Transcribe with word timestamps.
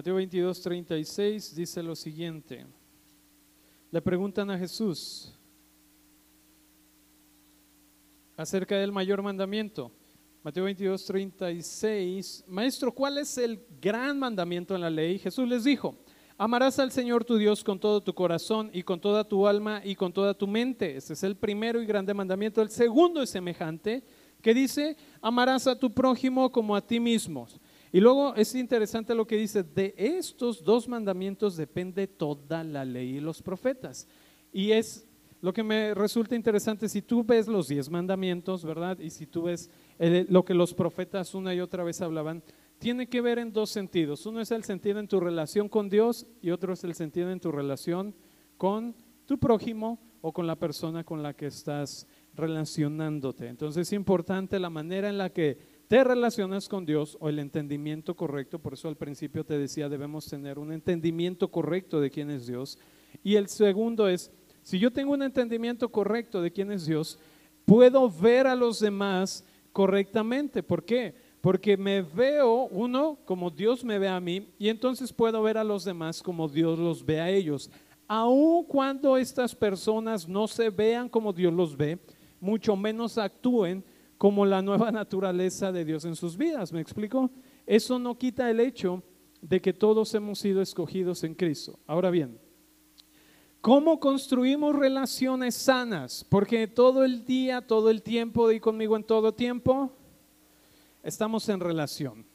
Mateo 0.00 0.14
22, 0.14 0.62
36 0.62 1.54
dice 1.54 1.82
lo 1.82 1.94
siguiente. 1.94 2.64
Le 3.90 4.00
preguntan 4.00 4.50
a 4.50 4.56
Jesús 4.56 5.30
acerca 8.34 8.78
del 8.78 8.92
mayor 8.92 9.20
mandamiento. 9.20 9.92
Mateo 10.42 10.64
22, 10.64 11.04
36. 11.04 12.44
Maestro, 12.48 12.94
¿cuál 12.94 13.18
es 13.18 13.36
el 13.36 13.62
gran 13.78 14.18
mandamiento 14.18 14.74
en 14.74 14.80
la 14.80 14.88
ley? 14.88 15.18
Jesús 15.18 15.46
les 15.46 15.64
dijo, 15.64 15.94
amarás 16.38 16.78
al 16.78 16.92
Señor 16.92 17.22
tu 17.26 17.36
Dios 17.36 17.62
con 17.62 17.78
todo 17.78 18.00
tu 18.00 18.14
corazón 18.14 18.70
y 18.72 18.82
con 18.82 19.02
toda 19.02 19.28
tu 19.28 19.46
alma 19.46 19.82
y 19.84 19.94
con 19.94 20.14
toda 20.14 20.32
tu 20.32 20.46
mente. 20.46 20.96
Ese 20.96 21.12
es 21.12 21.22
el 21.24 21.36
primero 21.36 21.82
y 21.82 21.84
grande 21.84 22.14
mandamiento. 22.14 22.62
El 22.62 22.70
segundo 22.70 23.20
es 23.20 23.28
semejante, 23.28 24.02
que 24.40 24.54
dice, 24.54 24.96
amarás 25.20 25.66
a 25.66 25.78
tu 25.78 25.92
prójimo 25.92 26.50
como 26.50 26.74
a 26.74 26.80
ti 26.80 26.98
mismo. 26.98 27.46
Y 27.92 28.00
luego 28.00 28.34
es 28.36 28.54
interesante 28.54 29.14
lo 29.14 29.26
que 29.26 29.36
dice, 29.36 29.62
de 29.62 29.94
estos 29.96 30.62
dos 30.62 30.88
mandamientos 30.88 31.56
depende 31.56 32.06
toda 32.06 32.62
la 32.62 32.84
ley 32.84 33.16
y 33.16 33.20
los 33.20 33.42
profetas. 33.42 34.06
Y 34.52 34.70
es 34.72 35.06
lo 35.40 35.52
que 35.52 35.62
me 35.62 35.94
resulta 35.94 36.36
interesante, 36.36 36.88
si 36.88 37.02
tú 37.02 37.24
ves 37.24 37.48
los 37.48 37.68
diez 37.68 37.88
mandamientos, 37.88 38.64
¿verdad? 38.64 38.98
Y 38.98 39.10
si 39.10 39.26
tú 39.26 39.44
ves 39.44 39.70
lo 39.98 40.44
que 40.44 40.54
los 40.54 40.74
profetas 40.74 41.34
una 41.34 41.54
y 41.54 41.60
otra 41.60 41.82
vez 41.82 42.00
hablaban, 42.00 42.42
tiene 42.78 43.08
que 43.08 43.20
ver 43.20 43.38
en 43.38 43.52
dos 43.52 43.70
sentidos. 43.70 44.24
Uno 44.26 44.40
es 44.40 44.50
el 44.50 44.64
sentido 44.64 45.00
en 45.00 45.08
tu 45.08 45.18
relación 45.18 45.68
con 45.68 45.88
Dios 45.88 46.26
y 46.40 46.50
otro 46.50 46.72
es 46.72 46.84
el 46.84 46.94
sentido 46.94 47.30
en 47.30 47.40
tu 47.40 47.50
relación 47.50 48.14
con 48.56 48.94
tu 49.26 49.38
prójimo 49.38 49.98
o 50.20 50.32
con 50.32 50.46
la 50.46 50.56
persona 50.56 51.04
con 51.04 51.22
la 51.22 51.34
que 51.34 51.46
estás 51.46 52.06
relacionándote. 52.34 53.48
Entonces 53.48 53.88
es 53.88 53.92
importante 53.92 54.58
la 54.58 54.70
manera 54.70 55.08
en 55.08 55.18
la 55.18 55.30
que 55.30 55.58
te 55.90 56.04
relacionas 56.04 56.68
con 56.68 56.86
Dios 56.86 57.18
o 57.18 57.28
el 57.28 57.40
entendimiento 57.40 58.14
correcto. 58.14 58.60
Por 58.60 58.74
eso 58.74 58.86
al 58.86 58.96
principio 58.96 59.42
te 59.42 59.58
decía, 59.58 59.88
debemos 59.88 60.24
tener 60.24 60.56
un 60.60 60.70
entendimiento 60.70 61.50
correcto 61.50 62.00
de 62.00 62.12
quién 62.12 62.30
es 62.30 62.46
Dios. 62.46 62.78
Y 63.24 63.34
el 63.34 63.48
segundo 63.48 64.06
es, 64.06 64.30
si 64.62 64.78
yo 64.78 64.92
tengo 64.92 65.12
un 65.14 65.24
entendimiento 65.24 65.88
correcto 65.88 66.40
de 66.42 66.52
quién 66.52 66.70
es 66.70 66.86
Dios, 66.86 67.18
puedo 67.64 68.08
ver 68.08 68.46
a 68.46 68.54
los 68.54 68.78
demás 68.78 69.44
correctamente. 69.72 70.62
¿Por 70.62 70.84
qué? 70.84 71.12
Porque 71.40 71.76
me 71.76 72.02
veo, 72.02 72.68
uno, 72.70 73.18
como 73.24 73.50
Dios 73.50 73.84
me 73.84 73.98
ve 73.98 74.06
a 74.06 74.20
mí, 74.20 74.46
y 74.60 74.68
entonces 74.68 75.12
puedo 75.12 75.42
ver 75.42 75.58
a 75.58 75.64
los 75.64 75.84
demás 75.84 76.22
como 76.22 76.48
Dios 76.48 76.78
los 76.78 77.04
ve 77.04 77.20
a 77.20 77.30
ellos. 77.30 77.68
Aun 78.06 78.62
cuando 78.62 79.16
estas 79.16 79.56
personas 79.56 80.28
no 80.28 80.46
se 80.46 80.70
vean 80.70 81.08
como 81.08 81.32
Dios 81.32 81.52
los 81.52 81.76
ve, 81.76 81.98
mucho 82.38 82.76
menos 82.76 83.18
actúen 83.18 83.82
como 84.20 84.44
la 84.44 84.60
nueva 84.60 84.92
naturaleza 84.92 85.72
de 85.72 85.82
Dios 85.82 86.04
en 86.04 86.14
sus 86.14 86.36
vidas. 86.36 86.74
¿Me 86.74 86.82
explico? 86.82 87.30
Eso 87.66 87.98
no 87.98 88.18
quita 88.18 88.50
el 88.50 88.60
hecho 88.60 89.02
de 89.40 89.62
que 89.62 89.72
todos 89.72 90.14
hemos 90.14 90.38
sido 90.38 90.60
escogidos 90.60 91.24
en 91.24 91.34
Cristo. 91.34 91.78
Ahora 91.86 92.10
bien, 92.10 92.38
¿cómo 93.62 93.98
construimos 93.98 94.76
relaciones 94.76 95.54
sanas? 95.54 96.26
Porque 96.28 96.66
todo 96.66 97.02
el 97.02 97.24
día, 97.24 97.66
todo 97.66 97.88
el 97.88 98.02
tiempo, 98.02 98.52
y 98.52 98.60
conmigo 98.60 98.94
en 98.94 99.04
todo 99.04 99.32
tiempo, 99.32 99.90
estamos 101.02 101.48
en 101.48 101.60
relación 101.60 102.26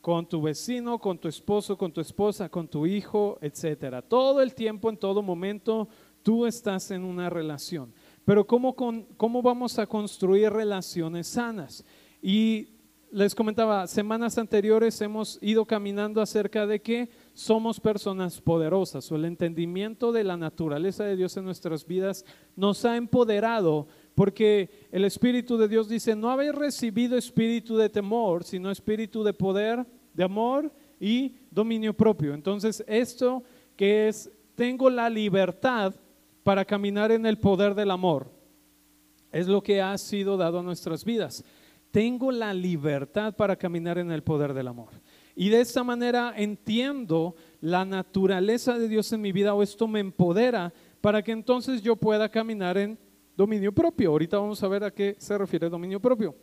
con 0.00 0.28
tu 0.28 0.40
vecino, 0.40 1.00
con 1.00 1.18
tu 1.18 1.26
esposo, 1.26 1.76
con 1.76 1.92
tu 1.92 2.00
esposa, 2.00 2.48
con 2.48 2.68
tu 2.68 2.86
hijo, 2.86 3.38
etcétera. 3.40 4.02
Todo 4.02 4.40
el 4.40 4.54
tiempo, 4.54 4.88
en 4.88 4.96
todo 4.96 5.20
momento, 5.20 5.88
tú 6.22 6.46
estás 6.46 6.92
en 6.92 7.02
una 7.02 7.28
relación. 7.28 7.92
Pero 8.24 8.46
¿cómo, 8.46 8.74
¿cómo 9.16 9.42
vamos 9.42 9.78
a 9.78 9.86
construir 9.86 10.50
relaciones 10.50 11.26
sanas? 11.26 11.84
Y 12.20 12.68
les 13.12 13.34
comentaba, 13.34 13.86
semanas 13.86 14.38
anteriores 14.38 14.98
hemos 15.02 15.38
ido 15.42 15.66
caminando 15.66 16.22
acerca 16.22 16.66
de 16.66 16.80
que 16.80 17.10
somos 17.34 17.78
personas 17.78 18.40
poderosas 18.40 19.12
o 19.12 19.16
el 19.16 19.26
entendimiento 19.26 20.12
de 20.12 20.24
la 20.24 20.38
naturaleza 20.38 21.04
de 21.04 21.16
Dios 21.16 21.36
en 21.36 21.44
nuestras 21.44 21.86
vidas 21.86 22.24
nos 22.56 22.86
ha 22.86 22.96
empoderado 22.96 23.86
porque 24.14 24.88
el 24.90 25.04
Espíritu 25.04 25.58
de 25.58 25.68
Dios 25.68 25.90
dice, 25.90 26.16
no 26.16 26.30
habéis 26.30 26.54
recibido 26.54 27.18
espíritu 27.18 27.76
de 27.76 27.90
temor, 27.90 28.44
sino 28.44 28.70
espíritu 28.70 29.22
de 29.22 29.34
poder, 29.34 29.86
de 30.14 30.24
amor 30.24 30.72
y 30.98 31.34
dominio 31.50 31.92
propio. 31.94 32.32
Entonces, 32.32 32.82
esto 32.86 33.42
que 33.76 34.08
es, 34.08 34.30
tengo 34.54 34.88
la 34.88 35.10
libertad 35.10 35.94
para 36.42 36.64
caminar 36.64 37.12
en 37.12 37.26
el 37.26 37.38
poder 37.38 37.74
del 37.74 37.90
amor. 37.90 38.30
Es 39.30 39.46
lo 39.46 39.62
que 39.62 39.80
ha 39.80 39.96
sido 39.98 40.36
dado 40.36 40.58
a 40.58 40.62
nuestras 40.62 41.04
vidas. 41.04 41.44
Tengo 41.90 42.32
la 42.32 42.54
libertad 42.54 43.34
para 43.34 43.56
caminar 43.56 43.98
en 43.98 44.10
el 44.10 44.22
poder 44.22 44.54
del 44.54 44.68
amor. 44.68 44.90
Y 45.34 45.48
de 45.48 45.60
esta 45.60 45.82
manera 45.82 46.34
entiendo 46.36 47.34
la 47.60 47.84
naturaleza 47.84 48.78
de 48.78 48.88
Dios 48.88 49.12
en 49.12 49.20
mi 49.20 49.32
vida 49.32 49.54
o 49.54 49.62
esto 49.62 49.88
me 49.88 50.00
empodera 50.00 50.72
para 51.00 51.22
que 51.22 51.32
entonces 51.32 51.82
yo 51.82 51.96
pueda 51.96 52.28
caminar 52.28 52.76
en 52.78 52.98
dominio 53.36 53.72
propio. 53.72 54.10
Ahorita 54.10 54.38
vamos 54.38 54.62
a 54.62 54.68
ver 54.68 54.84
a 54.84 54.90
qué 54.90 55.16
se 55.18 55.36
refiere 55.36 55.68
dominio 55.68 56.00
propio. 56.00 56.34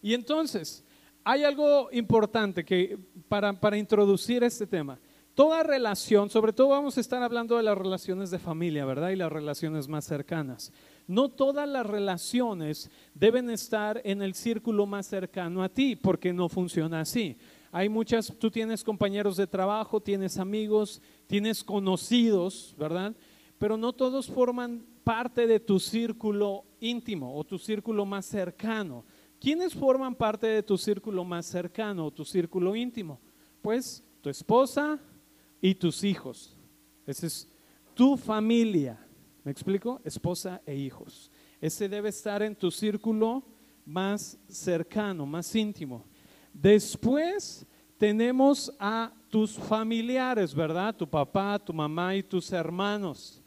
Y 0.00 0.14
entonces, 0.14 0.84
hay 1.24 1.44
algo 1.44 1.88
importante 1.92 2.64
que 2.64 2.98
para, 3.28 3.52
para 3.52 3.76
introducir 3.76 4.42
este 4.44 4.66
tema. 4.66 4.98
Toda 5.38 5.62
relación, 5.62 6.30
sobre 6.30 6.52
todo 6.52 6.70
vamos 6.70 6.96
a 6.96 7.00
estar 7.00 7.22
hablando 7.22 7.56
de 7.56 7.62
las 7.62 7.78
relaciones 7.78 8.32
de 8.32 8.40
familia, 8.40 8.84
¿verdad? 8.84 9.10
Y 9.10 9.14
las 9.14 9.30
relaciones 9.30 9.86
más 9.86 10.04
cercanas. 10.04 10.72
No 11.06 11.28
todas 11.28 11.68
las 11.68 11.86
relaciones 11.86 12.90
deben 13.14 13.48
estar 13.48 14.00
en 14.02 14.20
el 14.20 14.34
círculo 14.34 14.84
más 14.84 15.06
cercano 15.06 15.62
a 15.62 15.68
ti, 15.68 15.94
porque 15.94 16.32
no 16.32 16.48
funciona 16.48 17.02
así. 17.02 17.38
Hay 17.70 17.88
muchas, 17.88 18.34
tú 18.36 18.50
tienes 18.50 18.82
compañeros 18.82 19.36
de 19.36 19.46
trabajo, 19.46 20.00
tienes 20.00 20.38
amigos, 20.38 21.00
tienes 21.28 21.62
conocidos, 21.62 22.74
¿verdad? 22.76 23.14
Pero 23.60 23.76
no 23.76 23.92
todos 23.92 24.26
forman 24.26 24.84
parte 25.04 25.46
de 25.46 25.60
tu 25.60 25.78
círculo 25.78 26.64
íntimo 26.80 27.38
o 27.38 27.44
tu 27.44 27.60
círculo 27.60 28.04
más 28.04 28.26
cercano. 28.26 29.04
¿Quiénes 29.40 29.72
forman 29.72 30.16
parte 30.16 30.48
de 30.48 30.64
tu 30.64 30.76
círculo 30.76 31.22
más 31.22 31.46
cercano 31.46 32.06
o 32.06 32.10
tu 32.10 32.24
círculo 32.24 32.74
íntimo? 32.74 33.20
Pues 33.62 34.02
tu 34.20 34.30
esposa, 34.30 34.98
y 35.60 35.74
tus 35.74 36.04
hijos. 36.04 36.56
Esa 37.06 37.26
es 37.26 37.48
tu 37.94 38.16
familia. 38.16 38.98
¿Me 39.44 39.52
explico? 39.52 40.00
Esposa 40.04 40.60
e 40.66 40.74
hijos. 40.74 41.30
Ese 41.60 41.88
debe 41.88 42.10
estar 42.10 42.42
en 42.42 42.54
tu 42.54 42.70
círculo 42.70 43.42
más 43.84 44.38
cercano, 44.48 45.24
más 45.24 45.54
íntimo. 45.54 46.04
Después 46.52 47.66
tenemos 47.96 48.72
a 48.78 49.12
tus 49.28 49.58
familiares, 49.58 50.54
¿verdad? 50.54 50.94
Tu 50.94 51.08
papá, 51.08 51.58
tu 51.58 51.72
mamá 51.72 52.14
y 52.14 52.22
tus 52.22 52.52
hermanos. 52.52 53.42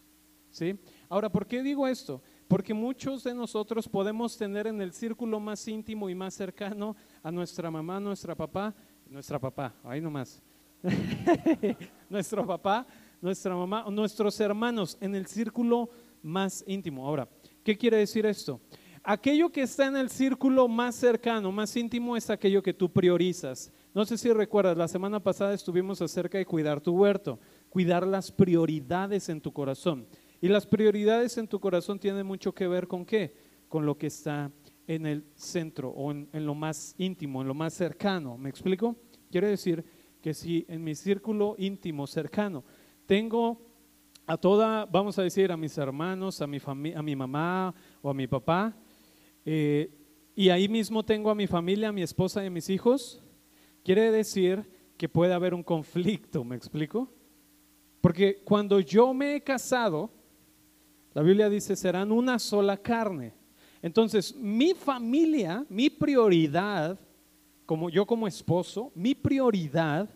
¿Sí? 0.49 0.77
Ahora, 1.07 1.31
¿por 1.31 1.47
qué 1.47 1.63
digo 1.63 1.87
esto? 1.87 2.21
Porque 2.47 2.73
muchos 2.73 3.23
de 3.23 3.33
nosotros 3.33 3.87
podemos 3.87 4.37
tener 4.37 4.67
en 4.67 4.81
el 4.81 4.91
círculo 4.91 5.39
más 5.39 5.65
íntimo 5.67 6.09
y 6.09 6.15
más 6.15 6.33
cercano 6.33 6.95
a 7.23 7.31
nuestra 7.31 7.71
mamá, 7.71 7.99
nuestra 7.99 8.35
papá, 8.35 8.75
nuestra 9.07 9.39
papá, 9.39 9.73
ahí 9.83 10.01
nomás, 10.01 10.41
nuestro 12.11 12.45
papá, 12.45 12.85
nuestra 13.21 13.55
mamá, 13.55 13.85
nuestros 13.89 14.39
hermanos 14.41 14.97
en 14.99 15.15
el 15.15 15.27
círculo 15.27 15.89
más 16.21 16.63
íntimo. 16.67 17.07
Ahora, 17.07 17.27
¿qué 17.63 17.77
quiere 17.77 17.97
decir 17.97 18.25
esto? 18.25 18.59
Aquello 19.03 19.49
que 19.49 19.61
está 19.61 19.87
en 19.87 19.95
el 19.95 20.09
círculo 20.09 20.67
más 20.67 20.95
cercano, 20.95 21.51
más 21.51 21.75
íntimo, 21.75 22.15
es 22.15 22.29
aquello 22.29 22.61
que 22.61 22.73
tú 22.73 22.91
priorizas. 22.91 23.71
No 23.95 24.05
sé 24.05 24.17
si 24.17 24.31
recuerdas, 24.31 24.77
la 24.77 24.87
semana 24.87 25.19
pasada 25.21 25.53
estuvimos 25.53 26.01
acerca 26.01 26.37
de 26.37 26.45
cuidar 26.45 26.81
tu 26.81 26.91
huerto, 26.91 27.39
cuidar 27.69 28.05
las 28.05 28.31
prioridades 28.31 29.29
en 29.29 29.41
tu 29.41 29.53
corazón. 29.53 30.05
Y 30.41 30.49
las 30.49 30.67
prioridades 30.67 31.37
en 31.37 31.47
tu 31.47 31.59
corazón 31.59 31.97
tienen 31.97 32.27
mucho 32.27 32.53
que 32.53 32.67
ver 32.67 32.87
con 32.87 33.05
qué? 33.05 33.33
Con 33.69 33.85
lo 33.85 33.97
que 33.97 34.07
está 34.07 34.51
en 34.85 35.05
el 35.05 35.23
centro 35.35 35.89
o 35.89 36.11
en, 36.11 36.27
lo 36.33 36.55
más 36.55 36.93
íntimo, 36.97 37.41
en 37.41 37.47
lo 37.47 37.53
más 37.53 37.73
cercano. 37.73 38.37
¿Me 38.37 38.49
explico? 38.49 38.97
Quiere 39.31 39.47
decir 39.47 39.83
que 40.21 40.33
si 40.33 40.65
en 40.67 40.83
mi 40.83 40.95
círculo 40.95 41.55
íntimo, 41.57 42.07
cercano, 42.07 42.63
tengo 43.05 43.59
a 44.27 44.37
toda, 44.37 44.85
vamos 44.85 45.17
a 45.19 45.23
decir, 45.23 45.51
a 45.51 45.57
mis 45.57 45.77
hermanos, 45.77 46.41
a 46.41 46.47
mi, 46.47 46.59
a 46.95 47.01
mi 47.01 47.15
mamá 47.15 47.73
o 48.01 48.09
a 48.09 48.13
mi 48.13 48.27
papá, 48.27 48.75
eh, 49.43 49.91
y 50.35 50.49
ahí 50.49 50.69
mismo 50.69 51.03
tengo 51.03 51.29
a 51.29 51.35
mi 51.35 51.47
familia, 51.47 51.89
a 51.89 51.91
mi 51.91 52.03
esposa 52.03 52.43
y 52.43 52.47
a 52.47 52.51
mis 52.51 52.69
hijos, 52.69 53.21
quiere 53.83 54.11
decir 54.11 54.63
que 54.97 55.09
puede 55.09 55.33
haber 55.33 55.53
un 55.53 55.63
conflicto, 55.63 56.43
¿me 56.43 56.55
explico? 56.55 57.11
Porque 57.99 58.41
cuando 58.43 58.79
yo 58.79 59.13
me 59.13 59.35
he 59.35 59.41
casado, 59.41 60.11
la 61.13 61.21
Biblia 61.21 61.49
dice, 61.49 61.75
serán 61.75 62.11
una 62.11 62.39
sola 62.39 62.77
carne. 62.77 63.33
Entonces, 63.81 64.35
mi 64.35 64.73
familia, 64.73 65.65
mi 65.69 65.89
prioridad 65.89 66.99
como 67.71 67.89
yo 67.89 68.05
como 68.05 68.27
esposo, 68.27 68.91
mi 68.93 69.15
prioridad, 69.15 70.09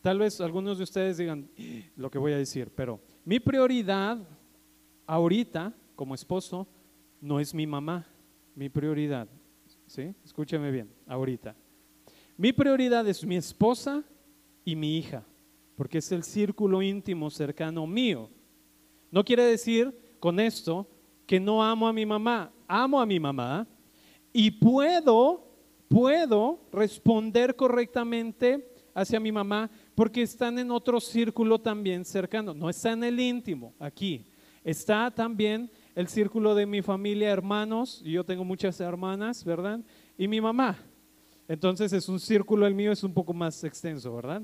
tal 0.00 0.18
vez 0.18 0.40
algunos 0.40 0.76
de 0.76 0.82
ustedes 0.82 1.18
digan 1.18 1.48
lo 1.94 2.10
que 2.10 2.18
voy 2.18 2.32
a 2.32 2.36
decir, 2.36 2.68
pero 2.74 2.98
mi 3.24 3.38
prioridad 3.38 4.18
ahorita 5.06 5.72
como 5.94 6.16
esposo 6.16 6.66
no 7.20 7.38
es 7.38 7.54
mi 7.54 7.64
mamá, 7.64 8.08
mi 8.56 8.68
prioridad, 8.68 9.28
¿sí? 9.86 10.12
Escúcheme 10.24 10.72
bien, 10.72 10.92
ahorita. 11.06 11.54
Mi 12.36 12.52
prioridad 12.52 13.06
es 13.06 13.24
mi 13.24 13.36
esposa 13.36 14.02
y 14.64 14.74
mi 14.74 14.98
hija, 14.98 15.24
porque 15.76 15.98
es 15.98 16.10
el 16.10 16.24
círculo 16.24 16.82
íntimo 16.82 17.30
cercano 17.30 17.86
mío. 17.86 18.28
No 19.12 19.24
quiere 19.24 19.44
decir 19.44 19.96
con 20.18 20.40
esto 20.40 20.88
que 21.24 21.38
no 21.38 21.62
amo 21.62 21.86
a 21.86 21.92
mi 21.92 22.04
mamá. 22.04 22.52
Amo 22.66 23.00
a 23.00 23.06
mi 23.06 23.20
mamá 23.20 23.64
y 24.32 24.50
puedo, 24.50 25.49
puedo 25.90 26.60
responder 26.70 27.56
correctamente 27.56 28.72
hacia 28.94 29.18
mi 29.18 29.32
mamá 29.32 29.68
porque 29.96 30.22
están 30.22 30.56
en 30.60 30.70
otro 30.70 31.00
círculo 31.00 31.58
también 31.58 32.04
cercano. 32.04 32.54
No 32.54 32.70
está 32.70 32.92
en 32.92 33.02
el 33.02 33.18
íntimo, 33.18 33.74
aquí. 33.80 34.24
Está 34.62 35.10
también 35.10 35.68
el 35.96 36.06
círculo 36.06 36.54
de 36.54 36.64
mi 36.64 36.80
familia, 36.80 37.30
hermanos, 37.30 38.02
y 38.04 38.12
yo 38.12 38.24
tengo 38.24 38.44
muchas 38.44 38.78
hermanas, 38.80 39.44
¿verdad? 39.44 39.80
Y 40.16 40.28
mi 40.28 40.40
mamá. 40.40 40.78
Entonces 41.48 41.92
es 41.92 42.08
un 42.08 42.20
círculo, 42.20 42.68
el 42.68 42.74
mío 42.74 42.92
es 42.92 43.02
un 43.02 43.12
poco 43.12 43.32
más 43.32 43.64
extenso, 43.64 44.14
¿verdad? 44.14 44.42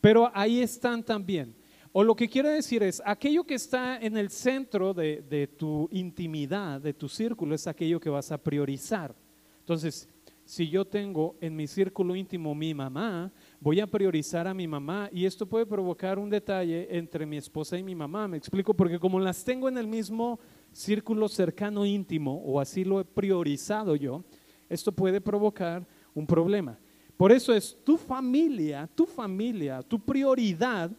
Pero 0.00 0.30
ahí 0.32 0.60
están 0.60 1.02
también. 1.02 1.54
O 1.92 2.02
lo 2.02 2.14
que 2.14 2.28
quiero 2.28 2.48
decir 2.48 2.82
es, 2.82 3.02
aquello 3.04 3.44
que 3.44 3.54
está 3.54 3.98
en 3.98 4.16
el 4.16 4.30
centro 4.30 4.94
de, 4.94 5.20
de, 5.28 5.46
tu 5.46 5.88
intimidad, 5.92 6.80
de 6.80 6.94
tu 6.94 7.08
círculo, 7.08 7.54
es 7.54 7.66
aquello 7.66 8.00
que 8.00 8.08
vas 8.08 8.32
a 8.32 8.38
priorizar. 8.38 9.14
Entonces, 9.58 10.08
si 10.50 10.68
yo 10.68 10.84
tengo 10.84 11.36
en 11.40 11.54
mi 11.54 11.68
círculo 11.68 12.16
íntimo 12.16 12.56
mi 12.56 12.74
mamá, 12.74 13.30
voy 13.60 13.78
a 13.78 13.86
priorizar 13.86 14.48
a 14.48 14.52
mi 14.52 14.66
mamá 14.66 15.08
y 15.12 15.24
esto 15.24 15.46
puede 15.46 15.64
provocar 15.64 16.18
un 16.18 16.28
detalle 16.28 16.88
entre 16.90 17.24
mi 17.24 17.36
esposa 17.36 17.78
y 17.78 17.84
mi 17.84 17.94
mamá. 17.94 18.26
Me 18.26 18.36
explico, 18.36 18.74
porque 18.74 18.98
como 18.98 19.20
las 19.20 19.44
tengo 19.44 19.68
en 19.68 19.78
el 19.78 19.86
mismo 19.86 20.40
círculo 20.72 21.28
cercano 21.28 21.86
íntimo, 21.86 22.42
o 22.44 22.58
así 22.58 22.82
lo 22.82 22.98
he 22.98 23.04
priorizado 23.04 23.94
yo, 23.94 24.24
esto 24.68 24.90
puede 24.90 25.20
provocar 25.20 25.86
un 26.14 26.26
problema. 26.26 26.76
Por 27.16 27.30
eso 27.30 27.54
es 27.54 27.78
tu 27.84 27.96
familia, 27.96 28.90
tu 28.92 29.06
familia, 29.06 29.82
tu 29.82 30.00
prioridad 30.00 30.90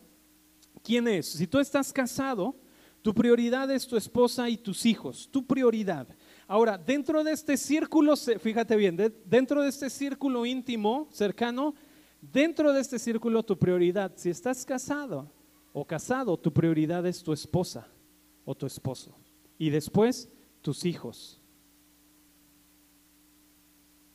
¿Quién 0.81 1.07
es? 1.09 1.27
Si 1.27 1.45
tú 1.45 1.59
estás 1.59 1.91
casado, 1.93 2.55
tu 3.01 3.13
prioridad 3.13 3.69
es 3.71 3.87
tu 3.87 3.97
esposa 3.97 4.49
y 4.49 4.57
tus 4.57 4.85
hijos, 4.85 5.27
tu 5.31 5.45
prioridad. 5.45 6.07
Ahora, 6.51 6.77
dentro 6.77 7.23
de 7.23 7.31
este 7.31 7.55
círculo, 7.55 8.13
fíjate 8.17 8.75
bien, 8.75 8.97
dentro 9.23 9.61
de 9.61 9.69
este 9.69 9.89
círculo 9.89 10.45
íntimo, 10.45 11.07
cercano, 11.09 11.73
dentro 12.19 12.73
de 12.73 12.81
este 12.81 12.99
círculo 12.99 13.41
tu 13.41 13.57
prioridad, 13.57 14.11
si 14.17 14.29
estás 14.29 14.65
casado 14.65 15.31
o 15.71 15.85
casado, 15.85 16.37
tu 16.37 16.51
prioridad 16.51 17.05
es 17.05 17.23
tu 17.23 17.31
esposa 17.31 17.87
o 18.43 18.53
tu 18.53 18.65
esposo. 18.65 19.15
Y 19.57 19.69
después, 19.69 20.27
tus 20.61 20.83
hijos. 20.83 21.39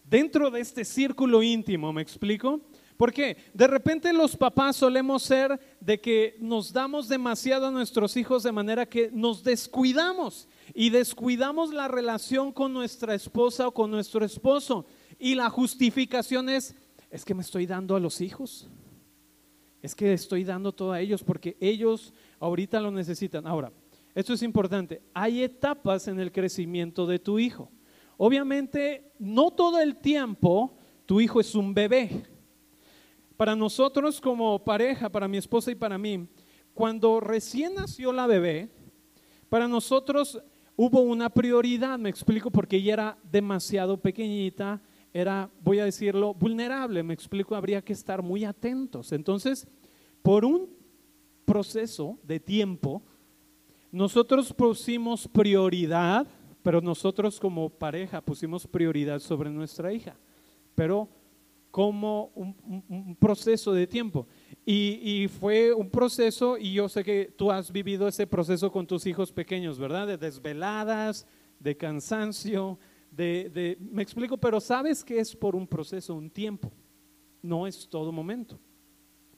Dentro 0.04 0.50
de 0.50 0.60
este 0.60 0.84
círculo 0.84 1.42
íntimo, 1.42 1.90
¿me 1.90 2.02
explico? 2.02 2.60
Porque 2.98 3.38
de 3.54 3.66
repente 3.66 4.12
los 4.12 4.36
papás 4.36 4.76
solemos 4.76 5.22
ser 5.22 5.58
de 5.80 5.98
que 6.02 6.36
nos 6.38 6.70
damos 6.70 7.08
demasiado 7.08 7.68
a 7.68 7.70
nuestros 7.70 8.14
hijos 8.14 8.42
de 8.42 8.52
manera 8.52 8.84
que 8.84 9.10
nos 9.10 9.42
descuidamos 9.42 10.46
y 10.74 10.90
descuidamos 10.90 11.72
la 11.72 11.88
relación 11.88 12.52
con 12.52 12.72
nuestra 12.72 13.14
esposa 13.14 13.68
o 13.68 13.74
con 13.74 13.90
nuestro 13.90 14.24
esposo. 14.24 14.86
Y 15.18 15.34
la 15.34 15.50
justificación 15.50 16.48
es, 16.48 16.74
es 17.10 17.24
que 17.24 17.34
me 17.34 17.42
estoy 17.42 17.66
dando 17.66 17.96
a 17.96 18.00
los 18.00 18.20
hijos. 18.20 18.68
Es 19.82 19.94
que 19.94 20.12
estoy 20.12 20.44
dando 20.44 20.72
todo 20.72 20.92
a 20.92 21.00
ellos 21.00 21.22
porque 21.22 21.56
ellos 21.60 22.12
ahorita 22.40 22.80
lo 22.80 22.90
necesitan. 22.90 23.46
Ahora, 23.46 23.72
esto 24.14 24.32
es 24.32 24.42
importante. 24.42 25.02
Hay 25.14 25.42
etapas 25.42 26.08
en 26.08 26.18
el 26.18 26.32
crecimiento 26.32 27.06
de 27.06 27.18
tu 27.18 27.38
hijo. 27.38 27.70
Obviamente, 28.16 29.12
no 29.18 29.50
todo 29.50 29.78
el 29.78 29.96
tiempo 29.96 30.76
tu 31.04 31.20
hijo 31.20 31.40
es 31.40 31.54
un 31.54 31.74
bebé. 31.74 32.24
Para 33.36 33.54
nosotros 33.54 34.20
como 34.20 34.64
pareja, 34.64 35.10
para 35.10 35.28
mi 35.28 35.36
esposa 35.36 35.70
y 35.70 35.74
para 35.74 35.98
mí, 35.98 36.26
cuando 36.72 37.20
recién 37.20 37.74
nació 37.74 38.12
la 38.12 38.26
bebé, 38.26 38.70
para 39.48 39.68
nosotros 39.68 40.42
hubo 40.76 41.00
una 41.00 41.30
prioridad, 41.30 41.98
me 41.98 42.10
explico, 42.10 42.50
porque 42.50 42.76
ella 42.76 42.92
era 42.92 43.18
demasiado 43.30 44.00
pequeñita, 44.00 44.80
era, 45.12 45.50
voy 45.62 45.78
a 45.78 45.84
decirlo, 45.84 46.34
vulnerable, 46.34 47.02
me 47.02 47.14
explico, 47.14 47.56
habría 47.56 47.82
que 47.82 47.94
estar 47.94 48.22
muy 48.22 48.44
atentos. 48.44 49.12
Entonces, 49.12 49.66
por 50.22 50.44
un 50.44 50.68
proceso 51.44 52.18
de 52.22 52.38
tiempo, 52.38 53.02
nosotros 53.90 54.52
pusimos 54.52 55.26
prioridad, 55.26 56.26
pero 56.62 56.80
nosotros 56.80 57.40
como 57.40 57.70
pareja 57.70 58.20
pusimos 58.20 58.66
prioridad 58.66 59.20
sobre 59.20 59.48
nuestra 59.48 59.92
hija. 59.92 60.16
Pero 60.74 61.08
como 61.70 62.30
un, 62.34 63.16
proceso 63.18 63.72
de 63.72 63.86
tiempo. 63.86 64.26
Y, 64.68 65.28
fue 65.28 65.72
un 65.72 65.88
proceso, 65.88 66.58
y 66.58 66.72
yo 66.72 66.88
sé 66.88 67.04
que 67.04 67.32
tú 67.36 67.52
has 67.52 67.70
vivido 67.70 68.08
ese 68.08 68.26
proceso 68.26 68.72
con 68.72 68.84
tus 68.84 69.06
hijos 69.06 69.30
pequeños, 69.30 69.78
¿verdad? 69.78 70.08
De 70.08 70.16
desveladas, 70.16 71.24
de 71.60 71.76
cansancio, 71.76 72.76
de, 73.12 73.78
me 73.80 74.02
explico, 74.02 74.36
pero 74.36 74.60
sabes 74.60 75.04
que 75.04 75.20
es 75.20 75.36
por 75.36 75.54
un 75.54 75.68
proceso, 75.68 76.14
un 76.14 76.28
tiempo, 76.28 76.72
no 77.42 77.66
es 77.66 77.88
todo 77.88 78.10
momento, 78.10 78.58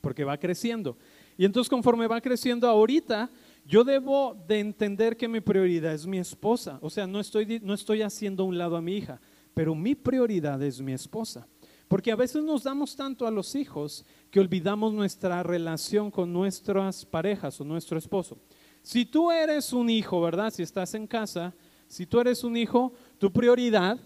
porque 0.01 0.25
va 0.25 0.39
creciendo. 0.39 0.97
Y 1.37 1.45
entonces 1.45 1.69
conforme 1.69 2.07
va 2.07 2.23
creciendo 2.23 2.67
ahorita, 2.67 3.31
yo 3.67 3.85
debo 3.85 4.35
de 4.49 4.61
entender 4.61 5.15
que 5.15 5.29
mi 5.29 5.41
prioridad 5.41 5.93
es 5.93 6.07
mi 6.07 6.19
esposa, 6.19 6.79
o 6.81 6.89
sea, 6.89 7.07
no 7.07 7.21
estoy, 7.21 7.61
no 7.63 7.75
estoy 7.75 8.01
haciendo 8.01 8.45
un 8.45 8.57
lado 8.57 8.77
a 8.77 8.81
mi 8.83 8.97
hija, 8.97 9.21
pero 9.53 9.75
mi 9.75 9.95
prioridad 9.95 10.63
es 10.63 10.81
mi 10.81 10.95
esposa. 10.95 11.47
Porque 11.89 12.13
a 12.13 12.17
veces 12.17 12.45
nos 12.45 12.65
damos 12.65 12.95
tanto 12.95 13.27
a 13.27 13.31
los 13.31 13.55
hijos 13.55 14.05
que 14.31 14.41
olvidamos 14.41 14.93
nuestra 14.93 15.43
relación 15.43 16.11
con 16.11 16.33
nuestras 16.33 17.05
parejas 17.07 17.61
o 17.61 17.65
nuestro 17.65 17.99
esposo. 17.99 18.39
Si 18.83 19.05
tú 19.05 19.31
eres 19.31 19.73
un 19.73 19.91
hijo, 19.91 20.21
¿verdad? 20.21 20.53
Si 20.53 20.63
estás 20.63 20.95
en 20.95 21.07
casa, 21.07 21.55
si 21.87 22.07
tú 22.07 22.21
eres 22.21 22.45
un 22.45 22.57
hijo, 22.57 22.93
tu 23.19 23.33
prioridad 23.33 23.99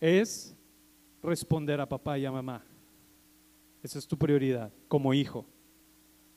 es 0.00 0.56
responder 1.22 1.80
a 1.80 1.88
papá 1.88 2.18
y 2.18 2.24
a 2.24 2.32
mamá. 2.32 2.64
Esa 3.82 3.98
es 3.98 4.06
tu 4.06 4.18
prioridad 4.18 4.72
como 4.88 5.14
hijo. 5.14 5.46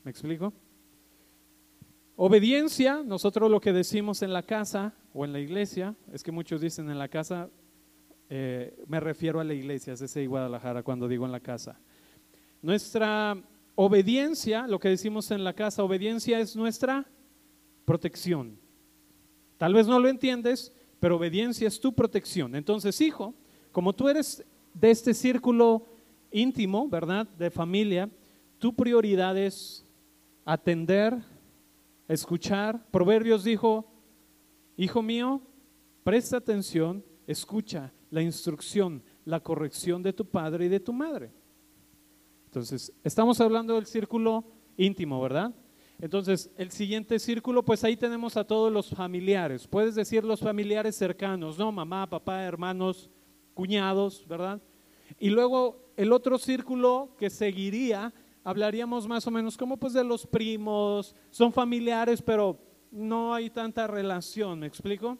¿Me 0.02 0.10
explico? 0.10 0.52
Obediencia, 2.16 3.02
nosotros 3.04 3.50
lo 3.50 3.60
que 3.60 3.72
decimos 3.72 4.22
en 4.22 4.32
la 4.32 4.42
casa 4.42 4.94
o 5.12 5.24
en 5.24 5.32
la 5.32 5.40
iglesia, 5.40 5.96
es 6.12 6.22
que 6.22 6.30
muchos 6.30 6.60
dicen 6.60 6.88
en 6.88 6.98
la 6.98 7.08
casa, 7.08 7.50
eh, 8.28 8.84
me 8.86 9.00
refiero 9.00 9.40
a 9.40 9.44
la 9.44 9.54
iglesia, 9.54 9.94
es 9.94 10.00
ese 10.00 10.26
Guadalajara 10.26 10.82
cuando 10.82 11.08
digo 11.08 11.26
en 11.26 11.32
la 11.32 11.40
casa. 11.40 11.80
Nuestra 12.64 13.36
obediencia, 13.74 14.66
lo 14.66 14.80
que 14.80 14.88
decimos 14.88 15.30
en 15.30 15.44
la 15.44 15.52
casa, 15.52 15.84
obediencia 15.84 16.40
es 16.40 16.56
nuestra 16.56 17.06
protección. 17.84 18.58
Tal 19.58 19.74
vez 19.74 19.86
no 19.86 19.98
lo 19.98 20.08
entiendes, 20.08 20.72
pero 20.98 21.16
obediencia 21.16 21.68
es 21.68 21.78
tu 21.78 21.94
protección. 21.94 22.56
Entonces, 22.56 22.98
hijo, 23.02 23.34
como 23.70 23.92
tú 23.92 24.08
eres 24.08 24.42
de 24.72 24.90
este 24.90 25.12
círculo 25.12 25.84
íntimo, 26.32 26.88
¿verdad? 26.88 27.26
De 27.36 27.50
familia, 27.50 28.08
tu 28.58 28.74
prioridad 28.74 29.36
es 29.36 29.84
atender, 30.46 31.18
escuchar. 32.08 32.82
Proverbios 32.90 33.44
dijo, 33.44 33.92
hijo 34.78 35.02
mío, 35.02 35.42
presta 36.02 36.38
atención, 36.38 37.04
escucha 37.26 37.92
la 38.08 38.22
instrucción, 38.22 39.02
la 39.26 39.40
corrección 39.40 40.02
de 40.02 40.14
tu 40.14 40.24
padre 40.24 40.64
y 40.64 40.68
de 40.70 40.80
tu 40.80 40.94
madre. 40.94 41.43
Entonces, 42.54 42.92
estamos 43.02 43.40
hablando 43.40 43.74
del 43.74 43.84
círculo 43.84 44.44
íntimo, 44.76 45.20
¿verdad? 45.20 45.52
Entonces, 45.98 46.52
el 46.56 46.70
siguiente 46.70 47.18
círculo, 47.18 47.64
pues 47.64 47.82
ahí 47.82 47.96
tenemos 47.96 48.36
a 48.36 48.44
todos 48.44 48.72
los 48.72 48.90
familiares. 48.90 49.66
Puedes 49.66 49.96
decir 49.96 50.22
los 50.22 50.38
familiares 50.38 50.94
cercanos, 50.94 51.58
¿no? 51.58 51.72
Mamá, 51.72 52.08
papá, 52.08 52.44
hermanos, 52.44 53.10
cuñados, 53.54 54.24
¿verdad? 54.28 54.62
Y 55.18 55.30
luego 55.30 55.90
el 55.96 56.12
otro 56.12 56.38
círculo 56.38 57.16
que 57.18 57.28
seguiría, 57.28 58.14
hablaríamos 58.44 59.08
más 59.08 59.26
o 59.26 59.32
menos 59.32 59.56
como 59.56 59.76
pues 59.76 59.92
de 59.92 60.04
los 60.04 60.24
primos, 60.24 61.16
son 61.30 61.52
familiares, 61.52 62.22
pero 62.22 62.56
no 62.92 63.34
hay 63.34 63.50
tanta 63.50 63.88
relación, 63.88 64.60
¿me 64.60 64.68
explico? 64.68 65.18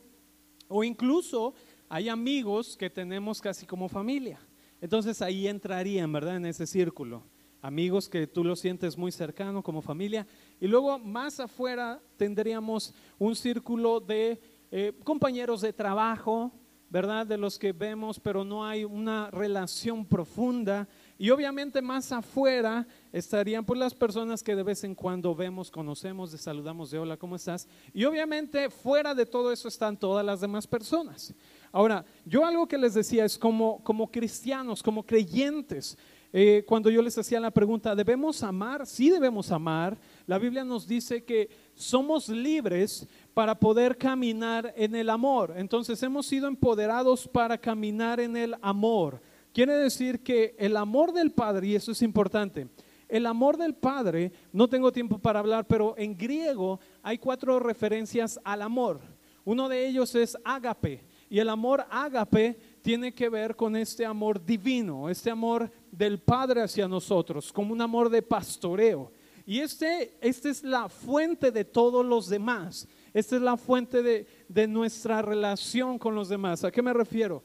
O 0.69 0.85
incluso 0.85 1.53
hay 1.89 2.09
amigos 2.09 2.77
que 2.77 2.91
tenemos 2.91 3.41
casi 3.41 3.67
como 3.67 3.89
familia. 3.89 4.39
Entonces 4.85 5.23
ahí 5.23 5.49
entrarían, 5.49 6.13
¿verdad? 6.13 6.37
En 6.37 6.45
ese 6.45 6.67
círculo. 6.67 7.23
Amigos 7.63 8.07
que 8.07 8.27
tú 8.27 8.45
los 8.45 8.61
sientes 8.61 8.99
muy 8.99 9.13
cercano 9.13 9.63
como 9.63 9.81
familia. 9.81 10.27
Y 10.61 10.67
luego 10.67 10.99
más 10.99 11.41
afuera 11.41 12.03
tendríamos 12.19 12.93
un 13.19 13.35
círculo 13.35 13.99
de 13.99 14.39
eh, 14.71 14.93
compañeros 15.03 15.63
de 15.63 15.73
trabajo, 15.73 16.53
¿verdad? 16.91 17.27
De 17.27 17.39
los 17.39 17.59
que 17.59 17.73
vemos, 17.73 18.21
pero 18.21 18.45
no 18.45 18.63
hay 18.63 18.85
una 18.85 19.31
relación 19.31 20.05
profunda. 20.05 20.87
Y 21.17 21.31
obviamente 21.31 21.81
más 21.81 22.13
afuera 22.13 22.87
estarían 23.11 23.65
pues 23.65 23.81
las 23.81 23.95
personas 23.95 24.43
que 24.43 24.55
de 24.55 24.65
vez 24.65 24.85
en 24.85 24.95
cuando 24.95 25.35
vemos, 25.35 25.71
conocemos, 25.71 26.31
de 26.31 26.37
saludamos 26.37 26.91
de 26.91 26.99
hola, 26.99 27.17
¿cómo 27.17 27.37
estás? 27.37 27.67
Y 27.95 28.05
obviamente 28.05 28.69
fuera 28.69 29.15
de 29.15 29.25
todo 29.25 29.51
eso 29.51 29.67
están 29.67 29.97
todas 29.97 30.27
las 30.27 30.43
demás 30.43 30.67
personas. 30.67 31.35
Ahora, 31.75 32.05
yo 32.25 32.47
algo 32.47 32.69
que 32.69 32.79
les 32.79 32.95
decía 32.95 33.25
es 33.25 33.37
como, 33.37 33.83
como 33.83 34.09
cristianos, 34.09 34.81
como 34.81 35.03
creyentes, 35.03 35.99
eh, 36.33 36.63
cuando 36.69 36.89
yo 36.89 37.03
les 37.03 37.19
hacía 37.19 37.41
la 37.41 37.51
pregunta, 37.51 37.97
¿debemos 37.97 38.45
amar? 38.45 38.87
Sí 38.87 39.11
debemos 39.11 39.51
amar. 39.51 39.99
La 40.25 40.39
Biblia 40.39 40.63
nos 40.63 40.87
dice 40.87 41.25
que 41.25 41.51
somos 41.75 42.29
libres 42.29 43.09
para 43.35 43.59
poder 43.59 43.99
caminar 43.99 44.73
en 44.77 44.95
el 44.95 45.11
amor. 45.11 45.53
Entonces 45.57 46.01
hemos 46.05 46.27
sido 46.27 46.47
empoderados 46.47 47.27
para 47.27 47.59
caminar 47.59 48.21
en 48.21 48.37
el 48.37 48.55
amor. 48.63 49.21
Quiere 49.53 49.75
decir 49.75 50.23
que 50.23 50.55
el 50.61 50.77
amor 50.77 51.13
del 51.13 51.33
Padre, 51.33 51.67
y 51.67 51.75
eso 51.75 51.91
es 51.91 52.03
importante, 52.03 52.69
el 53.09 53.27
amor 53.27 53.57
del 53.57 53.75
Padre, 53.75 54.31
no 54.53 54.69
tengo 54.69 54.93
tiempo 54.93 55.19
para 55.19 55.41
hablar, 55.41 55.67
pero 55.67 55.97
en 55.99 56.17
griego 56.17 56.79
hay 57.03 57.19
cuatro 57.19 57.59
referencias 57.59 58.39
al 58.45 58.63
amor. 58.63 59.01
Uno 59.45 59.69
de 59.69 59.89
ellos 59.89 60.15
es 60.15 60.39
ágape, 60.45 61.03
y 61.35 61.41
el 61.41 61.49
amor 61.49 61.85
ágape 61.91 62.57
tiene 62.81 63.13
que 63.13 63.29
ver 63.29 63.57
con 63.57 63.75
este 63.75 64.07
amor 64.07 64.47
divino, 64.47 65.09
este 65.09 65.33
amor 65.33 65.69
del 65.91 66.21
Padre 66.21 66.63
hacia 66.63 66.87
nosotros, 66.87 67.53
como 67.53 67.73
un 67.73 67.81
amor 67.81 68.09
de 68.09 68.23
pastoreo. 68.23 69.11
Y 69.45 69.59
este, 69.59 70.17
esta 70.21 70.49
es 70.49 70.63
la 70.63 70.89
fuente 70.89 71.51
de 71.51 71.65
todos 71.65 72.07
los 72.07 72.29
demás. 72.29 72.87
Esta 73.13 73.35
es 73.35 73.43
la 73.43 73.57
fuente 73.57 74.01
de, 74.01 74.29
de 74.49 74.69
nuestra 74.69 75.23
relación 75.23 75.99
con 75.99 76.15
los 76.15 76.29
demás. 76.29 76.63
¿A 76.63 76.71
qué 76.71 76.83
me 76.83 76.93
refiero? 76.93 77.43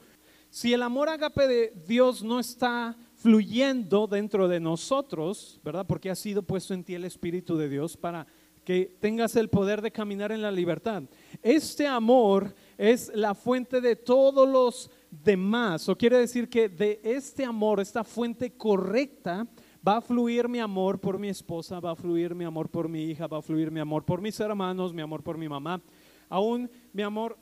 Si 0.50 0.72
el 0.72 0.84
amor 0.84 1.08
ágape 1.08 1.48
de 1.48 1.72
Dios 1.88 2.22
no 2.22 2.38
está 2.38 2.96
fluyendo 3.16 4.06
dentro 4.06 4.46
de 4.46 4.60
nosotros, 4.60 5.60
¿verdad? 5.64 5.84
Porque 5.84 6.10
ha 6.10 6.14
sido 6.14 6.44
puesto 6.44 6.74
en 6.74 6.84
ti 6.84 6.94
el 6.94 7.06
Espíritu 7.06 7.56
de 7.56 7.68
Dios 7.68 7.96
para 7.96 8.24
que 8.64 8.96
tengas 9.00 9.36
el 9.36 9.48
poder 9.48 9.82
de 9.82 9.90
caminar 9.90 10.32
en 10.32 10.42
la 10.42 10.52
libertad. 10.52 11.02
Este 11.42 11.86
amor 11.88 12.54
es 12.80 13.12
la 13.14 13.34
fuente 13.34 13.82
de 13.82 13.94
todos 13.94 14.48
los 14.48 14.90
demás. 15.10 15.86
O 15.90 15.98
quiere 15.98 16.16
decir 16.16 16.48
que 16.48 16.66
de 16.66 16.98
este 17.04 17.44
amor, 17.44 17.78
esta 17.78 18.02
fuente 18.02 18.56
correcta, 18.56 19.46
va 19.86 19.98
a 19.98 20.00
fluir 20.00 20.48
mi 20.48 20.60
amor 20.60 20.98
por 20.98 21.18
mi 21.18 21.28
esposa, 21.28 21.78
va 21.78 21.90
a 21.90 21.94
fluir 21.94 22.34
mi 22.34 22.46
amor 22.46 22.70
por 22.70 22.88
mi 22.88 23.02
hija, 23.02 23.26
va 23.26 23.36
a 23.36 23.42
fluir 23.42 23.70
mi 23.70 23.80
amor 23.80 24.02
por 24.06 24.22
mis 24.22 24.40
hermanos, 24.40 24.94
mi 24.94 25.02
amor 25.02 25.22
por 25.22 25.36
mi 25.36 25.46
mamá, 25.46 25.82
aún 26.30 26.70
mi 26.90 27.02
amor 27.02 27.36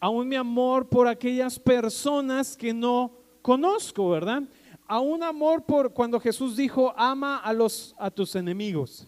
aún 0.00 0.26
mi 0.26 0.36
amor 0.36 0.88
por 0.88 1.06
aquellas 1.06 1.58
personas 1.58 2.56
que 2.56 2.72
no 2.72 3.12
conozco, 3.42 4.08
¿verdad? 4.08 4.44
A 4.86 5.00
un 5.00 5.22
amor 5.22 5.66
por 5.66 5.92
cuando 5.92 6.18
Jesús 6.18 6.56
dijo, 6.56 6.94
ama 6.96 7.36
a 7.36 7.52
los 7.52 7.94
a 7.98 8.10
tus 8.10 8.34
enemigos. 8.36 9.06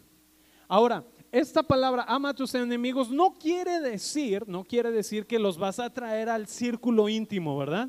Ahora, 0.68 1.04
esta 1.32 1.62
palabra 1.62 2.04
ama 2.08 2.30
a 2.30 2.34
tus 2.34 2.54
enemigos 2.54 3.10
no 3.10 3.34
quiere 3.34 3.80
decir, 3.80 4.44
no 4.48 4.64
quiere 4.64 4.90
decir 4.90 5.26
que 5.26 5.38
los 5.38 5.58
vas 5.58 5.78
a 5.78 5.90
traer 5.90 6.28
al 6.28 6.46
círculo 6.46 7.08
íntimo, 7.08 7.56
¿verdad? 7.56 7.88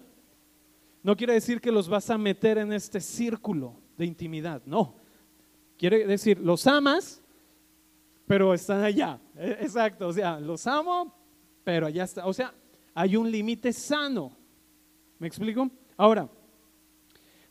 No 1.03 1.15
quiere 1.15 1.33
decir 1.33 1.59
que 1.59 1.71
los 1.71 1.89
vas 1.89 2.09
a 2.11 2.17
meter 2.17 2.59
en 2.59 2.71
este 2.71 3.01
círculo 3.01 3.75
de 3.97 4.05
intimidad, 4.05 4.61
no. 4.65 4.95
Quiere 5.77 6.05
decir, 6.05 6.39
los 6.39 6.67
amas, 6.67 7.23
pero 8.27 8.53
están 8.53 8.83
allá. 8.83 9.19
E, 9.35 9.57
exacto, 9.61 10.07
o 10.07 10.13
sea, 10.13 10.39
los 10.39 10.67
amo, 10.67 11.11
pero 11.63 11.87
allá 11.87 12.03
está. 12.03 12.27
O 12.27 12.33
sea, 12.33 12.53
hay 12.93 13.15
un 13.15 13.31
límite 13.31 13.73
sano. 13.73 14.37
¿Me 15.17 15.27
explico? 15.27 15.69
Ahora, 15.97 16.29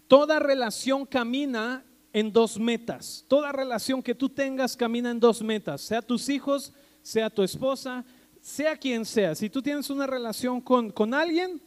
toda 0.06 0.38
relación 0.38 1.04
camina 1.06 1.84
en 2.12 2.32
dos 2.32 2.58
metas. 2.58 3.24
Toda 3.28 3.52
relación 3.52 4.02
que 4.02 4.14
tú 4.14 4.28
tengas 4.28 4.76
camina 4.76 5.10
en 5.10 5.20
dos 5.20 5.42
metas, 5.42 5.80
sea 5.80 6.02
tus 6.02 6.28
hijos, 6.28 6.72
sea 7.02 7.30
tu 7.30 7.42
esposa, 7.42 8.04
sea 8.40 8.76
quien 8.76 9.04
sea. 9.04 9.34
Si 9.34 9.48
tú 9.50 9.62
tienes 9.62 9.90
una 9.90 10.06
relación 10.06 10.60
con, 10.60 10.90
con 10.90 11.14
alguien, 11.14 11.60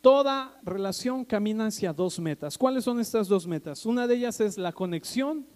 toda 0.00 0.58
relación 0.62 1.24
camina 1.24 1.66
hacia 1.66 1.92
dos 1.92 2.18
metas. 2.18 2.56
¿Cuáles 2.56 2.84
son 2.84 3.00
estas 3.00 3.28
dos 3.28 3.46
metas? 3.46 3.84
Una 3.84 4.06
de 4.06 4.16
ellas 4.16 4.40
es 4.40 4.56
la 4.56 4.72
conexión 4.72 5.46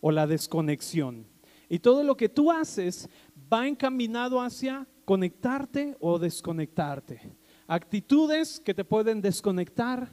o 0.00 0.10
la 0.10 0.26
desconexión. 0.26 1.26
Y 1.68 1.78
todo 1.78 2.02
lo 2.02 2.16
que 2.16 2.28
tú 2.28 2.50
haces 2.50 3.08
va 3.52 3.66
encaminado 3.66 4.40
hacia 4.40 4.86
conectarte 5.04 5.96
o 6.00 6.18
desconectarte. 6.18 7.34
Actitudes 7.66 8.60
que 8.60 8.74
te 8.74 8.84
pueden 8.84 9.22
desconectar, 9.22 10.12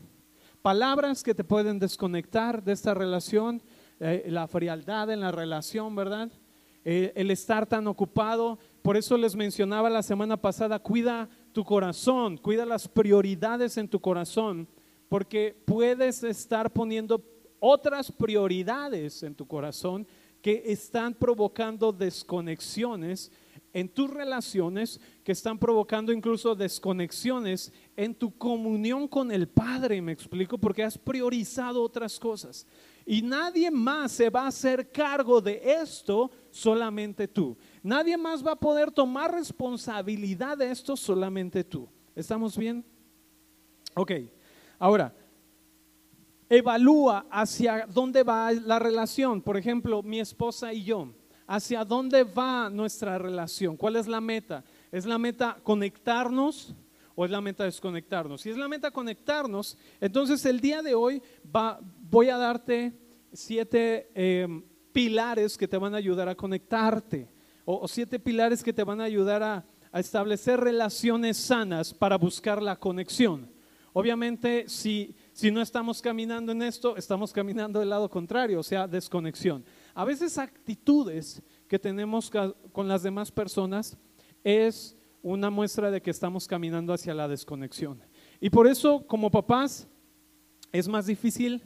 palabras 0.62 1.24
que 1.24 1.36
te 1.36 1.44
pueden 1.44 1.80
desconectar 1.80 2.64
de 2.64 2.74
esta 2.74 2.94
relación, 2.94 3.62
eh, 4.00 4.26
la 4.28 4.48
frialdad 4.48 5.12
en 5.12 5.22
la 5.22 5.32
relación, 5.32 5.96
¿verdad? 5.96 6.30
Eh, 6.86 7.12
el 7.16 7.32
estar 7.32 7.66
tan 7.66 7.88
ocupado. 7.88 8.58
Por 8.82 8.98
eso 8.98 9.18
les 9.18 9.36
mencionaba 9.36 9.90
la 9.90 10.04
semana 10.04 10.38
pasada, 10.38 10.80
cuida 10.80 11.30
tu 11.52 11.64
corazón, 11.64 12.38
cuida 12.38 12.66
las 12.66 12.88
prioridades 12.88 13.78
en 13.78 13.88
tu 13.88 14.00
corazón, 14.00 14.68
porque 15.10 15.56
puedes 15.66 16.24
estar 16.24 16.72
poniendo 16.72 17.24
otras 17.60 18.12
prioridades 18.12 19.24
en 19.24 19.36
tu 19.36 19.46
corazón 19.46 20.08
que 20.42 20.64
están 20.68 21.14
provocando 21.14 21.92
desconexiones 21.92 23.32
en 23.74 23.90
tus 23.90 24.10
relaciones 24.10 25.00
que 25.24 25.32
están 25.32 25.58
provocando 25.58 26.12
incluso 26.12 26.56
desconexiones 26.56 27.72
en 27.96 28.16
tu 28.16 28.36
comunión 28.38 29.08
con 29.08 29.32
el 29.32 29.48
Padre, 29.48 30.02
me 30.02 30.12
explico, 30.12 30.58
porque 30.58 30.84
has 30.84 30.98
priorizado 30.98 31.82
otras 31.82 32.20
cosas. 32.20 32.66
Y 33.06 33.22
nadie 33.22 33.72
más 33.72 34.12
se 34.12 34.30
va 34.30 34.44
a 34.44 34.48
hacer 34.48 34.92
cargo 34.92 35.42
de 35.42 35.62
esto, 35.82 36.32
solamente 36.52 37.28
tú. 37.28 37.58
Nadie 37.82 38.18
más 38.18 38.46
va 38.46 38.52
a 38.54 38.60
poder 38.60 38.92
tomar 38.92 39.34
responsabilidad 39.34 40.58
de 40.58 40.72
esto, 40.72 40.96
solamente 40.96 41.64
tú. 41.64 41.88
¿Estamos 42.16 42.58
bien? 42.58 42.84
Ok, 43.96 44.12
ahora, 44.78 45.14
evalúa 46.50 47.26
hacia 47.30 47.86
dónde 47.88 48.24
va 48.24 48.52
la 48.52 48.80
relación. 48.80 49.42
Por 49.42 49.58
ejemplo, 49.58 50.04
mi 50.04 50.20
esposa 50.20 50.74
y 50.74 50.84
yo 50.84 51.14
hacia 51.50 51.84
dónde 51.84 52.24
va 52.24 52.70
nuestra 52.70 53.18
relación, 53.18 53.76
cuál 53.76 53.96
es 53.96 54.08
la 54.08 54.22
meta. 54.22 54.64
¿Es 54.92 55.08
la 55.08 55.18
meta 55.18 55.58
conectarnos 55.64 56.76
o 57.16 57.26
es 57.26 57.32
la 57.32 57.42
meta 57.42 57.64
desconectarnos? 57.64 58.42
Si 58.42 58.52
es 58.52 58.58
la 58.58 58.68
meta 58.68 58.92
conectarnos, 58.92 59.76
entonces 60.00 60.46
el 60.46 60.60
día 60.60 60.84
de 60.84 60.94
hoy 60.94 61.24
voy 62.08 62.30
a 62.30 62.38
darte 62.38 62.94
siete 63.34 64.12
em, 64.14 64.64
pilares 64.92 65.58
que 65.58 65.68
te 65.68 65.80
van 65.80 65.96
a 65.96 65.98
ayudar 65.98 66.30
a 66.30 66.36
conectarte 66.36 67.28
o, 67.66 67.88
siete 67.88 68.20
pilares 68.20 68.64
que 68.64 68.74
te 68.74 68.84
van 68.84 69.02
a 69.02 69.06
ayudar 69.06 69.42
a, 69.44 69.66
establecer 69.92 70.60
relaciones 70.60 71.36
sanas 71.36 71.96
para 71.96 72.16
buscar 72.16 72.62
la 72.62 72.76
conexión. 72.76 73.50
Obviamente, 73.92 74.66
si, 74.70 75.16
si 75.34 75.50
no 75.50 75.64
estamos 75.64 76.00
caminando 76.00 76.52
en 76.52 76.62
esto, 76.62 76.96
estamos 76.96 77.34
caminando 77.34 77.80
del 77.80 77.90
lado 77.90 78.08
contrario, 78.08 78.60
o 78.60 78.64
sea, 78.64 78.88
desconexión. 78.88 79.66
A 79.94 80.06
veces 80.06 80.38
actitudes 80.38 81.42
que 81.68 81.80
tenemos 81.80 82.32
con 82.72 82.88
las 82.88 83.04
demás 83.04 83.32
personas 83.32 83.98
es 84.44 84.98
una 85.22 85.50
muestra 85.50 85.92
de 85.92 86.02
que 86.02 86.12
estamos 86.12 86.48
caminando 86.48 86.94
hacia 86.94 87.14
la 87.14 87.28
desconexión. 87.28 88.02
Y 88.40 88.50
por 88.50 88.68
eso, 88.68 89.06
como 89.06 89.30
papás, 89.30 89.88
es 90.72 90.88
más 90.88 91.06
difícil, 91.06 91.62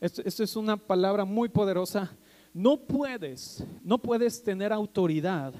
esto, 0.00 0.22
es 0.24 0.56
una 0.56 0.76
palabra 0.76 1.24
muy 1.24 1.48
poderosa, 1.48 2.16
no 2.52 2.76
puedes, 2.76 3.64
no 3.82 3.98
puedes 3.98 4.42
tener 4.42 4.72
autoridad 4.72 5.54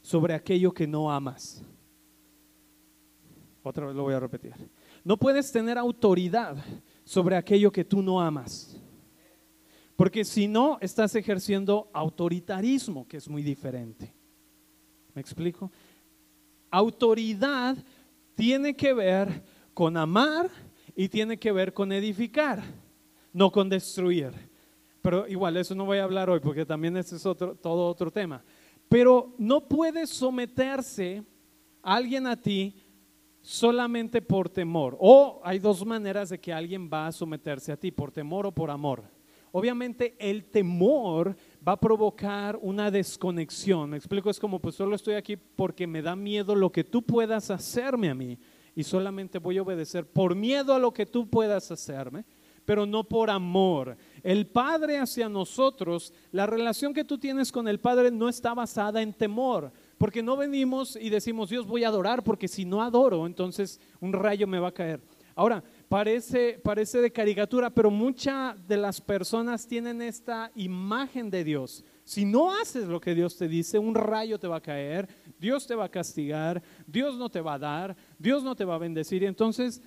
sobre 0.00 0.34
aquello 0.34 0.72
que 0.72 0.86
no 0.86 1.10
amas. 1.10 1.62
Otra 3.62 3.86
vez 3.86 3.94
lo 3.94 4.04
voy 4.04 4.14
a 4.14 4.20
repetir. 4.20 4.54
No 5.04 5.16
puedes 5.16 5.52
tener 5.52 5.76
autoridad 5.76 6.56
sobre 7.04 7.36
aquello 7.36 7.70
que 7.70 7.84
tú 7.84 8.00
no 8.00 8.20
amas. 8.20 8.79
Porque 10.00 10.24
si 10.24 10.48
no, 10.48 10.78
estás 10.80 11.14
ejerciendo 11.14 11.90
autoritarismo, 11.92 13.06
que 13.06 13.18
es 13.18 13.28
muy 13.28 13.42
diferente. 13.42 14.14
¿Me 15.12 15.20
explico? 15.20 15.70
Autoridad 16.70 17.76
tiene 18.34 18.74
que 18.74 18.94
ver 18.94 19.44
con 19.74 19.98
amar 19.98 20.48
y 20.96 21.06
tiene 21.10 21.36
que 21.36 21.52
ver 21.52 21.74
con 21.74 21.92
edificar, 21.92 22.62
no 23.34 23.52
con 23.52 23.68
destruir. 23.68 24.32
Pero 25.02 25.28
igual, 25.28 25.58
eso 25.58 25.74
no 25.74 25.84
voy 25.84 25.98
a 25.98 26.04
hablar 26.04 26.30
hoy 26.30 26.40
porque 26.40 26.64
también 26.64 26.96
ese 26.96 27.16
es 27.16 27.26
otro, 27.26 27.54
todo 27.54 27.86
otro 27.86 28.10
tema. 28.10 28.42
Pero 28.88 29.34
no 29.36 29.68
puedes 29.68 30.08
someterse 30.08 31.22
alguien 31.82 32.26
a 32.26 32.40
ti 32.40 32.74
solamente 33.42 34.22
por 34.22 34.48
temor. 34.48 34.96
O 34.98 35.42
hay 35.44 35.58
dos 35.58 35.84
maneras 35.84 36.30
de 36.30 36.40
que 36.40 36.54
alguien 36.54 36.88
va 36.90 37.08
a 37.08 37.12
someterse 37.12 37.70
a 37.70 37.76
ti, 37.76 37.90
por 37.90 38.10
temor 38.10 38.46
o 38.46 38.50
por 38.50 38.70
amor. 38.70 39.19
Obviamente 39.52 40.14
el 40.18 40.44
temor 40.44 41.36
va 41.66 41.72
a 41.72 41.80
provocar 41.80 42.58
una 42.62 42.90
desconexión. 42.90 43.90
Me 43.90 43.96
explico, 43.96 44.30
es 44.30 44.38
como 44.38 44.60
pues 44.60 44.76
solo 44.76 44.94
estoy 44.94 45.14
aquí 45.14 45.36
porque 45.36 45.86
me 45.86 46.02
da 46.02 46.14
miedo 46.14 46.54
lo 46.54 46.70
que 46.70 46.84
tú 46.84 47.02
puedas 47.02 47.50
hacerme 47.50 48.10
a 48.10 48.14
mí 48.14 48.38
y 48.74 48.84
solamente 48.84 49.38
voy 49.38 49.58
a 49.58 49.62
obedecer 49.62 50.06
por 50.06 50.34
miedo 50.34 50.74
a 50.74 50.78
lo 50.78 50.92
que 50.92 51.06
tú 51.06 51.28
puedas 51.28 51.70
hacerme, 51.70 52.24
pero 52.64 52.86
no 52.86 53.04
por 53.04 53.30
amor. 53.30 53.96
El 54.22 54.46
Padre 54.46 54.98
hacia 54.98 55.28
nosotros, 55.28 56.14
la 56.30 56.46
relación 56.46 56.94
que 56.94 57.04
tú 57.04 57.18
tienes 57.18 57.50
con 57.50 57.66
el 57.66 57.80
Padre 57.80 58.10
no 58.10 58.28
está 58.28 58.54
basada 58.54 59.02
en 59.02 59.12
temor, 59.12 59.72
porque 59.98 60.22
no 60.22 60.36
venimos 60.36 60.96
y 60.96 61.10
decimos, 61.10 61.50
Dios 61.50 61.66
voy 61.66 61.84
a 61.84 61.88
adorar, 61.88 62.22
porque 62.22 62.48
si 62.48 62.64
no 62.64 62.82
adoro, 62.82 63.26
entonces 63.26 63.80
un 64.00 64.12
rayo 64.12 64.46
me 64.46 64.60
va 64.60 64.68
a 64.68 64.74
caer. 64.74 65.00
Ahora, 65.34 65.62
parece, 65.90 66.60
parece 66.62 67.00
de 67.00 67.10
caricatura, 67.10 67.68
pero 67.68 67.90
muchas 67.90 68.56
de 68.68 68.76
las 68.76 69.00
personas 69.00 69.66
tienen 69.66 70.00
esta 70.00 70.52
imagen 70.54 71.30
de 71.30 71.42
Dios. 71.42 71.84
Si 72.04 72.24
no 72.24 72.54
haces 72.54 72.86
lo 72.86 73.00
que 73.00 73.12
Dios 73.12 73.36
te 73.36 73.48
dice, 73.48 73.76
un 73.76 73.96
rayo 73.96 74.38
te 74.38 74.46
va 74.46 74.58
a 74.58 74.62
caer, 74.62 75.08
Dios 75.40 75.66
te 75.66 75.74
va 75.74 75.86
a 75.86 75.90
castigar, 75.90 76.62
Dios 76.86 77.18
no 77.18 77.28
te 77.28 77.40
va 77.40 77.54
a 77.54 77.58
dar, 77.58 77.96
Dios 78.20 78.44
no 78.44 78.54
te 78.54 78.64
va 78.64 78.76
a 78.76 78.78
bendecir. 78.78 79.24
Y 79.24 79.26
entonces 79.26 79.82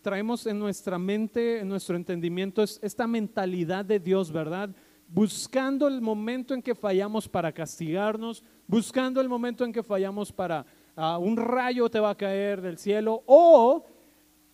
traemos 0.00 0.46
en 0.46 0.58
nuestra 0.58 0.98
mente, 0.98 1.60
en 1.60 1.68
nuestro 1.68 1.96
entendimiento, 1.96 2.62
esta 2.62 3.06
mentalidad 3.06 3.84
de 3.84 4.00
Dios, 4.00 4.32
¿verdad? 4.32 4.70
Buscando 5.06 5.86
el 5.86 6.00
momento 6.00 6.54
en 6.54 6.62
que 6.62 6.74
fallamos 6.74 7.28
para 7.28 7.52
castigarnos, 7.52 8.42
buscando 8.66 9.20
el 9.20 9.28
momento 9.28 9.66
en 9.66 9.72
que 9.74 9.82
fallamos 9.82 10.32
para 10.32 10.64
ah, 10.96 11.18
un 11.18 11.36
rayo 11.36 11.90
te 11.90 12.00
va 12.00 12.08
a 12.08 12.16
caer 12.16 12.62
del 12.62 12.78
cielo 12.78 13.22
o 13.26 13.84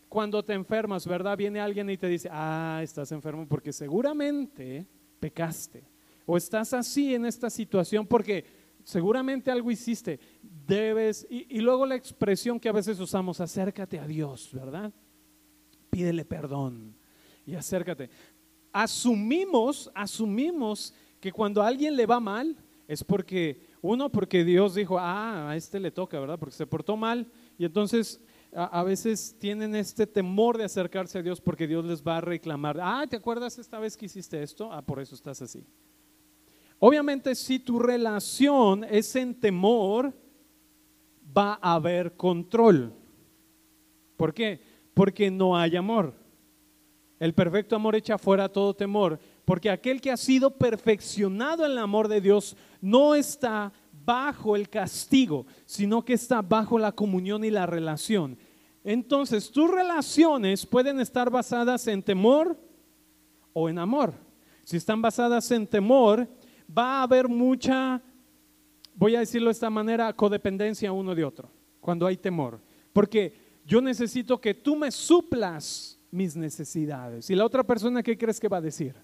cuando 0.09 0.43
te 0.43 0.55
enfermas, 0.55 1.07
¿verdad? 1.07 1.37
Viene 1.37 1.61
alguien 1.61 1.91
y 1.91 1.97
te 1.97 2.09
dice, 2.09 2.29
ah, 2.33 2.81
estás 2.83 3.12
enfermo 3.12 3.47
porque 3.47 3.73
seguramente 3.73 4.87
pecaste. 5.21 5.85
O 6.27 6.37
estás 6.37 6.73
así 6.73 7.15
en 7.15 7.27
esta 7.27 7.50
situación 7.50 8.07
porque 8.07 8.45
seguramente 8.85 9.50
algo 9.50 9.71
hiciste. 9.71 10.19
Debes, 10.43 11.27
y, 11.31 11.57
y 11.57 11.61
luego 11.61 11.87
la 11.87 11.95
expresión 11.95 12.61
que 12.61 12.69
a 12.69 12.73
veces 12.73 13.00
usamos, 13.00 13.41
acércate 13.41 13.99
a 13.99 14.07
Dios, 14.07 14.50
¿verdad? 14.53 14.93
pídele 15.91 16.25
perdón 16.25 16.95
y 17.47 17.55
acércate. 17.55 18.11
Asumimos, 18.73 19.91
asumimos 19.95 20.95
que 21.21 21.33
cuando 21.33 21.62
a 21.62 21.67
alguien 21.67 21.97
le 21.97 22.07
va 22.07 22.21
mal 22.21 22.57
es 22.87 23.03
porque, 23.03 23.67
uno, 23.83 24.11
porque 24.11 24.45
Dios 24.45 24.75
dijo, 24.75 24.99
ah, 24.99 25.50
a 25.50 25.57
este 25.57 25.81
le 25.81 25.91
toca, 25.91 26.21
¿verdad? 26.21 26.38
Porque 26.38 26.55
se 26.55 26.67
portó 26.67 26.97
mal 26.97 27.31
y 27.59 27.65
entonces 27.65 28.21
a, 28.55 28.83
veces 28.83 29.37
tienen 29.38 29.75
este 29.75 30.07
temor 30.07 30.57
de 30.57 30.64
acercarse 30.64 31.19
a 31.19 31.23
Dios 31.23 31.40
porque 31.40 31.67
Dios 31.67 31.85
les 31.85 32.02
va 32.02 32.17
a 32.17 32.21
reclamar, 32.21 32.78
ah, 32.81 33.05
¿te 33.09 33.17
acuerdas 33.17 33.59
esta 33.59 33.78
vez 33.78 33.97
que 33.97 34.07
hiciste 34.07 34.43
esto? 34.43 34.73
Ah, 34.73 34.83
por 34.83 35.00
eso 35.00 35.14
estás 35.14 35.43
así. 35.43 35.64
Obviamente 36.78 37.35
si 37.35 37.59
tu 37.59 37.78
relación 37.78 38.85
es 38.85 39.14
en 39.17 39.38
temor, 39.38 40.12
va 41.37 41.59
a 41.61 41.75
haber 41.75 42.17
control. 42.17 42.93
¿Por 44.17 44.33
qué? 44.33 44.61
porque 44.99 45.31
no 45.31 45.57
hay 45.57 45.76
amor. 45.76 46.12
El 47.21 47.33
perfecto 47.33 47.76
amor 47.76 47.95
echa 47.95 48.19
fuera 48.19 48.49
todo 48.49 48.75
temor, 48.75 49.21
porque 49.45 49.71
aquel 49.71 50.00
que 50.00 50.11
ha 50.11 50.17
sido 50.17 50.50
perfeccionado 50.50 51.64
en 51.64 51.71
el 51.71 51.78
amor 51.78 52.09
de 52.09 52.21
Dios 52.21 52.57
no 52.81 53.14
está 53.14 53.73
bajo 54.09 54.57
el 54.57 54.71
castigo, 54.71 55.45
sino 55.67 56.03
que 56.03 56.15
está 56.15 56.41
bajo 56.41 56.79
la 56.79 56.93
comunión 56.93 57.45
y 57.45 57.50
la 57.50 57.67
relación. 57.67 58.38
Entonces, 58.83 59.50
tus 59.50 59.71
relaciones 59.71 60.65
pueden 60.65 60.99
estar 60.99 61.29
basadas 61.29 61.87
en 61.88 62.03
temor 62.03 62.59
o 63.53 63.69
en 63.69 63.79
amor. 63.79 64.15
Si 64.65 64.79
están 64.79 65.03
basadas 65.03 65.50
en 65.50 65.67
temor, 65.67 66.27
va 66.67 67.00
a 67.00 67.03
haber 67.03 67.29
mucha, 67.29 68.00
voy 68.95 69.15
a 69.15 69.21
decirlo 69.21 69.49
de 69.49 69.53
esta 69.53 69.69
manera, 69.69 70.11
codependencia 70.15 70.91
uno 70.91 71.15
de 71.15 71.25
otro, 71.25 71.50
cuando 71.79 72.07
hay 72.07 72.17
temor. 72.17 72.62
Porque 72.95 73.35
yo 73.67 73.83
necesito 73.83 74.41
que 74.41 74.55
tú 74.55 74.75
me 74.75 74.91
suplas 74.91 76.00
mis 76.11 76.35
necesidades. 76.35 77.29
¿Y 77.29 77.35
la 77.35 77.45
otra 77.45 77.62
persona 77.62 78.03
qué 78.03 78.17
crees 78.17 78.41
que 78.41 78.49
va 78.49 78.57
a 78.57 78.62
decir? 78.62 78.95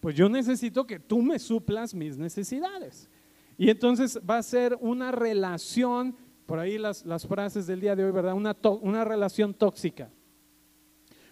Pues 0.00 0.16
yo 0.16 0.26
necesito 0.30 0.86
que 0.86 0.98
tú 0.98 1.20
me 1.20 1.38
suplas 1.38 1.92
mis 1.92 2.16
necesidades. 2.16 3.10
Y 3.58 3.68
entonces 3.68 4.18
va 4.18 4.38
a 4.38 4.42
ser 4.42 4.78
una 4.80 5.10
relación, 5.10 6.16
por 6.46 6.60
ahí 6.60 6.78
las, 6.78 7.04
frases 7.26 7.66
del 7.66 7.80
día 7.80 7.96
de 7.96 8.04
hoy, 8.04 8.12
¿verdad? 8.12 8.34
Una, 8.34 8.56
una 8.80 9.04
relación 9.04 9.52
tóxica. 9.52 10.10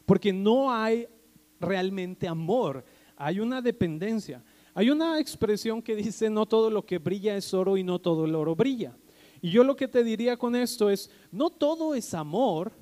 Porque 0.04 0.32
no 0.32 0.72
hay 0.72 1.06
realmente 1.60 2.26
amor, 2.26 2.84
hay 3.16 3.38
una 3.40 3.62
dependencia. 3.62 4.44
Hay 4.74 4.90
una 4.90 5.18
expresión 5.18 5.80
que 5.80 5.96
dice, 5.96 6.28
no 6.28 6.44
todo 6.44 6.68
lo 6.68 6.84
que 6.84 6.98
brilla 6.98 7.34
es 7.34 7.54
oro 7.54 7.78
y 7.78 7.82
no 7.82 7.98
todo 7.98 8.26
el 8.26 8.34
oro 8.34 8.54
brilla. 8.54 8.94
Y 9.40 9.50
yo 9.50 9.64
lo 9.64 9.74
que 9.74 9.88
te 9.88 10.04
diría 10.04 10.36
con 10.36 10.54
esto 10.54 10.90
es, 10.90 11.10
no 11.30 11.48
todo 11.48 11.94
es 11.94 12.12
amor. 12.12 12.72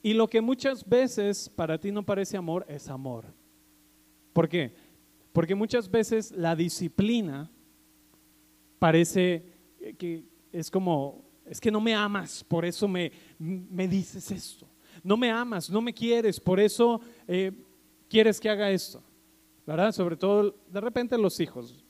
Y 0.00 0.12
lo 0.14 0.28
que 0.28 0.40
muchas 0.40 0.88
veces 0.88 1.48
para 1.48 1.76
ti 1.76 1.90
no 1.90 2.04
parece 2.04 2.36
amor 2.36 2.64
es 2.68 2.88
amor. 2.88 3.24
¿Por 4.32 4.48
qué? 4.48 4.74
Porque 5.32 5.54
muchas 5.54 5.90
veces 5.90 6.32
la 6.32 6.56
disciplina 6.56 7.50
parece 8.78 9.44
que 9.98 10.24
es 10.52 10.70
como, 10.70 11.24
es 11.44 11.60
que 11.60 11.70
no 11.70 11.80
me 11.80 11.94
amas, 11.94 12.44
por 12.44 12.64
eso 12.64 12.88
me, 12.88 13.12
me 13.38 13.86
dices 13.86 14.30
esto. 14.30 14.66
No 15.02 15.16
me 15.16 15.30
amas, 15.30 15.70
no 15.70 15.80
me 15.80 15.94
quieres, 15.94 16.40
por 16.40 16.58
eso 16.58 17.00
eh, 17.26 17.52
quieres 18.08 18.40
que 18.40 18.50
haga 18.50 18.70
esto. 18.70 19.02
¿Verdad? 19.66 19.92
Sobre 19.92 20.16
todo, 20.16 20.56
de 20.68 20.80
repente 20.80 21.16
los 21.16 21.38
hijos 21.38 21.84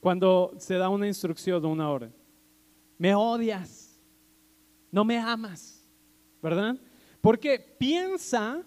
cuando 0.00 0.54
se 0.58 0.74
da 0.74 0.88
una 0.88 1.06
instrucción 1.06 1.64
o 1.64 1.68
una 1.68 1.88
orden. 1.90 2.12
Me 2.98 3.14
odias, 3.14 4.00
no 4.90 5.04
me 5.04 5.18
amas, 5.18 5.86
¿verdad? 6.42 6.76
Porque 7.20 7.58
piensa 7.78 8.62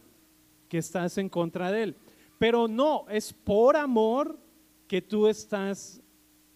que 0.70 0.78
estás 0.78 1.18
en 1.18 1.28
contra 1.28 1.72
de 1.72 1.84
él. 1.84 1.96
Pero 2.44 2.68
no, 2.68 3.06
es 3.08 3.32
por 3.32 3.78
amor 3.78 4.38
que 4.86 5.02
tú 5.02 5.28
estás 5.28 6.02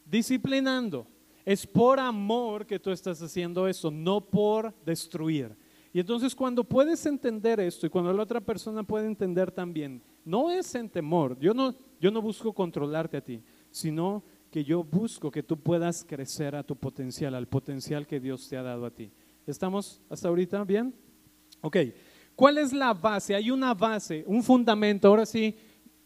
disciplinando. 0.03 1.07
Es 1.45 1.65
por 1.65 1.97
amor 1.97 2.65
que 2.65 2.77
tú 2.77 2.91
estás 2.91 3.21
haciendo 3.21 3.69
eso, 3.69 3.89
no 3.89 4.19
por 4.19 4.75
destruir. 4.83 5.55
Y 5.93 6.01
entonces 6.01 6.35
cuando 6.35 6.65
puedes 6.65 7.05
entender 7.05 7.61
esto 7.61 7.85
y 7.87 7.89
cuando 7.89 8.11
la 8.11 8.23
otra 8.23 8.41
persona 8.41 8.83
puede 8.83 9.07
entender 9.07 9.49
también, 9.49 10.03
no 10.25 10.51
es 10.51 10.75
en 10.75 10.89
temor, 10.89 11.39
yo 11.39 11.53
no, 11.53 11.73
yo 12.01 12.11
no 12.11 12.21
busco 12.21 12.51
controlarte 12.51 13.15
a 13.15 13.23
ti, 13.23 13.41
sino 13.71 14.25
que 14.51 14.65
yo 14.65 14.83
busco 14.83 15.31
que 15.31 15.41
tú 15.41 15.57
puedas 15.57 16.03
crecer 16.03 16.53
a 16.57 16.63
tu 16.63 16.75
potencial, 16.75 17.33
al 17.33 17.47
potencial 17.47 18.05
que 18.05 18.19
Dios 18.19 18.49
te 18.49 18.57
ha 18.57 18.61
dado 18.61 18.85
a 18.85 18.91
ti. 18.91 19.09
¿Estamos 19.45 20.01
hasta 20.09 20.27
ahorita 20.27 20.65
bien? 20.65 20.93
Ok. 21.61 21.77
¿Cuál 22.35 22.57
es 22.57 22.73
la 22.73 22.93
base? 22.93 23.33
Hay 23.33 23.49
una 23.49 23.73
base, 23.73 24.25
un 24.27 24.43
fundamento. 24.43 25.07
Ahora 25.07 25.25
sí, 25.25 25.57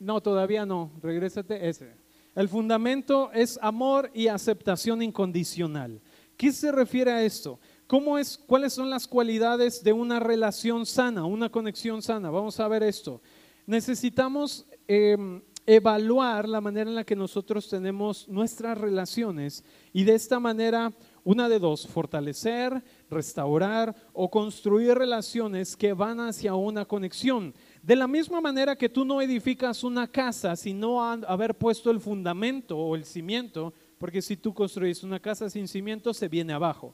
no, 0.01 0.19
todavía 0.21 0.65
no. 0.65 0.91
Regrésate 1.01 1.69
ese. 1.69 1.93
El 2.33 2.49
fundamento 2.49 3.31
es 3.33 3.59
amor 3.61 4.09
y 4.13 4.27
aceptación 4.27 5.01
incondicional. 5.01 6.01
¿Qué 6.37 6.51
se 6.51 6.71
refiere 6.71 7.11
a 7.11 7.23
esto? 7.23 7.59
¿Cómo 7.85 8.17
es, 8.17 8.37
¿Cuáles 8.47 8.73
son 8.73 8.89
las 8.89 9.07
cualidades 9.07 9.83
de 9.83 9.93
una 9.93 10.19
relación 10.19 10.85
sana, 10.85 11.25
una 11.25 11.49
conexión 11.49 12.01
sana? 12.01 12.31
Vamos 12.31 12.59
a 12.59 12.67
ver 12.67 12.83
esto. 12.83 13.21
Necesitamos 13.67 14.65
em, 14.87 15.41
evaluar 15.65 16.49
la 16.49 16.61
manera 16.61 16.89
en 16.89 16.95
la 16.95 17.03
que 17.03 17.15
nosotros 17.15 17.69
tenemos 17.69 18.27
nuestras 18.27 18.77
relaciones 18.77 19.63
y 19.93 20.03
de 20.03 20.15
esta 20.15 20.39
manera, 20.39 20.91
una 21.23 21.47
de 21.47 21.59
dos, 21.59 21.87
fortalecer, 21.87 22.83
restaurar 23.09 23.95
o 24.13 24.31
construir 24.31 24.97
relaciones 24.97 25.75
que 25.75 25.93
van 25.93 26.19
hacia 26.19 26.55
una 26.55 26.85
conexión. 26.85 27.53
De 27.81 27.95
la 27.95 28.07
misma 28.07 28.39
manera 28.39 28.75
que 28.75 28.89
tú 28.89 29.03
no 29.03 29.21
edificas 29.21 29.83
una 29.83 30.05
casa 30.07 30.55
sin 30.55 30.79
no 30.79 31.01
haber 31.01 31.57
puesto 31.57 31.89
el 31.89 31.99
fundamento 31.99 32.77
o 32.77 32.95
el 32.95 33.05
cimiento, 33.05 33.73
porque 33.97 34.21
si 34.21 34.37
tú 34.37 34.53
construyes 34.53 35.03
una 35.03 35.19
casa 35.19 35.49
sin 35.49 35.67
cimiento 35.67 36.13
se 36.13 36.27
viene 36.27 36.53
abajo. 36.53 36.93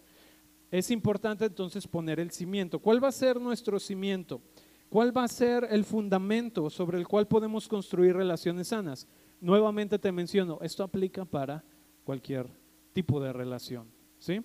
Es 0.72 0.90
importante 0.92 1.46
entonces 1.46 1.88
poner 1.88 2.20
el 2.20 2.32
cimiento. 2.32 2.80
¿Cuál 2.80 3.04
va 3.04 3.10
a 3.10 3.14
ser 3.14 3.40
nuestro 3.40 3.80
cimiento? 3.80 4.42
¿Cuál 4.90 5.16
va 5.16 5.26
a 5.26 5.28
ser 5.28 5.68
el 5.70 5.84
fundamento 5.84 6.70
sobre 6.70 6.98
el 6.98 7.08
cual 7.08 7.28
podemos 7.28 7.68
construir 7.68 8.16
relaciones 8.16 8.70
sanas? 8.70 9.08
Nuevamente 9.42 10.00
te 10.00 10.12
menciono, 10.12 10.60
esto 10.62 10.84
aplica 10.84 11.26
para 11.26 11.64
cualquier 12.06 12.48
tipo 12.94 13.20
de 13.20 13.34
relación. 13.34 13.88
¿sí? 14.20 14.42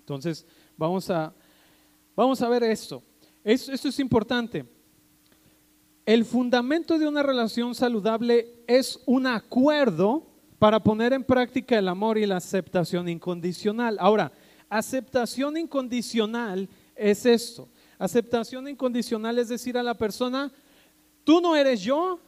Entonces, 0.00 0.46
vamos 0.76 1.08
a, 1.08 1.34
vamos 2.14 2.42
a 2.42 2.48
ver 2.50 2.62
esto. 2.64 3.02
esto. 3.42 3.72
Esto 3.72 3.88
es 3.88 3.98
importante. 3.98 4.75
El 6.06 6.24
fundamento 6.24 7.00
de 7.00 7.08
una 7.08 7.24
relación 7.24 7.74
saludable 7.74 8.62
es 8.68 9.02
un 9.06 9.26
acuerdo 9.26 10.24
para 10.56 10.78
poner 10.78 11.12
en 11.12 11.24
práctica 11.24 11.76
el 11.76 11.88
amor 11.88 12.16
y 12.16 12.26
la 12.26 12.36
aceptación 12.36 13.08
incondicional. 13.08 13.96
Ahora, 13.98 14.30
aceptación 14.68 15.56
incondicional 15.56 16.68
es 16.94 17.26
esto. 17.26 17.68
Aceptación 17.98 18.68
incondicional 18.68 19.36
es 19.40 19.48
decir 19.48 19.76
a 19.76 19.82
la 19.82 19.94
persona, 19.94 20.52
tú 21.24 21.40
no 21.40 21.56
eres 21.56 21.82
yo 21.82 22.20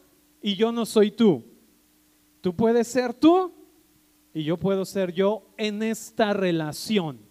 y 0.43 0.57
yo 0.57 0.73
no 0.73 0.85
soy 0.85 1.13
tú. 1.13 1.45
Tú 2.41 2.57
puedes 2.57 2.89
ser 2.89 3.15
tú 3.15 3.53
y 4.35 4.43
yo 4.43 4.57
puedo 4.57 4.85
ser 4.85 5.13
yo 5.13 5.47
en 5.57 5.85
esta 5.85 6.33
relación. 6.33 7.28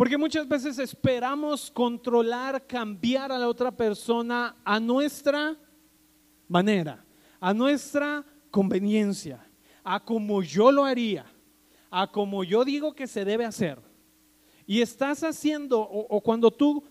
Porque 0.00 0.16
muchas 0.16 0.48
veces 0.48 0.78
esperamos 0.78 1.70
controlar, 1.70 2.66
cambiar 2.66 3.30
a 3.30 3.38
la 3.38 3.46
otra 3.46 3.70
persona 3.70 4.56
a 4.64 4.80
nuestra 4.80 5.58
manera, 6.48 7.04
a 7.38 7.52
nuestra 7.52 8.24
conveniencia, 8.50 9.46
a 9.84 10.02
como 10.02 10.42
yo 10.42 10.72
lo 10.72 10.86
haría, 10.86 11.26
a 11.90 12.10
como 12.10 12.44
yo 12.44 12.64
digo 12.64 12.94
que 12.94 13.06
se 13.06 13.26
debe 13.26 13.44
hacer 13.44 13.78
y 14.66 14.80
estás 14.80 15.22
haciendo, 15.22 15.78
o, 15.82 16.18
cuando 16.22 16.50
tú 16.50 16.82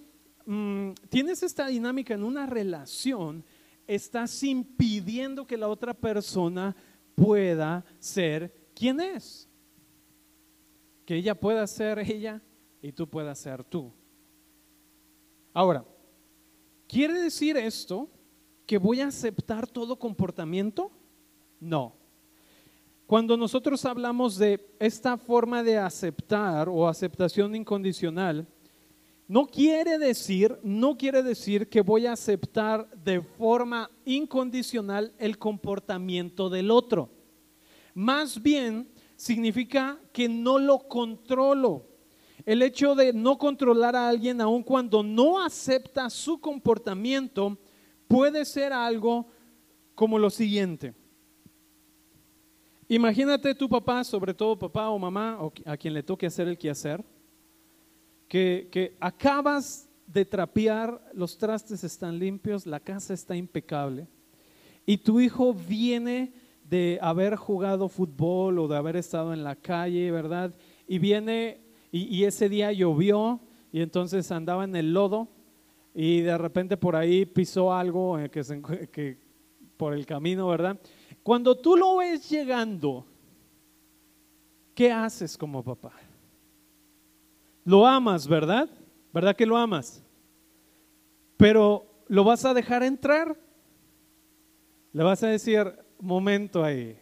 mm, 0.46 0.92
tienes 1.10 1.42
esta 1.42 1.66
dinámica 1.66 2.14
en 2.14 2.24
una 2.24 2.46
relación, 2.46 3.44
estás 3.88 4.44
impidiendo 4.44 5.48
que 5.48 5.58
la 5.58 5.68
otra 5.68 5.96
persona 5.96 6.76
pueda 7.16 7.84
ser 7.98 8.70
quien 8.76 9.00
es. 9.00 9.50
Que 11.08 11.16
ella 11.16 11.34
pueda 11.34 11.66
ser 11.66 11.98
ella 11.98 12.44
y 12.82 12.92
tú 12.92 13.08
puedas 13.08 13.40
ser 13.40 13.64
tú. 13.64 13.92
Ahora, 15.54 15.86
¿quiere 16.88 17.22
decir 17.22 17.58
esto 17.58 18.10
que 18.66 18.78
voy 18.78 19.02
a 19.02 19.08
aceptar 19.08 19.68
todo 19.68 19.98
comportamiento? 19.98 20.92
No. 21.60 21.96
Cuando 23.06 23.36
nosotros 23.36 23.84
hablamos 23.86 24.38
de 24.38 24.76
esta 24.80 25.18
forma 25.18 25.64
de 25.64 25.78
aceptar 25.78 26.70
o 26.70 26.88
aceptación 26.88 27.56
incondicional, 27.56 28.48
no 29.28 29.46
quiere 29.48 29.98
decir, 29.98 30.58
no 30.64 30.98
quiere 30.98 31.22
decir 31.22 31.70
que 31.70 31.82
voy 31.82 32.06
a 32.06 32.14
aceptar 32.14 32.90
de 33.04 33.22
forma 33.22 33.90
incondicional 34.06 35.14
el 35.20 35.38
comportamiento 35.38 36.50
del 36.50 36.72
otro. 36.72 37.10
Más 37.94 38.42
bien 38.42 38.90
significa 39.16 40.00
que 40.14 40.30
no 40.30 40.58
lo 40.58 40.80
controlo. 40.88 41.89
El 42.46 42.62
hecho 42.62 42.96
de 42.96 43.14
no 43.14 43.38
controlar 43.38 43.96
a 43.96 44.08
alguien 44.08 44.42
aun 44.42 44.64
cuando 44.64 45.04
no 45.04 45.44
acepta 45.44 46.10
su 46.10 46.40
comportamiento 46.40 47.58
puede 48.08 48.46
ser 48.46 48.74
algo 48.74 49.28
como 49.96 50.18
lo 50.18 50.30
siguiente. 50.30 50.94
Imagínate 52.88 53.54
tu 53.54 53.70
papá, 53.70 54.04
sobre 54.04 54.34
todo 54.34 54.58
papá 54.58 54.90
o 54.90 54.98
mamá, 54.98 55.38
a 55.66 55.78
quien 55.78 55.94
le 55.94 56.02
toque 56.02 56.26
hacer 56.26 56.48
el 56.48 56.58
quehacer, 56.58 57.06
que, 58.28 58.68
que 58.72 58.98
acabas 59.00 59.88
de 60.08 60.26
trapear, 60.26 61.00
los 61.14 61.38
trastes 61.38 61.84
están 61.84 62.18
limpios, 62.18 62.66
la 62.66 62.80
casa 62.80 63.14
está 63.14 63.36
impecable, 63.36 64.08
y 64.88 64.98
tu 64.98 65.20
hijo 65.20 65.54
viene 65.54 66.34
de 66.64 66.98
haber 67.02 67.36
jugado 67.36 67.90
fútbol 67.90 68.58
o 68.58 68.68
de 68.68 68.78
haber 68.78 68.96
estado 68.96 69.34
en 69.34 69.44
la 69.44 69.56
calle, 69.56 70.10
¿verdad? 70.10 70.56
Y 70.88 70.98
viene, 70.98 71.62
y, 71.92 72.24
ese 72.24 72.50
día 72.50 72.72
llovió, 72.72 73.40
y 73.72 73.82
entonces 73.82 74.32
andaba 74.32 74.64
en 74.64 74.76
el 74.76 74.94
lodo, 74.94 75.28
y 75.94 76.22
de 76.22 76.38
repente 76.38 76.78
por 76.78 76.96
ahí 76.96 77.26
pisó 77.26 77.74
algo 77.74 78.20
eh, 78.20 78.30
que, 78.30 78.44
se, 78.44 78.62
por 79.76 79.94
el 79.94 80.06
camino, 80.06 80.48
¿verdad? 80.48 80.80
Cuando 81.24 81.58
tú 81.58 81.76
lo 81.76 81.98
ves 81.98 82.30
llegando, 82.30 83.06
¿qué 84.76 84.92
haces 84.92 85.38
como 85.38 85.64
papá? 85.64 85.94
Lo 87.66 87.86
amas, 87.86 88.28
¿verdad? 88.28 88.70
¿Verdad 89.12 89.36
que 89.36 89.46
lo 89.46 89.58
amas? 89.58 90.04
Pero 91.38 91.86
¿lo 92.08 92.24
vas 92.24 92.46
a 92.46 92.54
dejar 92.54 92.84
entrar? 92.84 93.36
Le 94.94 95.04
vas 95.04 95.24
a 95.24 95.28
decir, 95.28 95.66
momento 96.00 96.64
ahí, 96.64 96.98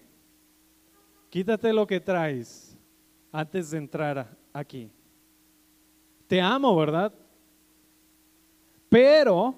quítate 1.29 1.73
lo 1.73 1.85
que 1.85 1.99
traes 1.99 2.66
antes 3.31 3.71
de 3.71 3.77
entrar 3.77 4.37
aquí. 4.53 4.91
Te 6.27 6.41
amo, 6.41 6.75
¿verdad? 6.75 7.13
Pero 8.89 9.55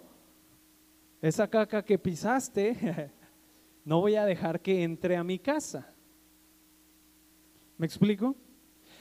esa 1.22 1.48
caca 1.48 1.84
que 1.84 1.98
pisaste 1.98 3.12
no 3.86 4.02
voy 4.02 4.16
a 4.16 4.26
dejar 4.26 4.62
que 4.62 4.84
entre 4.84 5.16
a 5.16 5.24
mi 5.24 5.40
casa. 5.40 5.94
¿Me 7.78 7.86
explico? 7.86 8.36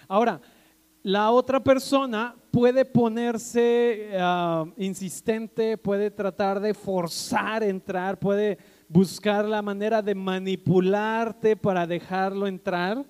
Ahora, 0.07 0.41
la 1.03 1.31
otra 1.31 1.63
persona 1.63 2.35
puede 2.51 2.85
ponerse 2.85 4.11
ah, 4.19 4.65
insistente, 4.77 5.77
puede 5.77 6.11
tratar 6.11 6.61
de 6.61 6.75
forzar 6.75 7.63
entrar, 7.63 8.19
puede 8.19 8.59
buscar 8.89 9.45
la 9.45 9.63
manera 9.63 10.01
de 10.03 10.15
manipularte 10.15 11.57
para 11.57 11.87
dejarlo 11.87 12.47
entrar 12.47 13.05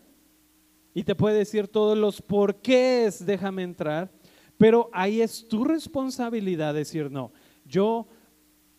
y 0.98 1.04
te 1.04 1.14
puede 1.14 1.38
decir 1.38 1.68
todos 1.68 1.96
los 1.96 2.20
porqués, 2.20 3.24
déjame 3.24 3.62
entrar, 3.62 4.10
pero 4.56 4.90
ahí 4.92 5.20
es 5.20 5.46
tu 5.46 5.64
responsabilidad 5.64 6.74
decir 6.74 7.08
no. 7.08 7.30
Yo, 7.64 8.04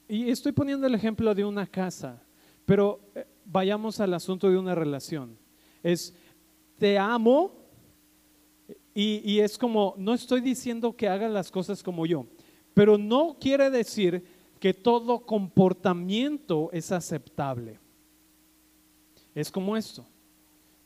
y 0.06 0.30
estoy 0.30 0.52
poniendo 0.52 0.86
el 0.86 0.96
ejemplo 0.96 1.34
de 1.34 1.46
una 1.46 1.66
casa, 1.66 2.22
pero 2.66 3.00
eh, 3.16 3.26
vayamos 3.46 4.02
al 4.02 4.14
asunto 4.14 4.50
de 4.50 4.58
una 4.58 4.76
relación. 4.76 5.38
Es, 5.82 6.14
te 6.78 6.98
amo 7.00 7.54
y, 8.94 9.40
es 9.40 9.58
como, 9.58 9.96
no 9.98 10.14
estoy 10.14 10.42
diciendo 10.42 10.94
que 10.98 11.08
hagas 11.08 11.32
las 11.32 11.50
cosas 11.50 11.82
como 11.82 12.06
yo, 12.06 12.26
pero 12.74 12.98
no 12.98 13.38
quiere 13.40 13.70
decir 13.70 14.26
que 14.60 14.74
todo 14.74 15.26
comportamiento 15.26 16.70
es 16.74 16.92
aceptable. 16.92 17.80
Es 19.34 19.50
como 19.50 19.78
esto. 19.78 20.06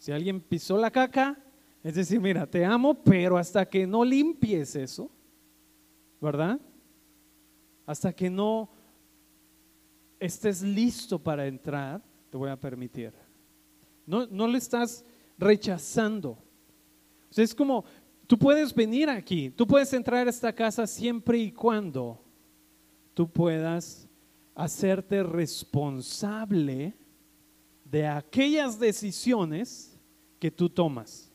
Si 0.03 0.11
alguien 0.11 0.41
pisó 0.41 0.77
la 0.77 0.91
caca, 0.91 1.41
es 1.81 1.95
decir, 1.95 2.19
mira, 2.19 2.45
te 2.45 2.65
amo, 2.65 2.93
pero 2.93 3.37
hasta 3.37 3.65
que 3.65 3.87
no 3.87 4.03
limpies 4.03 4.75
eso, 4.75 5.09
¿verdad? 6.19 6.59
Hasta 7.85 8.11
que 8.11 8.29
no 8.29 8.69
estés 10.19 10.61
listo 10.61 11.17
para 11.17 11.47
entrar, 11.47 12.03
te 12.29 12.35
voy 12.35 12.49
a 12.49 12.59
permitir. 12.59 13.13
No, 14.05 14.27
no 14.27 14.45
le 14.45 14.57
estás 14.57 15.05
rechazando. 15.37 16.31
O 16.31 16.37
sea, 17.29 17.45
es 17.45 17.55
como, 17.55 17.85
tú 18.27 18.37
puedes 18.37 18.75
venir 18.75 19.07
aquí, 19.09 19.51
tú 19.51 19.65
puedes 19.65 19.93
entrar 19.93 20.27
a 20.27 20.29
esta 20.29 20.51
casa 20.51 20.85
siempre 20.85 21.37
y 21.37 21.49
cuando 21.49 22.21
tú 23.13 23.31
puedas 23.31 24.09
hacerte 24.53 25.23
responsable 25.23 26.93
de 27.85 28.05
aquellas 28.05 28.77
decisiones 28.77 29.92
que 30.43 30.51
tú 30.51 30.69
tomas, 30.69 31.32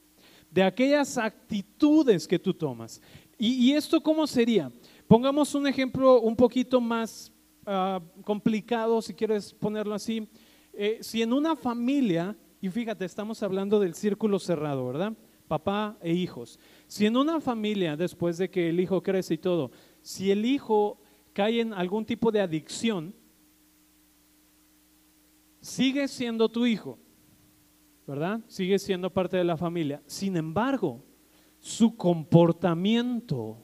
de 0.50 0.62
aquellas 0.62 1.16
actitudes 1.16 2.28
que 2.28 2.38
tú 2.38 2.52
tomas. 2.52 3.00
¿Y, 3.38 3.72
esto 3.72 4.02
cómo 4.02 4.26
sería? 4.26 4.70
Pongamos 5.06 5.54
un 5.54 5.66
ejemplo 5.66 6.20
un 6.20 6.36
poquito 6.36 6.80
más 6.80 7.32
Ah, 7.70 8.00
complicado, 8.24 9.02
si 9.02 9.12
quieres 9.12 9.52
ponerlo 9.52 9.94
así. 9.94 10.26
Eh, 10.72 11.00
si 11.02 11.20
en 11.20 11.34
una 11.34 11.54
familia, 11.54 12.34
y 12.62 12.70
fíjate, 12.70 13.04
estamos 13.04 13.42
hablando 13.42 13.78
del 13.78 13.92
círculo 13.92 14.38
cerrado, 14.38 14.86
¿verdad? 14.86 15.12
Papá 15.46 15.98
e 16.00 16.14
hijos. 16.14 16.58
Si 16.86 17.04
en 17.04 17.14
una 17.14 17.42
familia, 17.42 17.94
después 17.94 18.38
de 18.38 18.48
que 18.48 18.70
el 18.70 18.80
hijo 18.80 19.02
crece 19.02 19.34
y 19.34 19.38
todo, 19.38 19.70
si 20.00 20.30
el 20.30 20.46
hijo 20.46 20.98
cae 21.34 21.60
en 21.60 21.74
algún 21.74 22.06
tipo 22.06 22.32
de 22.32 22.40
adicción, 22.40 23.14
sigue 25.60 26.08
siendo 26.08 26.48
tu 26.48 26.64
hijo, 26.64 26.98
¿verdad? 28.08 28.40
Sigue 28.48 28.78
siendo 28.78 29.12
parte 29.12 29.36
de 29.36 29.44
la 29.44 29.58
familia. 29.58 30.02
Sin 30.06 30.34
embargo, 30.38 31.04
su 31.58 31.94
comportamiento 31.94 33.62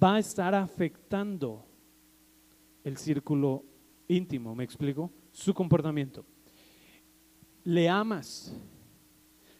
va 0.00 0.14
a 0.14 0.18
estar 0.20 0.54
afectando 0.54 1.66
el 2.84 2.96
círculo 2.98 3.64
íntimo, 4.06 4.54
¿me 4.54 4.62
explico? 4.62 5.10
Su 5.32 5.52
comportamiento. 5.52 6.24
Le 7.64 7.88
amas, 7.88 8.56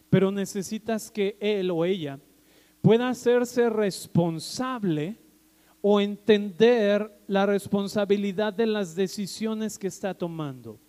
pero 0.09 0.31
necesitas 0.31 1.11
que 1.11 1.37
él 1.41 1.69
o 1.71 1.83
ella 1.83 2.21
pueda 2.81 3.09
hacerse 3.09 3.69
responsable 3.69 5.19
o 5.81 5.99
entender 5.99 7.21
la 7.27 7.45
responsabilidad 7.45 8.53
de 8.53 8.67
las 8.67 8.95
decisiones 8.95 9.77
que 9.77 9.87
está 9.87 10.13
tomando. 10.13 10.79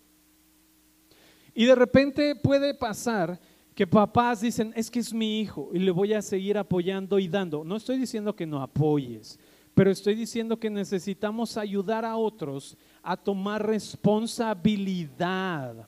Y 1.57 1.65
de 1.65 1.73
repente 1.73 2.35
puede 2.35 2.75
pasar 2.75 3.39
que 3.73 3.87
papás 3.87 4.41
dicen, 4.41 4.71
es 4.75 4.91
que 4.91 4.99
es 4.99 5.11
mi 5.11 5.39
hijo 5.39 5.71
y 5.73 5.79
le 5.79 5.89
voy 5.89 6.13
a 6.13 6.21
seguir 6.21 6.55
apoyando 6.55 7.17
y 7.17 7.27
dando. 7.27 7.63
No 7.63 7.77
estoy 7.77 7.97
diciendo 7.97 8.35
que 8.35 8.45
no 8.45 8.61
apoyes, 8.61 9.39
pero 9.73 9.89
estoy 9.89 10.13
diciendo 10.13 10.59
que 10.59 10.69
necesitamos 10.69 11.57
ayudar 11.57 12.05
a 12.05 12.15
otros 12.15 12.77
a 13.01 13.17
tomar 13.17 13.65
responsabilidad. 13.65 15.87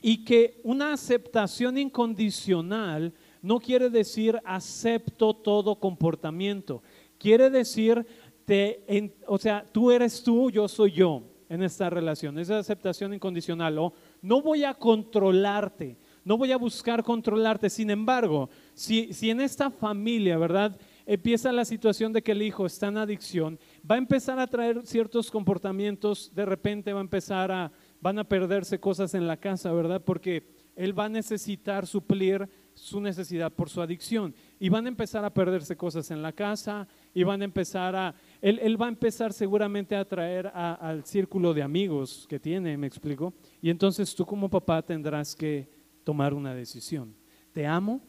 Y 0.00 0.24
que 0.24 0.58
una 0.64 0.94
aceptación 0.94 1.76
incondicional 1.76 3.12
no 3.42 3.60
quiere 3.60 3.90
decir 3.90 4.40
acepto 4.42 5.34
todo 5.34 5.78
comportamiento, 5.78 6.82
quiere 7.18 7.50
decir, 7.50 8.06
te, 8.46 9.12
o 9.26 9.36
sea, 9.36 9.68
tú 9.70 9.90
eres 9.90 10.22
tú, 10.22 10.50
yo 10.50 10.66
soy 10.66 10.92
yo 10.92 11.24
en 11.48 11.62
esta 11.62 11.90
relación, 11.90 12.38
esa 12.38 12.58
aceptación 12.58 13.14
incondicional, 13.14 13.78
no 14.24 14.40
voy 14.40 14.64
a 14.64 14.72
controlarte, 14.72 15.98
no 16.24 16.38
voy 16.38 16.50
a 16.50 16.56
buscar 16.56 17.02
controlarte, 17.02 17.68
sin 17.68 17.90
embargo, 17.90 18.48
si, 18.72 19.12
si 19.12 19.28
en 19.28 19.42
esta 19.42 19.70
familia, 19.70 20.38
¿verdad? 20.38 20.80
empieza 21.04 21.52
la 21.52 21.66
situación 21.66 22.10
de 22.14 22.22
que 22.22 22.32
el 22.32 22.40
hijo 22.40 22.64
está 22.64 22.86
en 22.88 22.96
adicción, 22.96 23.58
va 23.88 23.96
a 23.96 23.98
empezar 23.98 24.38
a 24.38 24.46
traer 24.46 24.86
ciertos 24.86 25.30
comportamientos, 25.30 26.32
de 26.34 26.46
repente 26.46 26.94
va 26.94 27.00
a 27.00 27.02
empezar 27.02 27.52
a, 27.52 27.70
van 28.00 28.18
a 28.18 28.24
perderse 28.24 28.80
cosas 28.80 29.12
en 29.12 29.26
la 29.26 29.36
casa, 29.36 29.70
¿verdad? 29.72 30.02
Porque 30.02 30.48
él 30.74 30.98
va 30.98 31.04
a 31.04 31.10
necesitar 31.10 31.86
suplir 31.86 32.48
su 32.72 33.02
necesidad, 33.02 33.52
por 33.52 33.68
su 33.68 33.82
adicción. 33.82 34.34
Y 34.58 34.70
van 34.70 34.86
a 34.86 34.88
empezar 34.88 35.24
a 35.24 35.34
perderse 35.34 35.76
cosas 35.76 36.10
en 36.10 36.22
la 36.22 36.32
casa, 36.32 36.88
y 37.14 37.22
van 37.22 37.40
a 37.40 37.44
empezar 37.44 37.94
a, 37.94 38.14
él, 38.42 38.80
va 38.80 38.86
a 38.86 38.88
empezar 38.88 39.32
seguramente 39.32 39.94
a 39.94 40.00
atraer 40.00 40.48
al 40.48 41.04
círculo 41.04 41.54
de 41.54 41.62
amigos 41.62 42.26
que 42.28 42.40
tiene, 42.40 42.76
me 42.76 42.88
explico. 42.88 43.32
Y 43.62 43.70
entonces 43.70 44.14
tú 44.14 44.26
como 44.26 44.50
papá 44.50 44.82
tendrás 44.82 45.34
que 45.36 45.70
tomar 46.02 46.34
una 46.34 46.54
decisión. 46.54 47.14
Te 47.52 47.66
amo, 47.66 48.00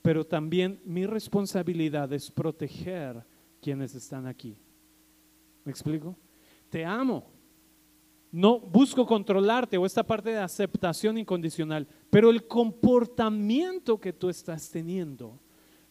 pero 0.00 0.24
también 0.24 0.80
mi 0.84 1.04
responsabilidad 1.04 2.10
es 2.14 2.30
proteger 2.30 3.22
quienes 3.60 3.94
están 3.94 4.26
aquí. 4.26 4.56
¿Me 5.64 5.70
explico? 5.70 6.16
Te 6.70 6.84
amo. 6.84 7.30
No 8.30 8.58
busco 8.58 9.06
controlarte 9.06 9.76
o 9.76 9.84
esta 9.84 10.02
parte 10.02 10.30
de 10.30 10.38
aceptación 10.38 11.18
incondicional, 11.18 11.86
pero 12.10 12.30
el 12.30 12.46
comportamiento 12.46 13.98
que 13.98 14.12
tú 14.12 14.28
estás 14.28 14.70
teniendo 14.70 15.38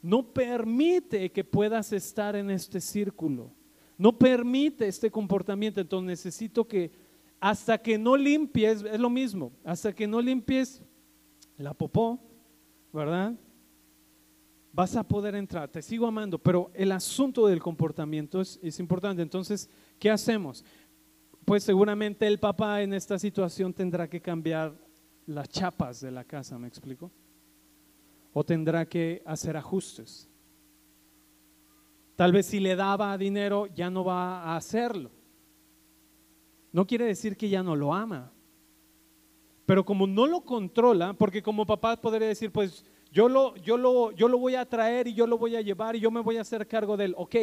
no 0.07 0.33
permite 0.33 1.29
que 1.33 1.43
puedas 1.43 1.91
estar 1.91 2.37
en 2.37 2.49
este 2.49 2.79
círculo. 2.79 3.51
No 3.97 4.17
permite 4.17 4.87
este 4.87 5.11
comportamiento. 5.11 5.81
Entonces 5.81 6.07
necesito 6.07 6.65
que 6.65 6.91
hasta 7.41 7.77
que 7.77 7.97
no 7.97 8.15
limpies, 8.15 8.83
es 8.83 8.99
lo 9.01 9.09
mismo, 9.09 9.51
hasta 9.65 9.93
que 9.93 10.07
no 10.07 10.21
limpies 10.21 10.81
la 11.57 11.73
popó, 11.73 12.19
¿verdad? 12.93 13.35
Vas 14.71 14.95
a 14.95 15.03
poder 15.03 15.35
entrar, 15.35 15.69
te 15.69 15.81
sigo 15.81 16.07
amando, 16.07 16.39
pero 16.39 16.71
el 16.73 16.93
asunto 16.93 17.45
del 17.45 17.59
comportamiento 17.59 18.39
es, 18.39 18.59
es 18.63 18.79
importante. 18.79 19.21
Entonces, 19.21 19.69
¿qué 19.99 20.09
hacemos? 20.09 20.63
Pues 21.43 21.63
seguramente 21.63 22.25
el 22.27 22.39
papá 22.39 22.81
en 22.81 22.93
esta 22.93 23.19
situación 23.19 23.73
tendrá 23.73 24.09
que 24.09 24.21
cambiar 24.21 24.73
las 25.25 25.49
chapas 25.49 25.99
de 25.99 26.11
la 26.11 26.23
casa, 26.23 26.57
¿me 26.57 26.69
explico? 26.69 27.11
O 28.39 28.43
tendrá 28.43 28.85
que 28.85 29.23
hacer 29.25 29.57
ajustes. 29.57 30.29
Tal 32.15 32.31
vez 32.31 32.45
si 32.45 32.59
le 32.59 32.75
daba 32.75 33.17
dinero 33.17 33.65
ya 33.65 33.89
no 33.89 34.05
va 34.05 34.43
a 34.43 34.55
hacerlo. 34.55 35.09
No 36.71 36.85
quiere 36.85 37.05
decir 37.05 37.35
que 37.35 37.49
ya 37.49 37.63
no 37.63 37.75
lo 37.75 37.95
ama. 37.95 38.31
Pero 39.65 39.83
como 39.83 40.05
no 40.05 40.27
lo 40.27 40.41
controla, 40.41 41.13
porque 41.13 41.41
como 41.41 41.65
papá 41.65 41.99
podría 41.99 42.27
decir, 42.27 42.51
pues 42.51 42.85
yo 43.11 43.27
lo, 43.27 43.55
yo, 43.55 43.75
lo, 43.75 44.11
yo 44.11 44.27
lo 44.27 44.37
voy 44.37 44.53
a 44.53 44.69
traer 44.69 45.07
y 45.07 45.15
yo 45.15 45.25
lo 45.25 45.39
voy 45.39 45.55
a 45.55 45.61
llevar 45.61 45.95
y 45.95 45.99
yo 45.99 46.11
me 46.11 46.21
voy 46.21 46.37
a 46.37 46.41
hacer 46.41 46.67
cargo 46.67 46.95
de 46.95 47.05
él. 47.05 47.15
Ok, 47.17 47.35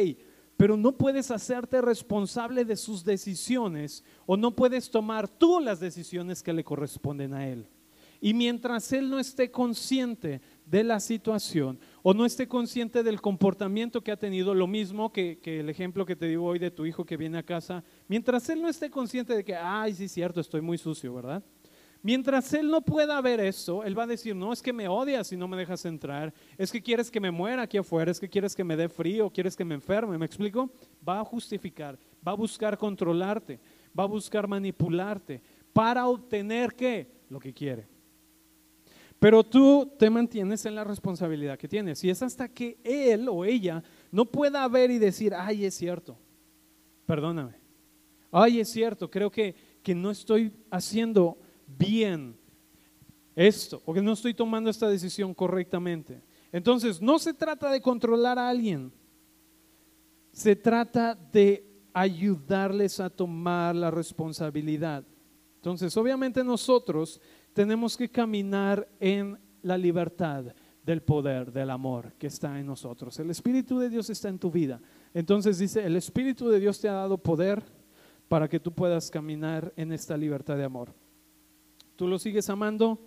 pero 0.55 0.77
no 0.77 0.93
puedes 0.93 1.29
hacerte 1.29 1.81
responsable 1.81 2.63
de 2.63 2.77
sus 2.77 3.03
decisiones 3.03 4.01
o 4.25 4.37
no 4.37 4.55
puedes 4.55 4.89
tomar 4.89 5.27
tú 5.27 5.59
las 5.59 5.81
decisiones 5.81 6.41
que 6.41 6.53
le 6.53 6.63
corresponden 6.63 7.33
a 7.33 7.49
él. 7.49 7.67
Y 8.21 8.33
mientras 8.33 8.91
él 8.91 9.09
no 9.09 9.19
esté 9.19 9.51
consciente 9.51 10.41
de 10.65 10.83
la 10.83 10.99
situación 10.99 11.79
o 12.01 12.13
no 12.13 12.25
esté 12.25 12.47
consciente 12.47 13.03
del 13.03 13.21
comportamiento 13.21 14.03
que 14.03 14.11
ha 14.11 14.17
tenido, 14.17 14.53
lo 14.53 14.67
mismo 14.67 15.11
que, 15.11 15.39
que, 15.39 15.59
el 15.59 15.69
ejemplo 15.69 16.05
que 16.05 16.15
te 16.15 16.27
digo 16.27 16.45
hoy 16.45 16.59
de 16.59 16.71
tu 16.71 16.85
hijo 16.85 17.05
que 17.05 17.17
viene 17.17 17.37
a 17.37 17.43
casa, 17.43 17.83
mientras 18.07 18.49
él 18.49 18.61
no 18.61 18.69
esté 18.69 18.89
consciente 18.89 19.35
de 19.35 19.43
que, 19.43 19.55
ay, 19.55 19.93
sí, 19.93 20.07
cierto, 20.07 20.41
estoy 20.41 20.61
muy 20.61 20.77
sucio, 20.77 21.13
¿verdad? 21.13 21.43
Mientras 22.05 22.53
él 22.53 22.69
no 22.69 22.81
pueda 22.81 23.19
ver 23.19 23.39
eso, 23.39 23.83
él 23.83 23.97
va 23.97 24.03
a 24.03 24.05
decir, 24.07 24.35
no, 24.35 24.53
es 24.53 24.61
que 24.61 24.71
me 24.71 24.87
odias 24.87 25.31
y 25.31 25.37
no 25.37 25.47
me 25.47 25.57
dejas 25.57 25.85
entrar, 25.85 26.31
es 26.55 26.71
que 26.71 26.79
quieres 26.79 27.09
que 27.09 27.19
me 27.19 27.31
muera 27.31 27.63
aquí 27.63 27.79
afuera, 27.79 28.11
es 28.11 28.19
que 28.19 28.29
quieres 28.29 28.55
que 28.55 28.63
me 28.63 28.75
dé 28.75 28.87
frío, 28.87 29.31
quieres 29.31 29.55
que 29.55 29.65
me 29.65 29.73
enferme, 29.73 30.15
¿me 30.15 30.27
explico? 30.27 30.69
Va 31.07 31.19
a 31.19 31.25
justificar, 31.25 31.97
va 32.25 32.33
a 32.33 32.35
buscar 32.35 32.77
controlarte, 32.77 33.59
va 33.97 34.03
a 34.03 34.07
buscar 34.07 34.47
manipularte 34.47 35.41
para 35.73 36.05
obtener 36.05 36.75
qué? 36.75 37.07
Lo 37.27 37.39
que 37.39 37.51
quiere. 37.51 37.94
Pero 39.19 39.43
tú 39.43 39.91
te 39.97 40.09
mantienes 40.09 40.65
en 40.65 40.75
la 40.75 40.83
responsabilidad 40.83 41.57
que 41.57 41.67
tienes. 41.67 42.03
Y 42.03 42.09
es 42.09 42.21
hasta 42.21 42.47
que 42.49 42.77
él 42.83 43.27
o 43.29 43.45
ella 43.45 43.83
no 44.11 44.25
pueda 44.25 44.67
ver 44.67 44.91
y 44.91 44.99
decir, 44.99 45.33
ay, 45.33 45.65
es 45.65 45.75
cierto, 45.75 46.17
perdóname, 47.05 47.55
ay, 48.31 48.59
es 48.59 48.69
cierto, 48.69 49.09
creo 49.09 49.31
que, 49.31 49.55
que 49.81 49.95
no 49.95 50.11
estoy 50.11 50.51
haciendo 50.69 51.37
bien 51.65 52.37
esto, 53.35 53.81
porque 53.83 54.01
no 54.01 54.13
estoy 54.13 54.33
tomando 54.33 54.69
esta 54.69 54.87
decisión 54.87 55.33
correctamente. 55.33 56.21
Entonces, 56.51 57.01
no 57.01 57.19
se 57.19 57.33
trata 57.33 57.69
de 57.69 57.81
controlar 57.81 58.39
a 58.39 58.49
alguien, 58.49 58.91
se 60.31 60.55
trata 60.55 61.15
de 61.15 61.65
ayudarles 61.93 62.99
a 62.99 63.09
tomar 63.09 63.75
la 63.75 63.89
responsabilidad. 63.89 65.05
Entonces, 65.55 65.95
obviamente 65.97 66.43
nosotros 66.43 67.19
tenemos 67.55 67.97
que 67.97 68.07
caminar 68.07 68.87
en 68.99 69.39
la 69.63 69.79
libertad 69.79 70.45
del 70.83 71.01
poder, 71.01 71.51
del 71.51 71.71
amor 71.71 72.13
que 72.19 72.27
está 72.27 72.59
en 72.59 72.67
nosotros. 72.67 73.17
El 73.17 73.31
Espíritu 73.31 73.79
de 73.79 73.89
Dios 73.89 74.11
está 74.11 74.29
en 74.29 74.37
tu 74.37 74.51
vida. 74.51 74.79
Entonces 75.15 75.57
dice, 75.57 75.83
el 75.83 75.95
Espíritu 75.95 76.49
de 76.49 76.59
Dios 76.59 76.79
te 76.79 76.87
ha 76.87 76.93
dado 76.93 77.17
poder 77.17 77.63
para 78.27 78.47
que 78.47 78.59
tú 78.59 78.71
puedas 78.71 79.09
caminar 79.09 79.73
en 79.75 79.91
esta 79.91 80.15
libertad 80.15 80.57
de 80.57 80.65
amor 80.65 80.93
tú 81.95 82.07
lo 82.07 82.19
sigues 82.19 82.49
amando. 82.49 82.99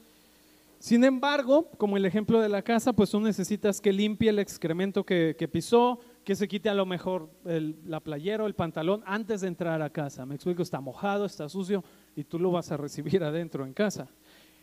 Sin 0.79 1.03
embargo, 1.03 1.71
como 1.77 1.97
el 1.97 2.07
ejemplo 2.07 2.41
de 2.41 2.49
la 2.49 2.63
casa, 2.63 2.93
pues 2.93 3.11
tú 3.11 3.21
necesitas 3.21 3.81
que 3.81 3.93
limpie 3.93 4.31
el 4.31 4.39
excremento 4.39 5.05
que, 5.05 5.35
pisó, 5.53 5.99
que 6.23 6.37
se 6.37 6.47
quite 6.47 6.69
a 6.69 6.75
lo 6.75 6.87
mejor 6.87 7.31
la 7.45 8.01
playera 8.01 8.45
o 8.45 8.47
el 8.47 8.55
pantalón 8.55 9.03
antes 9.05 9.41
de 9.41 9.49
entrar 9.49 9.83
a 9.83 9.91
casa. 9.91 10.25
Me 10.25 10.37
explico, 10.37 10.63
está 10.63 10.81
mojado, 10.81 11.25
está 11.25 11.49
sucio 11.49 11.83
y 12.15 12.23
tú 12.25 12.39
lo 12.39 12.53
vas 12.53 12.71
a 12.71 12.77
recibir 12.77 13.25
adentro 13.25 13.67
en 13.67 13.75
casa. 13.75 14.09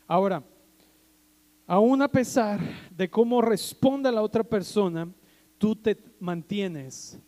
Ahora, 0.08 0.44
aún 1.66 2.02
a 2.02 2.08
pesar 2.08 2.60
de 2.92 3.10
cómo 3.10 3.42
responda 3.42 4.12
la 4.12 4.22
otra 4.22 4.44
persona, 4.44 5.12
tú 5.58 5.76
te 5.76 5.98
mantienes 6.20 7.20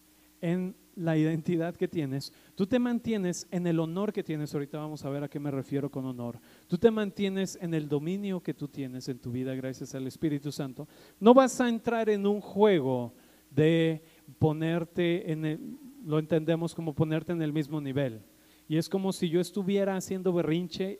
en 0.42 0.76
la 0.96 1.16
identidad 1.16 1.76
que 1.76 1.88
tienes, 1.88 2.34
tú 2.56 2.66
te 2.66 2.80
mantienes 2.80 3.48
en 3.52 3.68
el 3.68 3.80
honor 3.80 4.12
que 4.12 4.24
tienes, 4.24 4.54
ahorita 4.54 4.80
vamos 4.80 5.06
a 5.06 5.10
ver 5.10 5.24
a 5.24 5.30
qué 5.30 5.40
me 5.40 5.52
refiero 5.52 5.92
con 5.92 6.06
honor, 6.06 6.40
tú 6.68 6.78
te 6.78 6.90
mantienes 6.90 7.58
en 7.62 7.76
el 7.76 7.88
dominio 7.88 8.42
que 8.42 8.56
tú 8.56 8.68
tienes 8.68 9.08
en 9.08 9.20
tu 9.20 9.32
vida 9.32 9.54
gracias 9.54 9.94
al 9.94 10.08
Espíritu 10.08 10.52
Santo, 10.52 10.88
no 11.20 11.36
vas 11.36 11.62
a 11.62 11.70
entrar 11.70 12.10
en 12.10 12.26
un 12.26 12.42
juego 12.42 13.14
de 13.52 14.04
ponerte 14.40 15.32
en 15.32 15.46
el, 15.46 15.78
lo 16.04 16.20
entendemos 16.20 16.74
como 16.74 16.94
ponerte 16.94 17.32
en 17.32 17.42
el 17.42 17.54
mismo 17.54 17.80
nivel. 17.80 18.22
Y 18.68 18.78
es 18.78 18.90
como 18.90 19.14
si 19.14 19.30
yo 19.30 19.40
estuviera 19.40 19.96
haciendo 19.96 20.34
berrinche 20.34 21.00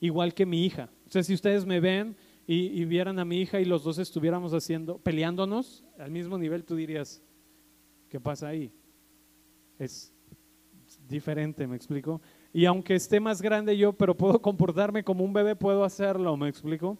igual 0.00 0.34
que 0.34 0.46
mi 0.46 0.64
hija. 0.64 0.90
O 1.06 1.10
sea, 1.10 1.22
si 1.22 1.34
ustedes 1.34 1.64
me 1.64 1.80
ven 1.80 2.16
y, 2.46 2.84
vieran 2.84 3.18
a 3.18 3.24
mi 3.24 3.40
hija 3.40 3.60
y 3.60 3.64
los 3.64 3.84
dos 3.84 3.98
estuviéramos 3.98 4.52
haciendo, 4.52 4.98
peleándonos 4.98 5.84
al 5.98 6.10
mismo 6.10 6.36
nivel, 6.36 6.64
tú 6.64 6.76
dirías, 6.76 7.22
¿qué 8.08 8.20
pasa 8.20 8.48
ahí? 8.48 8.70
es 9.78 10.12
diferente, 11.08 11.66
¿me 11.66 11.76
explico? 11.76 12.20
Y 12.52 12.66
aunque 12.66 12.94
esté 12.94 13.20
más 13.20 13.42
grande 13.42 13.76
yo, 13.76 13.92
pero 13.92 14.16
puedo 14.16 14.40
comportarme 14.40 15.02
como 15.02 15.24
un 15.24 15.32
bebé, 15.32 15.56
puedo 15.56 15.84
hacerlo, 15.84 16.36
¿me 16.36 16.48
explico? 16.48 16.96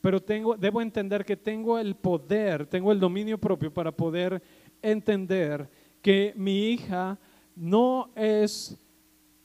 Pero 0.00 0.20
tengo, 0.20 0.56
debo 0.56 0.82
entender 0.82 1.24
que 1.24 1.36
tengo 1.36 1.78
el 1.78 1.94
poder, 1.94 2.66
tengo 2.66 2.92
el 2.92 3.00
dominio 3.00 3.38
propio 3.38 3.72
para 3.72 3.90
poder 3.90 4.42
entender 4.82 5.68
que 6.02 6.34
mi 6.36 6.68
hija 6.68 7.18
no 7.56 8.10
es 8.14 8.76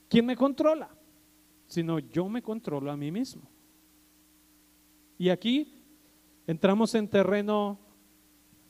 quien 0.08 0.26
me 0.26 0.36
controla, 0.36 0.90
sino 1.70 1.98
yo 2.00 2.28
me 2.28 2.42
controlo 2.42 2.90
a 2.90 2.96
mí 2.96 3.12
mismo. 3.12 3.48
Y 5.16 5.28
aquí 5.28 5.80
entramos 6.44 6.92
en 6.96 7.06
terreno 7.06 7.78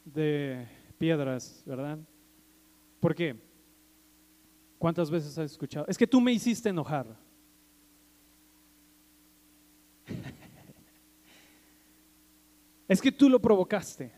de 0.04 0.68
piedras, 0.98 1.62
¿verdad? 1.64 1.98
¿Por 3.00 3.14
qué? 3.14 3.40
¿Cuántas 4.78 5.10
veces 5.10 5.38
has 5.38 5.50
escuchado? 5.50 5.86
Es 5.88 5.96
que 5.96 6.06
tú 6.06 6.20
me 6.20 6.30
hiciste 6.30 6.68
enojar. 6.68 7.06
es 12.86 13.00
que 13.00 13.10
tú 13.10 13.30
lo 13.30 13.40
provocaste. 13.40 14.12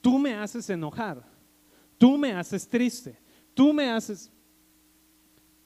Tú 0.00 0.16
me 0.16 0.34
haces 0.34 0.70
enojar. 0.70 1.28
Tú 1.98 2.16
me 2.16 2.32
haces 2.32 2.68
triste. 2.68 3.18
Tú 3.52 3.72
me 3.72 3.90
haces... 3.90 4.30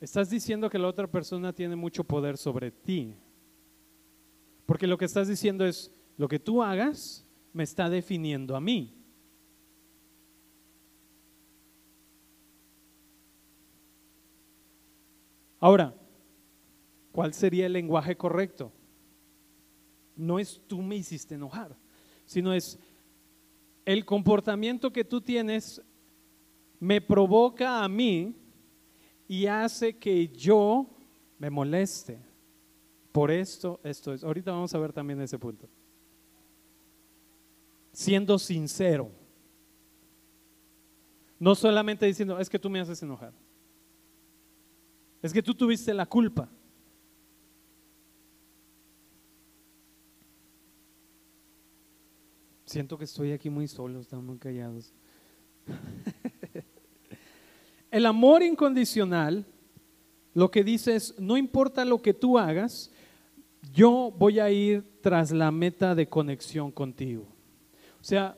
Estás 0.00 0.30
diciendo 0.30 0.70
que 0.70 0.78
la 0.78 0.88
otra 0.88 1.08
persona 1.08 1.52
tiene 1.52 1.74
mucho 1.74 2.04
poder 2.04 2.36
sobre 2.36 2.70
ti. 2.70 3.16
Porque 4.64 4.86
lo 4.86 4.96
que 4.96 5.06
estás 5.06 5.26
diciendo 5.26 5.66
es, 5.66 5.90
lo 6.16 6.28
que 6.28 6.38
tú 6.38 6.62
hagas 6.62 7.26
me 7.52 7.64
está 7.64 7.88
definiendo 7.88 8.54
a 8.54 8.60
mí. 8.60 8.94
Ahora, 15.60 15.94
¿cuál 17.10 17.34
sería 17.34 17.66
el 17.66 17.72
lenguaje 17.72 18.16
correcto? 18.16 18.72
No 20.14 20.38
es 20.38 20.62
tú 20.68 20.80
me 20.82 20.96
hiciste 20.96 21.34
enojar, 21.34 21.76
sino 22.24 22.52
es 22.52 22.78
el 23.84 24.04
comportamiento 24.04 24.92
que 24.92 25.04
tú 25.04 25.20
tienes 25.20 25.82
me 26.78 27.00
provoca 27.00 27.82
a 27.82 27.88
mí 27.88 28.36
y 29.28 29.46
hace 29.46 29.98
que 29.98 30.28
yo 30.28 30.88
me 31.38 31.50
moleste. 31.50 32.18
Por 33.12 33.30
esto, 33.30 33.78
esto 33.84 34.12
es. 34.12 34.24
Ahorita 34.24 34.50
vamos 34.50 34.74
a 34.74 34.78
ver 34.78 34.92
también 34.92 35.20
ese 35.20 35.38
punto. 35.38 35.68
siendo 37.92 38.38
sincero. 38.38 39.10
No 41.38 41.54
solamente 41.54 42.06
diciendo, 42.06 42.38
es 42.38 42.48
que 42.48 42.58
tú 42.58 42.70
me 42.70 42.80
haces 42.80 43.02
enojar. 43.02 43.32
Es 45.20 45.32
que 45.32 45.42
tú 45.42 45.54
tuviste 45.54 45.92
la 45.92 46.06
culpa. 46.06 46.48
Siento 52.64 52.96
que 52.98 53.04
estoy 53.04 53.32
aquí 53.32 53.50
muy 53.50 53.66
solo, 53.66 54.00
están 54.00 54.24
muy 54.24 54.38
callados. 54.38 54.92
El 57.90 58.06
amor 58.06 58.42
incondicional 58.42 59.46
lo 60.34 60.50
que 60.50 60.62
dice 60.62 60.94
es, 60.94 61.18
no 61.18 61.36
importa 61.36 61.84
lo 61.84 62.00
que 62.00 62.14
tú 62.14 62.38
hagas, 62.38 62.92
yo 63.72 64.12
voy 64.16 64.38
a 64.38 64.50
ir 64.50 64.84
tras 65.00 65.30
la 65.30 65.50
meta 65.50 65.94
de 65.94 66.08
conexión 66.08 66.70
contigo. 66.70 67.26
O 68.00 68.04
sea, 68.04 68.36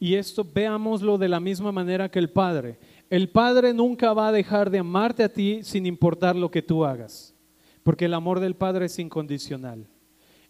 y 0.00 0.14
esto 0.14 0.44
veámoslo 0.44 1.18
de 1.18 1.28
la 1.28 1.40
misma 1.40 1.72
manera 1.72 2.08
que 2.08 2.18
el 2.18 2.30
Padre. 2.30 2.78
El 3.10 3.28
Padre 3.28 3.74
nunca 3.74 4.12
va 4.12 4.28
a 4.28 4.32
dejar 4.32 4.70
de 4.70 4.78
amarte 4.78 5.24
a 5.24 5.28
ti 5.28 5.60
sin 5.62 5.86
importar 5.86 6.36
lo 6.36 6.50
que 6.50 6.62
tú 6.62 6.84
hagas, 6.84 7.34
porque 7.82 8.04
el 8.04 8.14
amor 8.14 8.40
del 8.40 8.54
Padre 8.54 8.86
es 8.86 8.98
incondicional. 8.98 9.86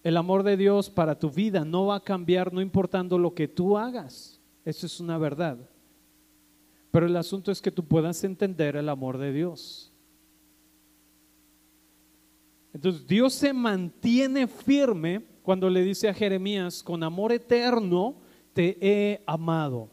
El 0.02 0.16
amor 0.16 0.42
de 0.42 0.56
Dios 0.56 0.90
para 0.90 1.18
tu 1.18 1.30
vida 1.30 1.64
no 1.64 1.86
va 1.86 1.96
a 1.96 2.04
cambiar 2.04 2.52
no 2.52 2.60
importando 2.60 3.18
lo 3.18 3.34
que 3.34 3.48
tú 3.48 3.76
hagas. 3.76 4.40
Eso 4.64 4.86
es 4.86 5.00
una 5.00 5.18
verdad. 5.18 5.58
Pero 6.90 7.06
el 7.06 7.16
asunto 7.16 7.50
es 7.52 7.60
que 7.60 7.70
tú 7.70 7.84
puedas 7.84 8.24
entender 8.24 8.76
el 8.76 8.88
amor 8.88 9.18
de 9.18 9.32
Dios. 9.32 9.92
Entonces 12.72 13.06
Dios 13.06 13.34
se 13.34 13.52
mantiene 13.52 14.46
firme 14.46 15.22
cuando 15.42 15.68
le 15.68 15.82
dice 15.82 16.08
a 16.08 16.14
Jeremías, 16.14 16.82
con 16.82 17.02
amor 17.02 17.32
eterno 17.32 18.16
te 18.52 18.76
he 18.80 19.22
amado. 19.26 19.90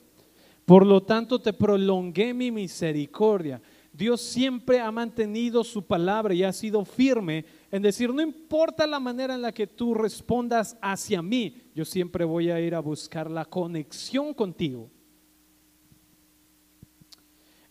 Por 0.65 0.85
lo 0.85 1.01
tanto 1.03 1.39
te 1.39 1.53
prolongué 1.53 2.33
mi 2.33 2.51
misericordia. 2.51 3.61
Dios 3.93 4.19
siempre 4.19 4.79
ha 4.79 4.91
mantenido 4.91 5.63
su 5.63 5.83
palabra 5.83 6.33
y 6.33 6.43
ha 6.43 6.51
sido 6.51 6.83
firme 6.83 7.45
en 7.71 7.81
decir, 7.81 8.13
no 8.13 8.21
importa 8.21 8.85
la 8.85 8.99
manera 8.99 9.35
en 9.35 9.41
la 9.41 9.53
que 9.53 9.67
tú 9.67 9.93
respondas 9.93 10.77
hacia 10.81 11.21
mí, 11.21 11.61
yo 11.73 11.85
siempre 11.85 12.25
voy 12.25 12.49
a 12.49 12.59
ir 12.59 12.75
a 12.75 12.81
buscar 12.81 13.31
la 13.31 13.45
conexión 13.45 14.33
contigo. 14.33 14.89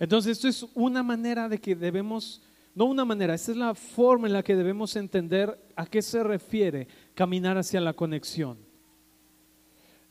Entonces, 0.05 0.33
esto 0.33 0.49
es 0.49 0.67
una 0.75 1.03
manera 1.03 1.49
de 1.49 1.59
que 1.59 1.75
debemos, 1.75 2.43
no 2.75 2.85
una 2.85 3.07
manera, 3.07 3.33
esta 3.33 3.53
es 3.53 3.57
la 3.57 3.75
forma 3.75 4.27
en 4.27 4.35
la 4.35 4.43
que 4.43 4.55
debemos 4.55 4.95
entender 4.97 5.59
a 5.75 5.87
qué 5.87 6.03
se 6.03 6.23
refiere 6.23 6.87
caminar 7.14 7.57
hacia 7.57 7.81
la 7.81 7.95
conexión. 7.95 8.59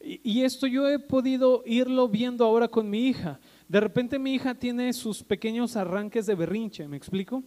Y, 0.01 0.41
esto 0.41 0.65
yo 0.65 0.89
he 0.89 0.97
podido 0.97 1.61
irlo 1.67 2.09
viendo 2.09 2.43
ahora 2.43 2.67
con 2.67 2.89
mi 2.89 3.07
hija. 3.07 3.39
De 3.67 3.79
repente 3.79 4.17
mi 4.17 4.33
hija 4.33 4.55
tiene 4.55 4.91
sus 4.93 5.21
pequeños 5.21 5.75
arranques 5.75 6.25
de 6.25 6.33
berrinche, 6.33 6.87
¿me 6.87 6.97
explico? 6.97 7.43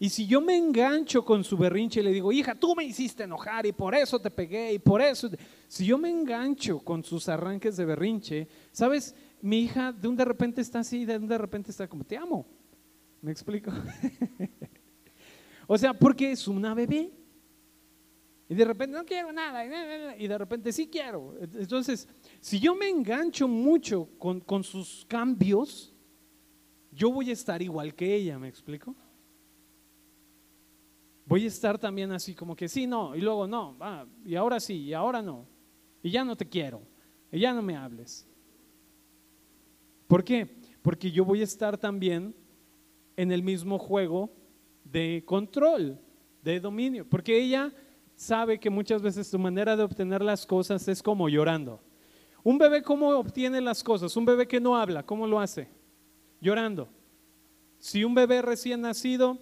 Y 0.00 0.08
si 0.08 0.26
yo 0.26 0.40
me 0.40 0.56
engancho 0.56 1.22
con 1.26 1.44
su 1.44 1.58
berrinche 1.58 2.00
y 2.00 2.04
le 2.04 2.10
digo, 2.10 2.32
hija, 2.32 2.54
tú 2.54 2.74
me 2.74 2.84
hiciste 2.84 3.24
enojar 3.24 3.66
y 3.66 3.72
por 3.72 3.94
eso 3.94 4.18
te 4.18 4.30
pegué 4.30 4.72
y 4.72 4.78
por 4.78 5.02
eso, 5.02 5.28
si 5.68 5.84
yo 5.84 5.98
me 5.98 6.08
engancho 6.08 6.78
con 6.80 7.04
sus 7.04 7.28
arranques 7.28 7.76
de 7.76 7.84
berrinche, 7.84 8.48
¿sabes? 8.72 9.14
Mi 9.42 9.60
hija 9.60 9.92
de 9.92 10.08
un 10.08 10.16
de 10.16 10.24
repente 10.24 10.62
está 10.62 10.78
así, 10.78 11.04
de 11.04 11.18
un 11.18 11.26
de 11.26 11.36
repente 11.36 11.70
está 11.70 11.86
como, 11.86 12.04
te 12.04 12.16
amo. 12.16 12.46
¿Me 13.20 13.30
explico? 13.30 13.70
o 15.66 15.76
sea, 15.76 15.92
porque 15.92 16.32
es 16.32 16.48
una 16.48 16.72
bebé. 16.72 17.12
Y 18.48 18.54
de 18.54 18.64
repente 18.64 18.96
no 18.96 19.04
quiero 19.04 19.32
nada. 19.32 20.16
Y 20.16 20.26
de 20.26 20.38
repente 20.38 20.72
sí 20.72 20.88
quiero. 20.88 21.34
Entonces, 21.40 22.08
si 22.40 22.58
yo 22.58 22.74
me 22.74 22.88
engancho 22.88 23.46
mucho 23.46 24.08
con, 24.18 24.40
con 24.40 24.64
sus 24.64 25.04
cambios, 25.06 25.92
yo 26.92 27.10
voy 27.10 27.30
a 27.30 27.32
estar 27.32 27.60
igual 27.60 27.94
que 27.94 28.14
ella, 28.14 28.38
¿me 28.38 28.48
explico? 28.48 28.94
Voy 31.24 31.44
a 31.44 31.48
estar 31.48 31.78
también 31.78 32.12
así 32.12 32.34
como 32.34 32.54
que 32.54 32.68
sí, 32.68 32.86
no, 32.86 33.16
y 33.16 33.20
luego 33.20 33.46
no, 33.46 33.76
y 34.24 34.34
ahora 34.34 34.60
sí, 34.60 34.74
y 34.74 34.92
ahora 34.92 35.22
no, 35.22 35.46
y 36.02 36.10
ya 36.10 36.24
no 36.24 36.36
te 36.36 36.48
quiero, 36.48 36.82
y 37.30 37.40
ya 37.40 37.54
no 37.54 37.62
me 37.62 37.76
hables. 37.76 38.28
¿Por 40.12 40.24
qué? 40.24 40.46
Porque 40.82 41.10
yo 41.10 41.24
voy 41.24 41.40
a 41.40 41.44
estar 41.44 41.78
también 41.78 42.34
en 43.16 43.32
el 43.32 43.42
mismo 43.42 43.78
juego 43.78 44.28
de 44.84 45.22
control, 45.24 45.98
de 46.42 46.60
dominio, 46.60 47.08
porque 47.08 47.42
ella 47.42 47.72
sabe 48.14 48.60
que 48.60 48.68
muchas 48.68 49.00
veces 49.00 49.30
tu 49.30 49.38
manera 49.38 49.74
de 49.74 49.84
obtener 49.84 50.20
las 50.20 50.44
cosas 50.44 50.86
es 50.86 51.02
como 51.02 51.30
llorando. 51.30 51.80
Un 52.44 52.58
bebé, 52.58 52.82
¿cómo 52.82 53.08
obtiene 53.16 53.62
las 53.62 53.82
cosas? 53.82 54.14
Un 54.14 54.26
bebé 54.26 54.46
que 54.46 54.60
no 54.60 54.76
habla, 54.76 55.02
¿cómo 55.02 55.26
lo 55.26 55.40
hace? 55.40 55.66
Llorando. 56.42 56.90
Si 57.78 58.04
un 58.04 58.14
bebé 58.14 58.42
recién 58.42 58.82
nacido 58.82 59.38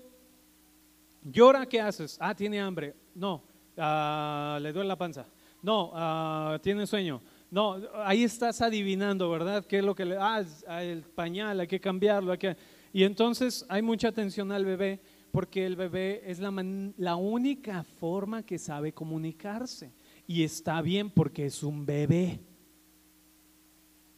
llora, 1.24 1.66
¿qué 1.66 1.80
haces? 1.80 2.16
Ah, 2.20 2.33
tiene 2.33 2.61
hambre. 2.61 2.94
No, 3.12 3.42
ah, 3.76 4.56
le 4.62 4.72
duele 4.72 4.87
la 4.87 4.96
panza. 4.96 5.26
No, 5.62 5.90
ah, 5.94 6.61
tiene 6.62 6.87
sueño. 6.87 7.20
No, 7.50 7.76
ahí 8.04 8.22
estás 8.22 8.60
adivinando, 8.60 9.28
¿verdad? 9.28 9.64
¿Qué 9.66 9.78
es 9.78 9.84
lo 9.84 9.94
que 9.94 10.04
le... 10.04 10.16
Ah, 10.16 10.44
el 10.82 11.02
pañal, 11.02 11.58
hay 11.58 11.66
que 11.66 11.80
cambiarlo. 11.80 12.30
Hay 12.30 12.38
que... 12.38 12.56
Y 12.92 13.02
entonces 13.02 13.66
hay 13.68 13.82
mucha 13.82 14.08
atención 14.08 14.52
al 14.52 14.64
bebé 14.64 15.00
porque 15.32 15.66
el 15.66 15.74
bebé 15.74 16.22
es 16.24 16.38
la, 16.38 16.52
la 16.96 17.16
única 17.16 17.82
forma 17.82 18.44
que 18.44 18.58
sabe 18.58 18.92
comunicarse. 18.92 19.92
Y 20.28 20.44
está 20.44 20.80
bien 20.80 21.10
porque 21.10 21.46
es 21.46 21.64
un 21.64 21.84
bebé. 21.84 22.40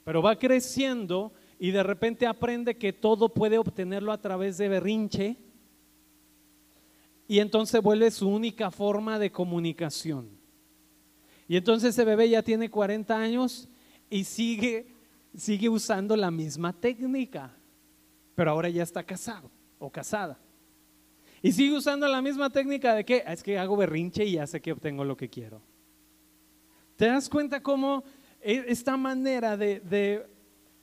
Pero 0.05 0.21
va 0.21 0.37
creciendo 0.37 1.33
y 1.59 1.71
de 1.71 1.83
repente 1.83 2.27
aprende 2.27 2.77
que 2.77 2.93
todo 2.93 3.33
puede 3.33 3.57
obtenerlo 3.57 4.13
a 4.13 4.21
través 4.21 4.59
de 4.59 4.69
berrinche. 4.69 5.37
Y 7.29 7.39
entonces 7.39 7.81
vuelve 7.81 8.11
su 8.11 8.29
única 8.29 8.71
forma 8.71 9.19
de 9.19 9.33
comunicación. 9.33 10.42
Y 11.49 11.57
entonces 11.57 11.91
ese 11.91 12.05
bebé 12.05 12.29
ya 12.29 12.43
tiene 12.43 12.71
40 12.71 13.17
años 13.17 13.69
y 14.09 14.25
sigue, 14.25 14.87
sigue 15.37 15.69
usando 15.69 16.17
la 16.17 16.31
misma 16.31 16.73
técnica. 16.73 17.55
Pero 18.35 18.51
ahora 18.51 18.69
ya 18.69 18.83
está 18.83 19.03
casado 19.03 19.51
o 19.79 19.91
casada. 19.91 20.39
Y 21.43 21.53
sigue 21.53 21.77
usando 21.77 22.07
la 22.07 22.23
misma 22.23 22.51
técnica 22.51 22.95
de 22.95 23.05
que 23.05 23.25
es 23.27 23.43
que 23.43 23.59
hago 23.59 23.77
berrinche 23.77 24.25
y 24.25 24.33
ya 24.33 24.47
sé 24.47 24.61
que 24.61 24.73
obtengo 24.73 25.05
lo 25.05 25.17
que 25.17 25.29
quiero. 25.29 25.61
¿Te 26.97 27.07
das 27.07 27.29
cuenta 27.29 27.61
cómo 27.61 28.05
e, 28.41 28.65
esta 28.69 28.97
manera 28.97 29.57
de, 29.57 29.81
de 29.81 30.25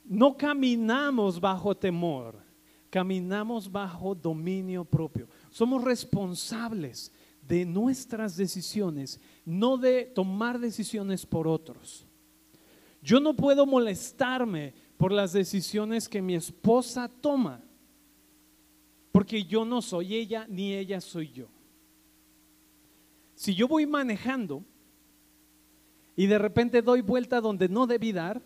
no 0.04 0.36
caminamos 0.36 1.40
bajo 1.40 1.76
temor, 1.78 2.44
caminamos 2.90 3.72
bajo 3.72 4.14
dominio 4.14 4.84
propio? 4.84 5.30
Somos 5.50 5.82
responsables 5.84 7.14
de 7.50 7.66
nuestras 7.66 8.38
decisiones, 8.38 9.20
no 9.44 9.78
de 9.78 10.06
tomar 10.06 10.60
decisiones 10.60 11.26
por 11.26 11.48
otros. 11.48 12.06
Yo 13.02 13.20
no 13.20 13.36
puedo 13.36 13.66
molestarme 13.66 14.76
por 14.98 15.12
las 15.12 15.34
decisiones 15.34 16.08
que 16.08 16.22
mi 16.22 16.36
esposa 16.36 17.10
toma 17.10 17.64
porque 19.12 19.44
yo 19.44 19.66
no 19.66 19.82
soy 19.82 20.16
ella 20.16 20.46
ni 20.48 20.76
ella 20.76 21.02
soy 21.02 21.32
yo. 21.32 21.48
Si 23.34 23.56
yo 23.56 23.68
voy 23.68 23.88
manejando 23.88 24.64
y 26.16 26.28
de 26.28 26.38
repente 26.38 26.84
doy 26.84 27.02
vuelta 27.02 27.42
donde 27.42 27.68
no 27.68 27.88
debí 27.88 28.12
dar, 28.12 28.42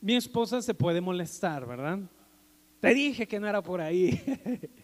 mi 0.00 0.16
esposa 0.16 0.60
se 0.62 0.74
puede 0.74 1.00
molestar, 1.00 1.64
¿verdad? 1.64 2.00
Te 2.80 2.92
dije 2.92 3.28
que 3.28 3.38
no 3.38 3.46
era 3.46 3.62
por 3.62 3.80
ahí. 3.80 4.20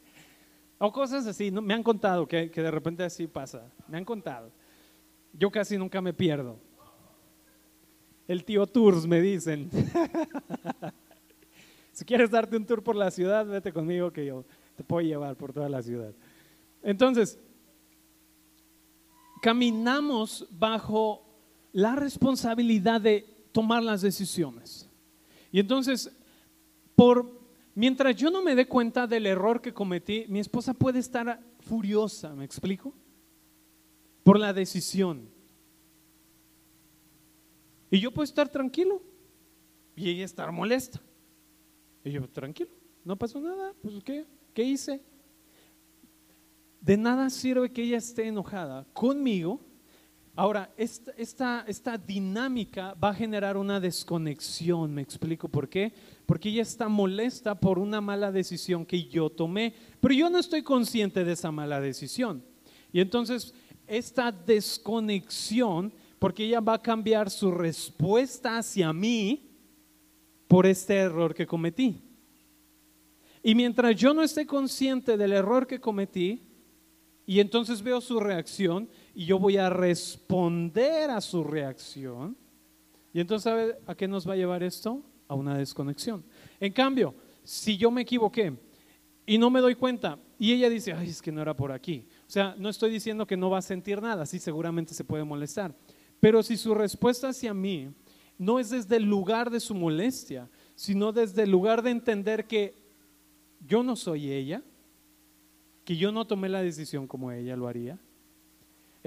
o 0.78 0.92
cosas 0.92 1.26
así, 1.26 1.50
me 1.50 1.74
han 1.74 1.82
contado 1.82 2.26
que, 2.26 2.50
que 2.50 2.62
de 2.62 2.70
repente 2.70 3.02
así 3.04 3.26
pasa, 3.26 3.70
me 3.88 3.96
han 3.96 4.04
contado. 4.04 4.50
Yo 5.32 5.50
casi 5.50 5.76
nunca 5.76 6.00
me 6.00 6.12
pierdo. 6.12 6.58
El 8.26 8.44
tío 8.44 8.66
Tours 8.66 9.06
me 9.06 9.20
dicen. 9.20 9.70
Si 11.96 12.04
quieres 12.04 12.30
darte 12.30 12.58
un 12.58 12.66
tour 12.66 12.82
por 12.82 12.94
la 12.94 13.10
ciudad, 13.10 13.46
vete 13.46 13.72
conmigo 13.72 14.12
que 14.12 14.26
yo 14.26 14.44
te 14.76 14.84
puedo 14.84 15.00
llevar 15.00 15.34
por 15.34 15.54
toda 15.54 15.70
la 15.70 15.80
ciudad. 15.80 16.12
Entonces, 16.82 17.38
caminamos 19.40 20.46
bajo 20.50 21.24
la 21.72 21.96
responsabilidad 21.96 23.00
de 23.00 23.48
tomar 23.50 23.82
las 23.82 24.02
decisiones. 24.02 24.90
Y 25.50 25.58
entonces, 25.58 26.14
por 26.94 27.32
mientras 27.76 28.16
yo 28.16 28.30
no 28.30 28.42
me 28.42 28.56
dé 28.56 28.66
cuenta 28.66 29.06
del 29.06 29.26
error 29.26 29.60
que 29.60 29.72
cometí, 29.72 30.24
mi 30.28 30.40
esposa 30.40 30.74
puede 30.74 30.98
estar 30.98 31.40
furiosa, 31.60 32.34
¿me 32.34 32.44
explico? 32.44 32.92
Por 34.24 34.40
la 34.40 34.52
decisión. 34.52 35.28
Y 37.90 38.00
yo 38.00 38.10
puedo 38.10 38.24
estar 38.24 38.48
tranquilo 38.48 39.00
y 39.94 40.10
ella 40.10 40.24
estar 40.24 40.50
molesta. 40.50 41.00
Y 42.02 42.10
yo, 42.10 42.28
tranquilo, 42.28 42.70
no 43.04 43.16
pasó 43.16 43.40
nada, 43.40 43.72
pues 43.82 44.02
¿qué? 44.02 44.26
¿Qué 44.52 44.64
hice? 44.64 45.02
De 46.80 46.96
nada 46.96 47.30
sirve 47.30 47.70
que 47.70 47.82
ella 47.82 47.98
esté 47.98 48.26
enojada 48.26 48.86
conmigo 48.92 49.60
Ahora, 50.38 50.70
esta, 50.76 51.64
esta, 51.66 51.96
dinámica 51.96 52.92
va 53.02 53.08
a 53.08 53.14
generar 53.14 53.56
una 53.56 53.80
desconexión, 53.80 54.92
me 54.92 55.00
explico 55.00 55.48
por 55.48 55.66
qué. 55.66 55.94
Porque 56.26 56.50
ella 56.50 56.60
está 56.60 56.90
molesta 56.90 57.58
por 57.58 57.78
una 57.78 58.02
mala 58.02 58.30
decisión 58.30 58.84
que 58.84 59.04
yo 59.04 59.30
tomé, 59.30 59.74
pero 59.98 60.12
yo 60.12 60.28
no 60.28 60.38
estoy 60.38 60.62
consciente 60.62 61.24
de 61.24 61.32
esa 61.32 61.50
mala 61.50 61.80
decisión. 61.80 62.44
Y 62.92 63.00
entonces, 63.00 63.54
esta 63.86 64.30
desconexión, 64.30 65.90
porque 66.18 66.44
ella 66.44 66.60
va 66.60 66.74
a 66.74 66.82
cambiar 66.82 67.30
su 67.30 67.50
respuesta 67.50 68.58
hacia 68.58 68.92
mí 68.92 69.48
por 70.48 70.66
este 70.66 70.96
error 70.96 71.34
que 71.34 71.46
cometí. 71.46 72.02
Y 73.42 73.54
mientras 73.54 73.96
yo 73.96 74.12
no 74.12 74.22
esté 74.22 74.44
consciente 74.44 75.16
del 75.16 75.32
error 75.32 75.66
que 75.66 75.80
cometí, 75.80 76.42
y 77.26 77.40
entonces 77.40 77.82
veo 77.82 78.00
su 78.00 78.20
reacción, 78.20 78.88
y 79.16 79.24
yo 79.24 79.38
voy 79.38 79.56
a 79.56 79.70
responder 79.70 81.08
a 81.08 81.22
su 81.22 81.42
reacción. 81.42 82.36
Y 83.14 83.20
entonces, 83.20 83.44
¿sabe 83.44 83.78
a 83.86 83.94
qué 83.94 84.06
nos 84.06 84.28
va 84.28 84.34
a 84.34 84.36
llevar 84.36 84.62
esto? 84.62 85.00
A 85.26 85.34
una 85.34 85.56
desconexión. 85.56 86.22
En 86.60 86.70
cambio, 86.74 87.14
si 87.42 87.78
yo 87.78 87.90
me 87.90 88.02
equivoqué 88.02 88.54
y 89.24 89.38
no 89.38 89.48
me 89.48 89.62
doy 89.62 89.74
cuenta, 89.74 90.18
y 90.38 90.52
ella 90.52 90.68
dice, 90.68 90.92
ay, 90.92 91.08
es 91.08 91.22
que 91.22 91.32
no 91.32 91.40
era 91.40 91.56
por 91.56 91.72
aquí. 91.72 92.06
O 92.28 92.30
sea, 92.30 92.54
no 92.58 92.68
estoy 92.68 92.90
diciendo 92.90 93.26
que 93.26 93.38
no 93.38 93.48
va 93.48 93.56
a 93.56 93.62
sentir 93.62 94.02
nada, 94.02 94.26
sí, 94.26 94.38
seguramente 94.38 94.92
se 94.92 95.02
puede 95.02 95.24
molestar. 95.24 95.74
Pero 96.20 96.42
si 96.42 96.58
su 96.58 96.74
respuesta 96.74 97.30
hacia 97.30 97.54
mí 97.54 97.88
no 98.36 98.58
es 98.58 98.68
desde 98.68 98.96
el 98.96 99.04
lugar 99.04 99.48
de 99.48 99.60
su 99.60 99.74
molestia, 99.74 100.50
sino 100.74 101.10
desde 101.12 101.44
el 101.44 101.50
lugar 101.50 101.80
de 101.80 101.90
entender 101.90 102.46
que 102.46 102.74
yo 103.66 103.82
no 103.82 103.96
soy 103.96 104.30
ella, 104.30 104.62
que 105.86 105.96
yo 105.96 106.12
no 106.12 106.26
tomé 106.26 106.50
la 106.50 106.60
decisión 106.60 107.06
como 107.06 107.32
ella 107.32 107.56
lo 107.56 107.66
haría, 107.66 107.98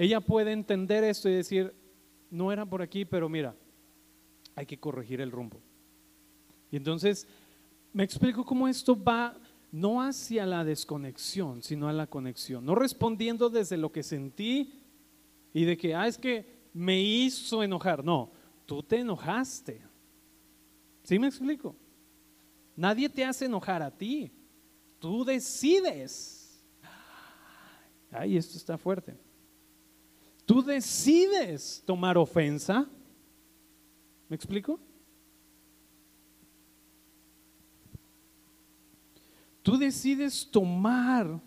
ella 0.00 0.22
puede 0.22 0.52
entender 0.52 1.04
esto 1.04 1.28
y 1.28 1.34
decir, 1.34 1.74
no 2.30 2.50
era 2.50 2.64
por 2.64 2.80
aquí, 2.80 3.04
pero 3.04 3.28
mira, 3.28 3.54
hay 4.54 4.64
que 4.64 4.80
corregir 4.80 5.20
el 5.20 5.30
rumbo. 5.30 5.60
Y 6.70 6.76
entonces, 6.76 7.28
me 7.92 8.02
explico 8.02 8.42
cómo 8.42 8.66
esto 8.66 8.96
va 8.98 9.36
no 9.70 10.00
hacia 10.00 10.46
la 10.46 10.64
desconexión, 10.64 11.62
sino 11.62 11.86
a 11.86 11.92
la 11.92 12.06
conexión. 12.06 12.64
No 12.64 12.74
respondiendo 12.74 13.50
desde 13.50 13.76
lo 13.76 13.92
que 13.92 14.02
sentí 14.02 14.72
y 15.52 15.66
de 15.66 15.76
que, 15.76 15.94
ah, 15.94 16.06
es 16.06 16.16
que 16.16 16.46
me 16.72 16.98
hizo 16.98 17.62
enojar. 17.62 18.02
No, 18.02 18.32
tú 18.64 18.82
te 18.82 19.00
enojaste. 19.00 19.82
¿Sí 21.02 21.18
me 21.18 21.26
explico? 21.26 21.76
Nadie 22.74 23.10
te 23.10 23.22
hace 23.22 23.44
enojar 23.44 23.82
a 23.82 23.90
ti. 23.90 24.32
Tú 24.98 25.26
decides. 25.26 26.64
Ay, 28.10 28.38
esto 28.38 28.56
está 28.56 28.78
fuerte 28.78 29.28
tú 30.50 30.64
decides 30.64 31.80
tomar 31.86 32.18
ofensa. 32.18 32.84
¿Me 34.28 34.34
explico? 34.34 34.80
Tú 39.62 39.78
decides 39.78 40.50
tomar 40.50 41.40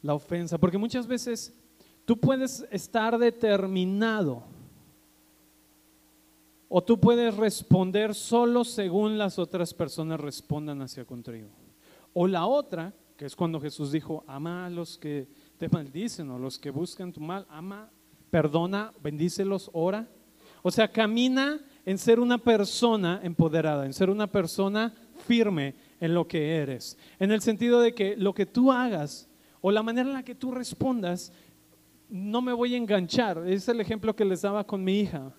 la 0.00 0.14
ofensa, 0.14 0.56
porque 0.56 0.78
muchas 0.78 1.06
veces 1.06 1.52
tú 2.06 2.18
puedes 2.18 2.66
estar 2.70 3.18
determinado 3.18 4.44
o 6.70 6.82
tú 6.82 6.98
puedes 6.98 7.36
responder 7.36 8.14
solo 8.14 8.64
según 8.64 9.18
las 9.18 9.38
otras 9.38 9.74
personas 9.74 10.18
respondan 10.18 10.80
hacia 10.80 11.04
contigo. 11.04 11.50
O 12.14 12.26
la 12.26 12.46
otra, 12.46 12.94
que 13.18 13.26
es 13.26 13.36
cuando 13.36 13.60
Jesús 13.60 13.92
dijo, 13.92 14.24
ama 14.26 14.64
a 14.64 14.70
los 14.70 14.96
que 14.96 15.28
te 15.60 15.68
maldicen 15.68 16.30
o 16.30 16.38
los 16.38 16.58
que 16.58 16.70
buscan 16.70 17.12
tu 17.12 17.20
mal, 17.20 17.46
ama, 17.50 17.90
perdona, 18.30 18.94
bendícelos, 19.02 19.68
ora. 19.74 20.08
O 20.62 20.70
sea, 20.70 20.90
camina 20.90 21.60
en 21.84 21.98
ser 21.98 22.18
una 22.18 22.38
persona 22.38 23.20
empoderada, 23.22 23.84
en 23.84 23.92
ser 23.92 24.08
una 24.08 24.26
persona 24.26 24.94
firme 25.26 25.74
en 26.00 26.14
lo 26.14 26.26
que 26.26 26.56
eres. 26.56 26.96
En 27.18 27.30
el 27.30 27.42
sentido 27.42 27.82
de 27.82 27.94
que 27.94 28.16
lo 28.16 28.32
que 28.32 28.46
tú 28.46 28.72
hagas 28.72 29.28
o 29.60 29.70
la 29.70 29.82
manera 29.82 30.08
en 30.08 30.14
la 30.14 30.22
que 30.22 30.34
tú 30.34 30.50
respondas, 30.50 31.30
no 32.08 32.40
me 32.40 32.54
voy 32.54 32.72
a 32.72 32.78
enganchar. 32.78 33.46
Es 33.46 33.68
el 33.68 33.82
ejemplo 33.82 34.16
que 34.16 34.24
les 34.24 34.40
daba 34.40 34.66
con 34.66 34.82
mi 34.82 35.00
hija. 35.00 35.34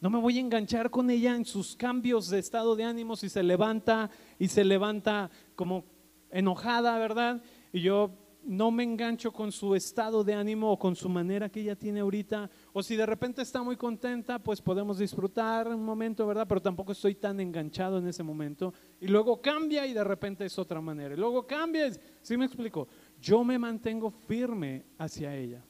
No 0.00 0.10
me 0.10 0.18
voy 0.18 0.38
a 0.38 0.40
enganchar 0.40 0.90
con 0.90 1.08
ella 1.08 1.36
en 1.36 1.44
sus 1.44 1.76
cambios 1.76 2.30
de 2.30 2.40
estado 2.40 2.74
de 2.74 2.82
ánimo 2.82 3.14
si 3.14 3.28
se 3.28 3.44
levanta 3.44 4.10
y 4.40 4.48
se 4.48 4.64
levanta 4.64 5.30
como 5.54 5.84
enojada, 6.32 6.98
¿verdad? 6.98 7.40
Y 7.72 7.82
yo 7.82 8.25
no 8.46 8.70
me 8.70 8.84
engancho 8.84 9.32
con 9.32 9.50
su 9.50 9.74
estado 9.74 10.22
de 10.22 10.32
ánimo 10.32 10.70
o 10.70 10.78
con 10.78 10.94
su 10.94 11.08
manera 11.08 11.48
que 11.48 11.60
ella 11.60 11.76
tiene 11.76 12.00
ahorita, 12.00 12.48
o 12.72 12.82
si 12.82 12.94
de 12.94 13.04
repente 13.04 13.42
está 13.42 13.62
muy 13.62 13.76
contenta, 13.76 14.38
pues 14.38 14.62
podemos 14.62 14.98
disfrutar 14.98 15.68
un 15.68 15.84
momento, 15.84 16.26
¿verdad? 16.26 16.46
Pero 16.48 16.62
tampoco 16.62 16.92
estoy 16.92 17.16
tan 17.16 17.40
enganchado 17.40 17.98
en 17.98 18.06
ese 18.06 18.22
momento. 18.22 18.72
Y 19.00 19.08
luego 19.08 19.42
cambia 19.42 19.86
y 19.86 19.92
de 19.92 20.04
repente 20.04 20.44
es 20.44 20.58
otra 20.58 20.80
manera. 20.80 21.14
Y 21.14 21.18
luego 21.18 21.46
cambia, 21.46 21.90
¿sí 22.22 22.36
me 22.36 22.46
explico? 22.46 22.86
Yo 23.20 23.42
me 23.42 23.58
mantengo 23.58 24.10
firme 24.10 24.86
hacia 24.96 25.34
ella. 25.34 25.64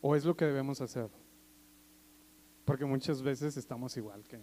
¿O 0.00 0.14
es 0.14 0.24
lo 0.24 0.36
que 0.36 0.44
debemos 0.44 0.80
hacer? 0.80 1.10
Porque 2.64 2.84
muchas 2.84 3.20
veces 3.20 3.56
estamos 3.56 3.96
igual 3.96 4.22
que 4.28 4.38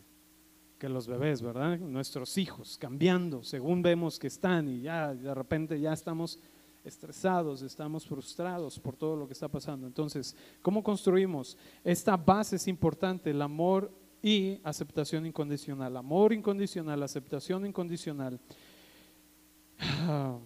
los 0.90 1.08
bebés, 1.08 1.42
¿verdad? 1.42 1.78
Nuestros 1.80 2.38
hijos 2.38 2.78
cambiando 2.78 3.44
según 3.44 3.82
vemos 3.82 4.20
que 4.20 4.28
están 4.28 4.68
y 4.70 4.82
ya 4.82 5.14
de 5.14 5.34
repente 5.34 5.80
ya 5.80 5.94
estamos 5.94 6.40
estresados, 6.84 7.62
estamos 7.64 8.06
frustrados 8.06 8.80
por 8.80 8.96
todo 8.96 9.16
lo 9.16 9.28
que 9.28 9.34
está 9.34 9.48
pasando. 9.48 9.88
Entonces, 9.88 10.36
¿cómo 10.62 10.84
construimos? 10.84 11.58
Esta 11.84 12.16
base 12.16 12.58
es 12.58 12.68
importante, 12.68 13.32
el 13.32 13.42
amor 13.42 13.92
y 14.22 14.60
aceptación 14.64 15.26
incondicional. 15.26 15.98
Amor 15.98 16.34
incondicional, 16.34 17.02
aceptación 17.04 17.66
incondicional. 17.66 18.40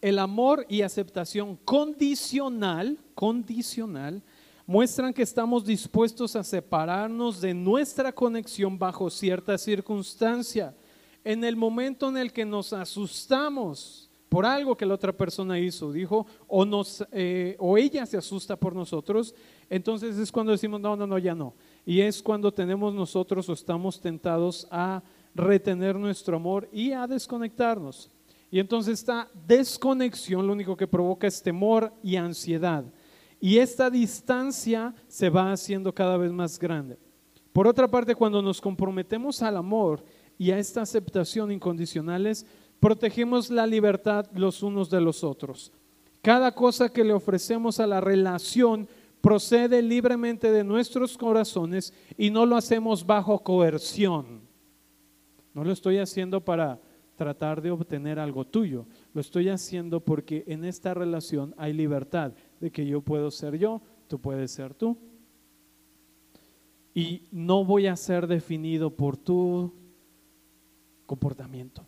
El 0.00 0.18
amor 0.18 0.66
y 0.68 0.82
aceptación 0.82 1.56
condicional, 1.56 2.98
condicional, 3.14 4.22
muestran 4.66 5.12
que 5.12 5.22
estamos 5.22 5.64
dispuestos 5.64 6.36
a 6.36 6.44
separarnos 6.44 7.40
de 7.40 7.52
nuestra 7.54 8.12
conexión 8.12 8.78
bajo 8.78 9.10
cierta 9.10 9.58
circunstancia. 9.58 10.74
En 11.22 11.44
el 11.44 11.56
momento 11.56 12.08
en 12.08 12.16
el 12.16 12.32
que 12.32 12.44
nos 12.44 12.72
asustamos 12.72 14.10
por 14.28 14.44
algo 14.44 14.76
que 14.76 14.84
la 14.84 14.94
otra 14.94 15.12
persona 15.12 15.58
hizo, 15.60 15.92
dijo, 15.92 16.26
o, 16.48 16.64
nos, 16.64 17.06
eh, 17.12 17.56
o 17.60 17.78
ella 17.78 18.04
se 18.04 18.16
asusta 18.16 18.56
por 18.56 18.74
nosotros, 18.74 19.32
entonces 19.70 20.18
es 20.18 20.32
cuando 20.32 20.50
decimos, 20.50 20.80
no, 20.80 20.96
no, 20.96 21.06
no, 21.06 21.18
ya 21.18 21.34
no. 21.34 21.54
Y 21.86 22.00
es 22.00 22.20
cuando 22.20 22.52
tenemos 22.52 22.92
nosotros 22.92 23.48
o 23.48 23.52
estamos 23.52 24.00
tentados 24.00 24.66
a 24.70 25.02
retener 25.34 25.94
nuestro 25.94 26.36
amor 26.36 26.68
y 26.72 26.92
a 26.92 27.06
desconectarnos. 27.06 28.10
Y 28.50 28.58
entonces 28.58 29.00
esta 29.00 29.28
desconexión 29.46 30.46
lo 30.46 30.52
único 30.52 30.76
que 30.76 30.86
provoca 30.86 31.26
es 31.26 31.42
temor 31.42 31.92
y 32.02 32.16
ansiedad. 32.16 32.84
Y 33.44 33.58
esta 33.58 33.90
distancia 33.90 34.94
se 35.06 35.28
va 35.28 35.52
haciendo 35.52 35.92
cada 35.92 36.16
vez 36.16 36.32
más 36.32 36.58
grande. 36.58 36.98
Por 37.52 37.66
otra 37.66 37.86
parte, 37.86 38.14
cuando 38.14 38.40
nos 38.40 38.58
comprometemos 38.58 39.42
al 39.42 39.58
amor 39.58 40.02
y 40.38 40.50
a 40.50 40.58
esta 40.58 40.80
aceptación 40.80 41.52
incondicionales, 41.52 42.46
protegemos 42.80 43.50
la 43.50 43.66
libertad 43.66 44.24
los 44.32 44.62
unos 44.62 44.88
de 44.88 45.02
los 45.02 45.22
otros. 45.22 45.74
Cada 46.22 46.52
cosa 46.52 46.88
que 46.88 47.04
le 47.04 47.12
ofrecemos 47.12 47.80
a 47.80 47.86
la 47.86 48.00
relación 48.00 48.88
procede 49.20 49.82
libremente 49.82 50.50
de 50.50 50.64
nuestros 50.64 51.18
corazones 51.18 51.92
y 52.16 52.30
no 52.30 52.46
lo 52.46 52.56
hacemos 52.56 53.04
bajo 53.04 53.40
coerción. 53.40 54.40
No 55.52 55.64
lo 55.64 55.72
estoy 55.74 55.98
haciendo 55.98 56.42
para 56.42 56.80
tratar 57.14 57.60
de 57.62 57.70
obtener 57.70 58.18
algo 58.18 58.44
tuyo, 58.44 58.86
lo 59.12 59.20
estoy 59.20 59.48
haciendo 59.48 60.00
porque 60.00 60.44
en 60.46 60.64
esta 60.64 60.94
relación 60.94 61.54
hay 61.56 61.72
libertad 61.72 62.32
de 62.64 62.70
que 62.70 62.86
yo 62.86 63.02
puedo 63.02 63.30
ser 63.30 63.58
yo, 63.58 63.82
tú 64.08 64.18
puedes 64.18 64.50
ser 64.50 64.72
tú. 64.72 64.96
Y 66.94 67.28
no 67.30 67.62
voy 67.62 67.88
a 67.88 67.94
ser 67.94 68.26
definido 68.26 68.88
por 68.88 69.18
tu 69.18 69.70
comportamiento. 71.04 71.84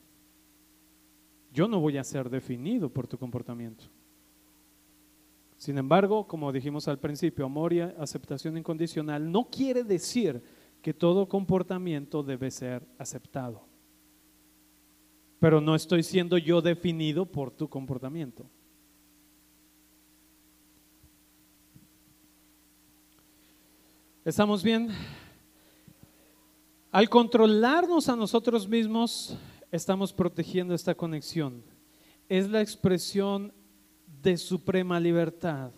Yo 1.51 1.67
no 1.67 1.81
voy 1.81 1.97
a 1.97 2.05
ser 2.05 2.29
definido 2.29 2.91
por 2.91 3.07
tu 3.07 3.17
comportamiento. 3.17 3.87
Sin 5.57 5.79
embargo, 5.79 6.27
como 6.27 6.53
dijimos 6.53 6.87
al 6.89 6.99
principio, 6.99 7.47
amor 7.47 7.73
y 7.73 7.81
aceptación 7.81 8.59
incondicional 8.59 9.33
no 9.33 9.49
quiere 9.49 9.83
decir 9.83 10.43
que 10.83 10.93
todo 10.93 11.27
comportamiento 11.27 12.23
debe 12.23 12.51
ser 12.51 12.87
aceptado. 12.99 13.63
Pero 15.39 15.63
no 15.63 15.75
estoy 15.75 16.03
siendo 16.03 16.37
yo 16.37 16.61
definido 16.61 17.25
por 17.25 17.51
tu 17.51 17.67
comportamiento. 17.67 18.45
¿Estamos 24.27 24.65
bien? 24.65 24.89
Al 26.91 27.09
controlarnos 27.09 28.09
a 28.09 28.17
nosotros 28.17 28.67
mismos, 28.67 29.39
estamos 29.71 30.13
protegiendo 30.13 30.75
esta 30.75 30.97
conexión. 30.97 31.63
Es 32.29 32.51
la 32.51 32.61
expresión 32.61 33.53
de 34.21 34.37
suprema 34.37 34.99
libertad 34.99 35.71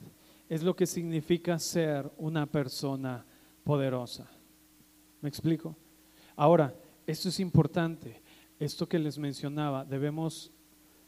es 0.48 0.62
lo 0.62 0.74
que 0.74 0.86
significa 0.86 1.58
ser 1.58 2.10
una 2.16 2.46
persona 2.46 3.26
poderosa. 3.64 4.30
¿Me 5.20 5.28
explico? 5.28 5.76
Ahora, 6.34 6.74
esto 7.06 7.28
es 7.28 7.40
importante. 7.40 8.22
Esto 8.58 8.88
que 8.88 8.98
les 8.98 9.18
mencionaba, 9.18 9.84
debemos 9.84 10.50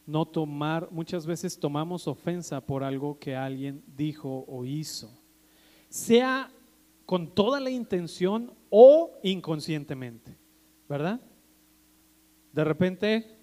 no 0.05 0.27
tomar, 0.27 0.89
muchas 0.91 1.25
veces 1.25 1.59
tomamos 1.59 2.07
ofensa 2.07 2.61
por 2.61 2.85
algo 2.85 3.19
que 3.19 3.35
alguien 3.35 3.83
dijo 3.97 4.45
o 4.47 4.67
hizo, 4.67 5.11
sea 5.89 6.53
con 7.11 7.35
toda 7.35 7.59
la 7.59 7.71
intención 7.71 8.55
o 8.69 9.19
inconscientemente, 9.25 10.39
¿verdad? 10.89 11.21
De 12.53 12.63
repente, 12.63 13.37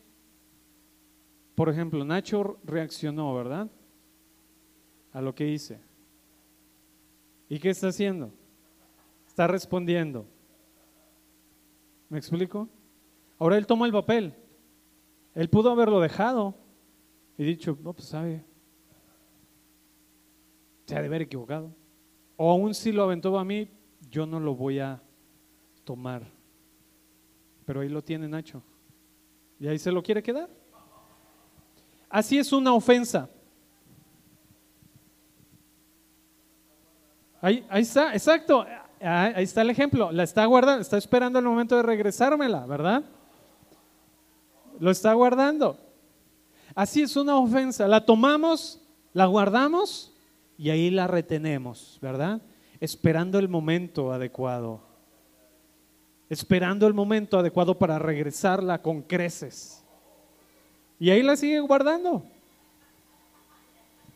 por 1.53 1.67
ejemplo, 1.67 2.05
Nacho 2.05 2.59
reaccionó, 2.63 3.35
¿verdad? 3.35 3.69
A 5.11 5.19
lo 5.19 5.35
que 5.35 5.49
hice. 5.49 5.81
¿Y 7.49 7.59
qué 7.59 7.71
está 7.71 7.89
haciendo? 7.89 8.31
Está 9.27 9.47
respondiendo. 9.47 10.25
¿Me 12.07 12.19
explico? 12.19 12.69
Ahora 13.37 13.57
él 13.57 13.67
toma 13.67 13.85
el 13.85 13.91
papel. 13.91 14.33
Él 15.35 15.49
pudo 15.49 15.71
haberlo 15.71 15.99
dejado 15.99 16.55
y 17.37 17.43
dicho, 17.43 17.77
no, 17.83 17.91
pues 17.91 18.07
sabe, 18.07 18.45
se 20.85 20.95
ha 20.95 21.01
de 21.01 21.07
haber 21.07 21.23
equivocado. 21.23 21.75
O 22.37 22.51
aún 22.51 22.73
si 22.75 22.91
lo 22.91 23.03
aventó 23.03 23.37
a 23.37 23.43
mí, 23.43 23.67
yo 24.09 24.25
no 24.25 24.39
lo 24.39 24.55
voy 24.55 24.79
a 24.79 25.01
tomar. 25.83 26.23
Pero 27.65 27.81
ahí 27.81 27.89
lo 27.89 28.03
tiene 28.03 28.27
Nacho. 28.27 28.61
Y 29.59 29.67
ahí 29.67 29.79
se 29.79 29.91
lo 29.91 30.03
quiere 30.03 30.21
quedar. 30.21 30.47
Así 32.09 32.37
es 32.37 32.53
una 32.53 32.73
ofensa. 32.73 33.29
Ahí, 37.41 37.65
ahí 37.69 37.81
está, 37.81 38.13
exacto. 38.13 38.65
Ahí 39.01 39.43
está 39.43 39.61
el 39.61 39.71
ejemplo. 39.71 40.11
La 40.11 40.23
está 40.23 40.45
guardando, 40.45 40.81
está 40.81 40.97
esperando 40.97 41.39
el 41.39 41.45
momento 41.45 41.75
de 41.75 41.83
regresármela, 41.83 42.65
¿verdad? 42.65 43.03
Lo 44.79 44.91
está 44.91 45.13
guardando. 45.13 45.79
Así 46.75 47.01
es 47.01 47.15
una 47.15 47.37
ofensa. 47.37 47.87
La 47.87 48.05
tomamos, 48.05 48.79
la 49.13 49.25
guardamos 49.25 50.13
y 50.57 50.71
ahí 50.71 50.89
la 50.89 51.07
retenemos, 51.07 51.99
¿verdad? 52.01 52.41
Esperando 52.79 53.39
el 53.39 53.47
momento 53.47 54.11
adecuado. 54.11 54.81
Esperando 56.29 56.87
el 56.87 56.93
momento 56.93 57.37
adecuado 57.37 57.77
para 57.77 57.99
regresarla 57.99 58.81
con 58.81 59.01
creces. 59.01 59.83
Y 60.99 61.09
ahí 61.09 61.21
la 61.21 61.35
sigue 61.35 61.59
guardando. 61.59 62.25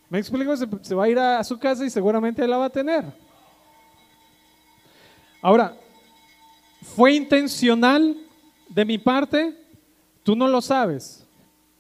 Me 0.10 0.20
explico, 0.20 0.56
se, 0.58 0.96
va 0.96 1.06
a 1.06 1.10
ir 1.10 1.18
a, 1.18 1.44
su 1.44 1.58
casa 1.58 1.86
y 1.86 1.90
seguramente 1.90 2.46
la 2.46 2.58
va 2.58 2.66
a 2.66 2.70
tener. 2.70 3.06
Ahora, 5.42 5.78
¿fue 6.82 7.14
intencional 7.14 8.18
de 8.68 8.84
mi 8.84 8.98
parte? 8.98 9.56
Tú 10.24 10.36
no 10.36 10.48
lo 10.48 10.62
sabes. 10.62 11.26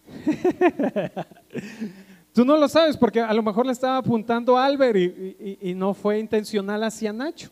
Tú 2.34 2.45
no 2.45 2.55
lo 2.55 2.67
sabes 2.69 2.95
porque 2.95 3.19
a 3.19 3.34
lo 3.34 3.43
mejor 3.43 3.65
le 3.65 3.73
estaba 3.73 3.97
apuntando 3.97 4.57
a 4.57 4.65
Albert 4.65 4.97
y, 4.97 5.73
no 5.73 5.93
fue 5.93 6.19
intencional 6.19 6.82
hacia 6.84 7.11
Nacho. 7.11 7.49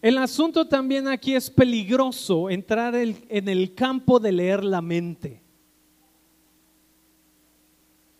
El 0.00 0.18
asunto 0.18 0.66
también 0.66 1.08
aquí 1.08 1.34
es 1.34 1.50
peligroso 1.50 2.48
entrar 2.48 2.94
en 2.94 3.48
el 3.48 3.74
campo 3.74 4.18
de 4.18 4.32
leer 4.32 4.64
la 4.64 4.80
mente. 4.80 5.42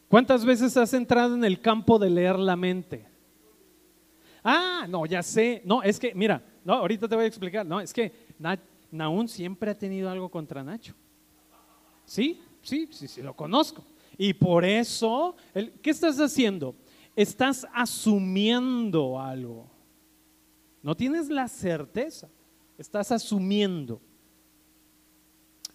¿Cuántas 0.09 0.45
veces 0.45 0.77
has 0.77 0.93
entrado 0.95 1.35
en 1.35 1.45
el 1.45 1.61
campo 1.61 1.99
de 1.99 2.11
leer 2.11 2.39
la 2.39 2.57
mente? 2.57 3.07
Ah, 4.43 4.87
no, 4.89 5.07
ya 5.07 5.23
sé. 5.23 5.63
No, 5.65 5.83
es 5.83 5.99
que, 5.99 6.15
mira, 6.15 6.43
no, 6.65 6.75
ahorita 6.75 7.09
te 7.09 7.17
voy 7.17 7.25
a 7.25 7.29
explicar. 7.29 7.67
No, 7.67 7.81
es 7.81 7.93
que 7.93 8.13
Naún 8.91 9.29
siempre 9.29 9.71
ha 9.71 9.79
tenido 9.79 10.09
algo 10.09 10.29
contra 10.29 10.63
Nacho. 10.63 10.95
Sí, 12.05 12.41
sí, 12.67 12.89
sí, 12.91 13.09
sí, 13.09 13.23
lo 13.23 13.35
conozco. 13.35 13.85
Y 14.19 14.35
por 14.35 14.65
eso, 14.65 15.37
¿qué 15.83 15.91
estás 15.91 16.19
haciendo? 16.19 16.75
Estás 17.15 17.67
asumiendo 17.73 19.21
algo. 19.21 19.71
No 20.83 20.97
tienes 20.97 21.29
la 21.29 21.49
certeza, 21.49 22.29
estás 22.79 23.13
asumiendo. 23.13 24.01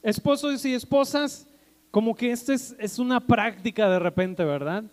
Esposos 0.02 0.66
y 0.66 0.74
esposas, 0.74 1.48
como 1.92 2.16
que 2.16 2.32
esta 2.32 2.54
es, 2.54 2.76
es 2.80 2.98
una 2.98 3.20
práctica 3.20 3.90
de 3.90 4.00
repente, 4.00 4.44
¿verdad? 4.44 4.84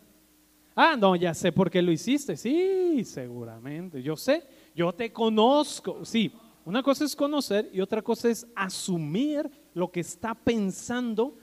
Ah, 0.75 0.97
no, 0.97 1.17
ya 1.17 1.35
sé 1.35 1.51
por 1.51 1.71
qué 1.71 1.83
lo 1.83 1.91
hiciste. 1.91 2.37
Sí, 2.37 3.03
seguramente. 3.05 4.03
Yo 4.03 4.17
sé, 4.17 4.45
yo 4.77 4.93
te 4.93 5.13
conozco. 5.13 6.05
Sí, 6.05 6.33
una 6.65 6.83
cosa 6.83 7.05
es 7.05 7.17
conocer 7.17 7.71
y 7.73 7.81
otra 7.81 8.03
cosa 8.03 8.29
es 8.29 8.47
asumir 8.55 9.51
lo 9.75 9.91
que 9.91 10.01
está 10.01 10.35
pensando 10.35 11.37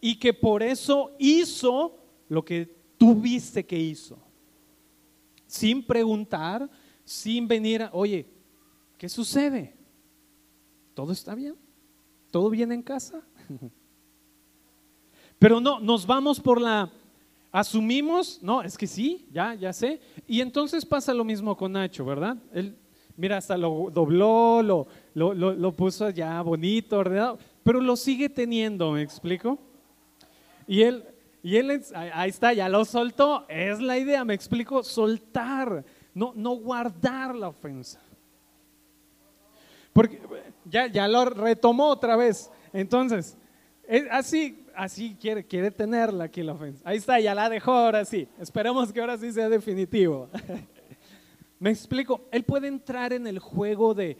y 0.00 0.18
que 0.18 0.32
por 0.32 0.62
eso 0.62 1.12
hizo 1.18 1.98
lo 2.28 2.44
que 2.44 2.66
tú 2.96 3.14
viste 3.14 3.64
que 3.64 3.78
hizo. 3.78 4.18
Sin 5.46 5.82
preguntar, 5.82 6.68
sin 7.04 7.48
venir 7.48 7.82
a, 7.82 7.90
oye, 7.92 8.26
¿qué 8.96 9.08
sucede? 9.08 9.74
¿Todo 10.94 11.12
está 11.12 11.34
bien? 11.34 11.56
¿Todo 12.30 12.50
bien 12.50 12.72
en 12.72 12.82
casa? 12.82 13.22
Pero 15.38 15.60
no, 15.60 15.78
nos 15.80 16.06
vamos 16.06 16.40
por 16.40 16.60
la, 16.60 16.90
asumimos, 17.52 18.40
no, 18.42 18.62
es 18.62 18.76
que 18.76 18.86
sí, 18.86 19.26
ya, 19.32 19.54
ya 19.54 19.72
sé. 19.72 20.00
Y 20.26 20.40
entonces 20.40 20.84
pasa 20.84 21.14
lo 21.14 21.24
mismo 21.24 21.56
con 21.56 21.72
Nacho, 21.72 22.04
¿verdad? 22.04 22.36
Él 22.52 22.76
Mira, 23.18 23.38
hasta 23.38 23.58
lo 23.58 23.90
dobló, 23.92 24.62
lo, 24.62 24.86
lo, 25.14 25.34
lo, 25.34 25.72
puso 25.72 26.08
ya 26.10 26.40
bonito, 26.40 26.98
ordenado, 26.98 27.36
pero 27.64 27.80
lo 27.80 27.96
sigue 27.96 28.28
teniendo, 28.28 28.92
¿me 28.92 29.02
explico? 29.02 29.58
Y 30.68 30.82
él, 30.82 31.04
y 31.42 31.56
él, 31.56 31.82
ahí 31.94 32.30
está, 32.30 32.52
ya 32.52 32.68
lo 32.68 32.84
soltó, 32.84 33.44
es 33.48 33.80
la 33.80 33.98
idea, 33.98 34.24
me 34.24 34.34
explico, 34.34 34.84
soltar, 34.84 35.84
no, 36.14 36.32
no 36.36 36.52
guardar 36.52 37.34
la 37.34 37.48
ofensa. 37.48 38.00
Porque 39.92 40.20
ya, 40.64 40.86
ya 40.86 41.08
lo 41.08 41.24
retomó 41.24 41.88
otra 41.88 42.14
vez. 42.14 42.50
Entonces, 42.72 43.36
así, 44.10 44.64
así 44.76 45.16
quiere, 45.20 45.44
quiere 45.44 45.70
tenerla 45.70 46.24
aquí 46.24 46.42
la 46.42 46.52
ofensa. 46.52 46.82
Ahí 46.84 46.98
está, 46.98 47.18
ya 47.18 47.34
la 47.34 47.48
dejó 47.48 47.72
ahora 47.72 48.04
sí. 48.04 48.28
Esperemos 48.38 48.92
que 48.92 49.00
ahora 49.00 49.18
sí 49.18 49.32
sea 49.32 49.48
definitivo. 49.48 50.28
Me 51.58 51.70
explico, 51.70 52.28
él 52.30 52.44
puede 52.44 52.68
entrar 52.68 53.12
en 53.12 53.26
el 53.26 53.40
juego 53.40 53.92
de, 53.92 54.16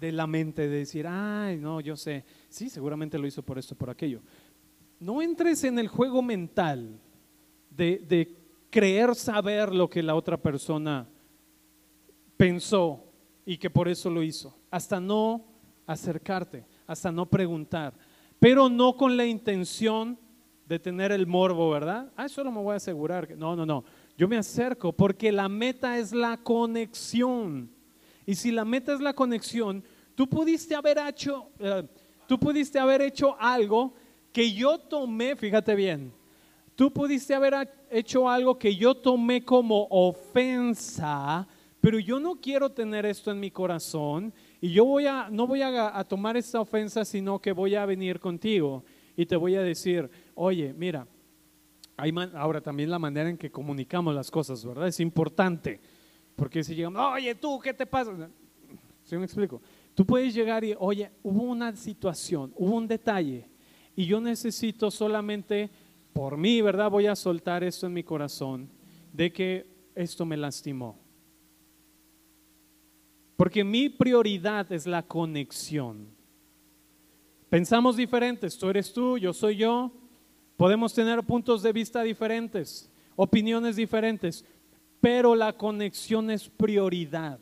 la 0.00 0.26
mente, 0.26 0.62
de 0.62 0.78
decir, 0.78 1.06
ay, 1.06 1.58
no, 1.58 1.80
yo 1.80 1.96
sé, 1.96 2.24
sí, 2.48 2.70
seguramente 2.70 3.18
lo 3.18 3.26
hizo 3.26 3.42
por 3.42 3.58
esto, 3.58 3.74
por 3.74 3.90
aquello. 3.90 4.22
No 5.00 5.22
entres 5.22 5.64
en 5.64 5.78
el 5.78 5.88
juego 5.88 6.22
mental 6.22 6.98
de, 7.70 8.34
creer 8.70 9.14
saber 9.14 9.74
lo 9.74 9.88
que 9.88 10.02
la 10.02 10.14
otra 10.14 10.36
persona 10.36 11.08
pensó 12.36 13.02
y 13.46 13.56
que 13.56 13.70
por 13.70 13.88
eso 13.88 14.10
lo 14.10 14.22
hizo, 14.22 14.54
hasta 14.70 15.00
no 15.00 15.42
acercarte, 15.86 16.66
hasta 16.86 17.10
no 17.10 17.24
preguntar, 17.24 17.94
pero 18.38 18.68
no 18.68 18.94
con 18.94 19.16
la 19.16 19.24
intención 19.24 20.18
de 20.66 20.78
tener 20.78 21.12
el 21.12 21.26
morbo, 21.26 21.70
¿verdad? 21.70 22.12
Ah, 22.14 22.28
solo 22.28 22.52
me 22.52 22.60
voy 22.60 22.74
a 22.74 22.76
asegurar. 22.76 23.34
No, 23.38 23.56
no, 23.56 23.64
no. 23.64 23.84
Yo 24.18 24.28
me 24.28 24.36
acerco 24.36 24.92
porque 24.92 25.32
la 25.32 25.48
meta 25.48 25.96
es 25.98 26.12
la 26.12 26.36
conexión. 26.36 27.70
Y 28.26 28.34
si 28.34 28.50
la 28.50 28.66
meta 28.66 28.92
es 28.92 29.00
la 29.00 29.14
conexión, 29.14 29.82
tú 30.14 30.28
pudiste 30.28 30.74
haber 30.74 30.98
hecho, 30.98 31.48
eh, 31.58 31.88
tú 32.26 32.38
pudiste 32.38 32.78
haber 32.78 33.00
hecho 33.00 33.34
algo 33.40 33.94
que 34.32 34.52
yo 34.52 34.78
tomé, 34.78 35.36
fíjate 35.36 35.74
bien, 35.74 36.12
tú 36.74 36.92
pudiste 36.92 37.34
haber 37.34 37.68
hecho 37.90 38.28
algo 38.28 38.58
que 38.58 38.76
yo 38.76 38.94
tomé 38.94 39.44
como 39.44 39.86
ofensa, 39.90 41.46
pero 41.80 41.98
yo 41.98 42.20
no 42.20 42.36
quiero 42.40 42.70
tener 42.70 43.06
esto 43.06 43.30
en 43.30 43.40
mi 43.40 43.50
corazón 43.50 44.32
y 44.60 44.70
yo 44.70 44.84
voy 44.84 45.06
a, 45.06 45.28
no 45.30 45.46
voy 45.46 45.62
a, 45.62 46.04
tomar 46.04 46.36
esta 46.36 46.60
ofensa, 46.60 47.04
sino 47.04 47.40
que 47.40 47.52
voy 47.52 47.74
a 47.74 47.86
venir 47.86 48.20
contigo 48.20 48.84
y 49.16 49.26
te 49.26 49.36
voy 49.36 49.54
a 49.56 49.62
decir, 49.62 50.10
oye, 50.34 50.72
mira, 50.72 51.06
ahora 52.34 52.60
también 52.60 52.90
la 52.90 52.98
manera 52.98 53.28
en 53.28 53.36
que 53.36 53.50
comunicamos 53.50 54.14
las 54.14 54.30
cosas, 54.30 54.64
¿verdad? 54.64 54.88
Es 54.88 55.00
importante. 55.00 55.80
Porque 56.36 56.62
si 56.62 56.74
llegamos, 56.74 57.02
oye, 57.14 57.34
tú, 57.34 57.58
¿qué 57.58 57.74
te 57.74 57.86
pasa? 57.86 58.12
¿Sí 59.02 59.16
me 59.16 59.24
explico? 59.24 59.60
Tú 59.94 60.06
puedes 60.06 60.32
llegar 60.32 60.62
y, 60.62 60.76
oye, 60.78 61.10
hubo 61.24 61.42
una 61.42 61.74
situación, 61.74 62.52
hubo 62.56 62.76
un 62.76 62.86
detalle, 62.86 63.48
y 63.98 64.06
yo 64.06 64.20
necesito 64.20 64.92
solamente, 64.92 65.70
por 66.12 66.36
mí, 66.36 66.62
¿verdad? 66.62 66.88
Voy 66.88 67.08
a 67.08 67.16
soltar 67.16 67.64
esto 67.64 67.88
en 67.88 67.94
mi 67.94 68.04
corazón, 68.04 68.70
de 69.12 69.32
que 69.32 69.66
esto 69.96 70.24
me 70.24 70.36
lastimó. 70.36 70.96
Porque 73.36 73.64
mi 73.64 73.88
prioridad 73.88 74.70
es 74.70 74.86
la 74.86 75.02
conexión. 75.02 76.06
Pensamos 77.50 77.96
diferentes, 77.96 78.56
tú 78.56 78.68
eres 78.68 78.92
tú, 78.92 79.18
yo 79.18 79.32
soy 79.32 79.56
yo, 79.56 79.92
Podemos 80.56 80.92
tener 80.94 81.22
puntos 81.24 81.62
de 81.62 81.72
vista 81.72 82.02
diferentes, 82.02 82.88
opiniones 83.14 83.74
diferentes, 83.74 84.44
pero 85.00 85.36
la 85.36 85.52
conexión 85.52 86.32
es 86.32 86.48
prioridad. 86.48 87.40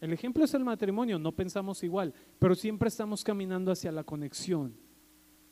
El 0.00 0.12
ejemplo 0.12 0.44
es 0.44 0.54
el 0.54 0.64
matrimonio, 0.64 1.20
no 1.20 1.30
pensamos 1.30 1.84
igual, 1.84 2.14
pero 2.40 2.56
siempre 2.56 2.88
estamos 2.88 3.24
caminando 3.24 3.70
hacia 3.70 3.92
la 3.92 4.02
conexión, 4.02 4.74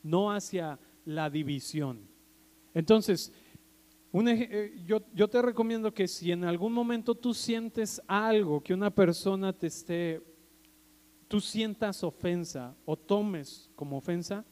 no 0.03 0.31
hacia 0.31 0.79
la 1.05 1.29
división. 1.29 2.07
Entonces, 2.73 3.31
eh, 4.13 4.83
yo, 4.85 5.29
te 5.29 5.41
recomiendo 5.41 5.93
que 5.93 6.07
si 6.07 6.31
en 6.31 6.43
algún 6.43 6.73
momento 6.73 7.15
tú 7.15 7.33
sientes 7.33 8.01
algo 8.07 8.61
que 8.61 8.73
una 8.73 8.93
persona 8.93 9.53
te 9.53 9.67
esté, 9.67 10.21
tú 11.27 11.39
sientas 11.39 12.03
ofensa 12.03 12.75
o 12.85 12.97
tomes 12.97 13.69
como 13.75 13.97
ofensa, 13.97 14.45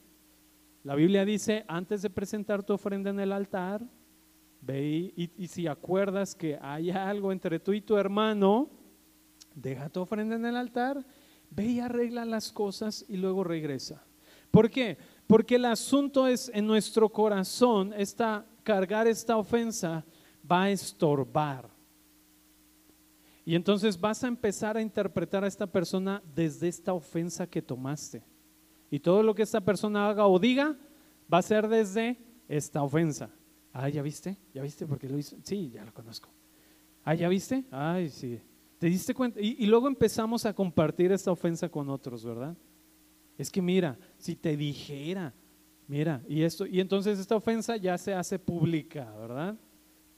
la 0.83 0.95
Biblia 0.95 1.25
dice, 1.25 1.65
antes 1.67 2.01
de 2.01 2.09
presentar 2.09 2.63
tu 2.63 2.73
ofrenda 2.73 3.09
en 3.09 3.19
el 3.19 3.33
altar, 3.33 3.85
ve 4.61 5.11
y, 5.15 5.31
y 5.37 5.47
si 5.47 5.67
acuerdas 5.67 6.35
que 6.35 6.57
hay 6.61 6.89
algo 6.89 7.33
entre 7.33 7.59
tú 7.59 7.73
y 7.73 7.81
tu 7.81 7.97
hermano, 7.97 8.69
deja 9.55 9.89
tu 9.89 9.99
ofrenda 9.99 10.37
en 10.37 10.45
el 10.45 10.55
altar, 10.55 11.05
ve 11.49 11.65
y 11.65 11.79
arregla 11.81 12.23
las 12.23 12.53
cosas 12.53 13.03
y 13.09 13.17
luego 13.17 13.43
regresa. 13.43 14.05
¿Por 14.51 14.69
qué? 14.69 14.97
Porque 15.29 15.57
el 15.57 15.65
asunto 15.65 16.25
es 16.25 16.49
en 16.55 16.65
nuestro 16.65 17.07
corazón, 17.07 17.93
esta, 17.95 18.47
cargar 18.63 19.05
esta 19.05 19.37
ofensa 19.37 20.03
va 20.51 20.63
a 20.63 20.71
estorbar. 20.71 21.69
Y 23.45 23.53
entonces 23.53 23.99
vas 23.99 24.23
a 24.23 24.27
empezar 24.27 24.75
a 24.75 24.81
interpretar 24.81 25.43
a 25.43 25.47
esta 25.47 25.67
persona 25.67 26.23
desde 26.33 26.67
esta 26.67 26.93
ofensa 26.93 27.45
que 27.45 27.61
tomaste. 27.61 28.23
Y 28.89 28.97
todo 28.97 29.21
lo 29.21 29.35
que 29.35 29.43
esta 29.43 29.61
persona 29.61 30.09
haga 30.09 30.25
o 30.25 30.39
diga 30.39 30.75
va 31.31 31.37
a 31.37 31.43
ser 31.43 31.67
desde 31.67 32.17
esta 32.47 32.81
ofensa. 32.81 33.29
Ah, 33.71 33.87
¿ya 33.87 34.01
viste? 34.01 34.35
¿Ya 34.51 34.63
viste? 34.63 34.87
Porque 34.87 35.07
lo 35.07 35.15
hizo. 35.15 35.37
Sí, 35.43 35.69
ya 35.69 35.85
lo 35.85 35.93
conozco. 35.93 36.29
Ah, 37.03 37.13
¿ya 37.13 37.29
viste? 37.29 37.65
Ay, 37.69 38.09
sí. 38.09 38.41
¿Te 38.79 38.87
diste 38.87 39.13
cuenta? 39.13 39.39
Y, 39.39 39.63
luego 39.67 39.87
empezamos 39.87 40.47
a 40.47 40.53
compartir 40.55 41.11
esta 41.11 41.31
ofensa 41.31 41.69
con 41.69 41.87
otros, 41.87 42.25
¿verdad? 42.25 42.57
Es 43.39 43.49
que 43.49 43.61
mira, 43.61 43.97
si 44.17 44.35
te 44.35 44.57
dijera, 44.57 45.33
mira, 45.87 46.21
y 46.27 46.43
esto, 46.43 46.67
y 46.67 46.81
entonces 46.81 47.17
esta 47.17 47.37
ofensa 47.37 47.77
ya 47.77 47.97
se 47.97 48.13
hace 48.13 48.37
pública, 48.37 49.09
¿verdad? 49.17 49.57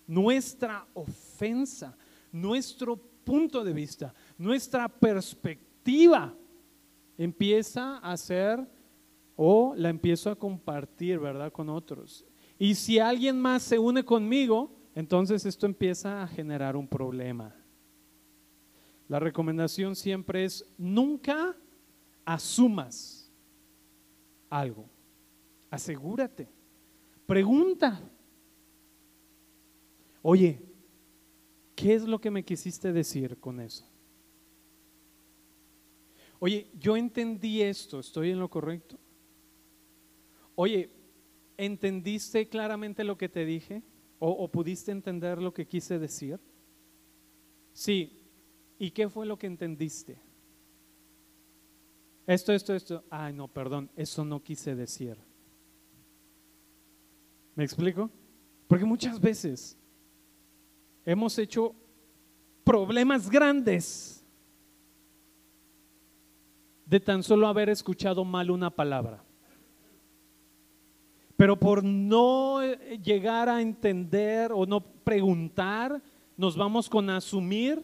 Nuestra 0.07 0.87
ofensa, 0.95 1.95
nuestro 2.31 2.97
punto 2.97 3.63
de 3.63 3.73
vista, 3.73 4.11
nuestra 4.39 4.89
perspectiva 4.89 6.35
empieza 7.15 7.99
a 7.99 8.17
ser 8.17 8.67
o 9.35 9.75
la 9.77 9.89
empiezo 9.89 10.31
a 10.31 10.35
compartir, 10.35 11.19
¿verdad? 11.19 11.51
Con 11.51 11.69
otros. 11.69 12.25
Y 12.57 12.73
si 12.73 12.97
alguien 12.97 13.39
más 13.39 13.61
se 13.61 13.77
une 13.77 14.03
conmigo, 14.03 14.75
entonces 14.95 15.45
esto 15.45 15.67
empieza 15.67 16.23
a 16.23 16.27
generar 16.27 16.75
un 16.75 16.87
problema. 16.87 17.55
La 19.07 19.19
recomendación 19.19 19.95
siempre 19.95 20.43
es 20.43 20.65
nunca 20.79 21.55
asumas 22.25 23.31
algo. 24.49 24.89
Asegúrate. 25.69 26.47
Pregunta. 27.25 28.01
Oye, 30.21 30.61
¿qué 31.75 31.95
es 31.95 32.03
lo 32.03 32.19
que 32.19 32.31
me 32.31 32.43
quisiste 32.43 32.91
decir 32.91 33.39
con 33.39 33.59
eso? 33.59 33.85
Oye, 36.39 36.69
yo 36.79 36.97
entendí 36.97 37.61
esto, 37.61 37.99
¿estoy 37.99 38.31
en 38.31 38.39
lo 38.39 38.49
correcto? 38.49 38.97
Oye, 40.55 40.89
¿entendiste 41.57 42.47
claramente 42.49 43.03
lo 43.03 43.17
que 43.17 43.29
te 43.29 43.45
dije? 43.45 43.83
¿O, 44.19 44.47
pudiste 44.47 44.91
entender 44.91 45.41
lo 45.41 45.51
que 45.53 45.67
quise 45.67 45.97
decir? 45.97 46.39
Sí, 47.73 48.21
¿Y 48.81 48.89
qué 48.89 49.07
fue 49.07 49.27
lo 49.27 49.37
que 49.37 49.45
entendiste? 49.45 50.17
Esto, 52.27 52.53
esto, 52.53 52.73
esto. 52.75 53.03
Ay, 53.09 53.33
no, 53.33 53.47
perdón, 53.47 53.89
eso 53.95 54.23
no 54.23 54.41
quise 54.41 54.75
decir. 54.75 55.17
¿Me 57.55 57.63
explico? 57.63 58.09
Porque 58.67 58.85
muchas 58.85 59.19
veces 59.19 59.77
hemos 61.05 61.37
hecho 61.37 61.75
problemas 62.63 63.29
grandes 63.29 64.23
de 66.85 66.99
tan 66.99 67.23
solo 67.23 67.47
haber 67.47 67.69
escuchado 67.69 68.23
mal 68.23 68.51
una 68.51 68.69
palabra. 68.69 69.23
Pero 71.35 71.59
por 71.59 71.83
no 71.83 72.61
llegar 73.03 73.49
a 73.49 73.61
entender 73.61 74.51
o 74.53 74.65
no 74.65 74.79
preguntar, 74.79 76.01
nos 76.37 76.55
vamos 76.55 76.89
con 76.89 77.09
asumir 77.09 77.83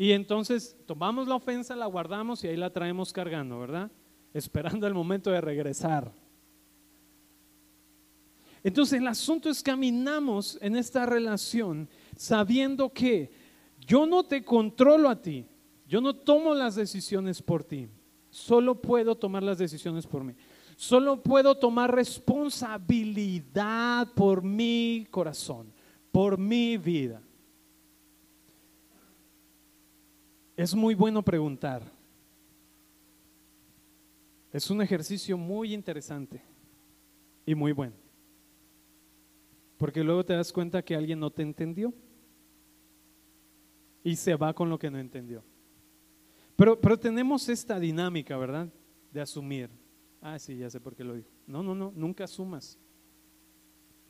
y 0.00 0.12
entonces 0.12 0.76
tomamos 0.86 1.28
la 1.28 1.34
ofensa, 1.34 1.76
la 1.76 1.84
guardamos 1.84 2.42
y 2.42 2.48
ahí 2.48 2.56
la 2.56 2.72
traemos 2.72 3.12
cargando, 3.12 3.60
¿verdad? 3.60 3.90
Esperando 4.32 4.86
el 4.86 4.94
momento 4.94 5.30
de 5.30 5.42
regresar. 5.42 6.10
Entonces 8.64 8.98
el 8.98 9.06
asunto 9.06 9.50
es 9.50 9.62
caminamos 9.62 10.56
en 10.62 10.76
esta 10.76 11.04
relación 11.04 11.86
sabiendo 12.16 12.90
que 12.90 13.30
yo 13.78 14.06
no 14.06 14.24
te 14.24 14.42
controlo 14.42 15.10
a 15.10 15.20
ti, 15.20 15.44
yo 15.86 16.00
no 16.00 16.16
tomo 16.16 16.54
las 16.54 16.76
decisiones 16.76 17.42
por 17.42 17.62
ti, 17.62 17.86
solo 18.30 18.80
puedo 18.80 19.18
tomar 19.18 19.42
las 19.42 19.58
decisiones 19.58 20.06
por 20.06 20.24
mí. 20.24 20.32
Solo 20.76 21.22
puedo 21.22 21.56
tomar 21.56 21.94
responsabilidad 21.94 24.08
por 24.14 24.42
mi 24.42 25.06
corazón, 25.10 25.70
por 26.10 26.38
mi 26.38 26.78
vida. 26.78 27.20
Es 30.60 30.74
muy 30.74 30.94
bueno 30.94 31.22
preguntar. 31.22 31.90
Es 34.52 34.70
un 34.70 34.82
ejercicio 34.82 35.38
muy 35.38 35.72
interesante 35.72 36.42
y 37.46 37.54
muy 37.54 37.72
bueno. 37.72 37.94
Porque 39.78 40.04
luego 40.04 40.22
te 40.22 40.34
das 40.34 40.52
cuenta 40.52 40.82
que 40.82 40.94
alguien 40.94 41.18
no 41.18 41.30
te 41.30 41.40
entendió 41.40 41.94
y 44.04 44.14
se 44.16 44.34
va 44.34 44.52
con 44.52 44.68
lo 44.68 44.78
que 44.78 44.90
no 44.90 44.98
entendió. 44.98 45.42
Pero, 46.56 46.78
pero 46.78 46.98
tenemos 46.98 47.48
esta 47.48 47.80
dinámica, 47.80 48.36
¿verdad? 48.36 48.68
De 49.10 49.22
asumir. 49.22 49.70
Ah, 50.20 50.38
sí, 50.38 50.58
ya 50.58 50.68
sé 50.68 50.78
por 50.78 50.94
qué 50.94 51.04
lo 51.04 51.14
dijo. 51.14 51.30
No, 51.46 51.62
no, 51.62 51.74
no, 51.74 51.90
nunca 51.96 52.24
asumas. 52.24 52.78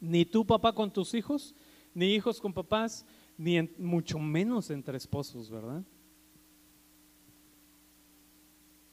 Ni 0.00 0.24
tu 0.24 0.44
papá 0.44 0.72
con 0.72 0.92
tus 0.92 1.14
hijos, 1.14 1.54
ni 1.94 2.06
hijos 2.06 2.40
con 2.40 2.52
papás, 2.52 3.06
ni 3.38 3.62
mucho 3.78 4.18
menos 4.18 4.68
entre 4.70 4.96
esposos, 4.96 5.48
¿verdad? 5.48 5.84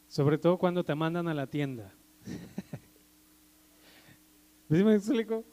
Sobre 0.08 0.38
todo 0.38 0.58
cuando 0.58 0.84
te 0.84 0.96
mandan 0.96 1.28
a 1.28 1.34
la 1.34 1.48
tienda. 1.48 1.94
me 4.70 4.96
explico? 4.96 5.44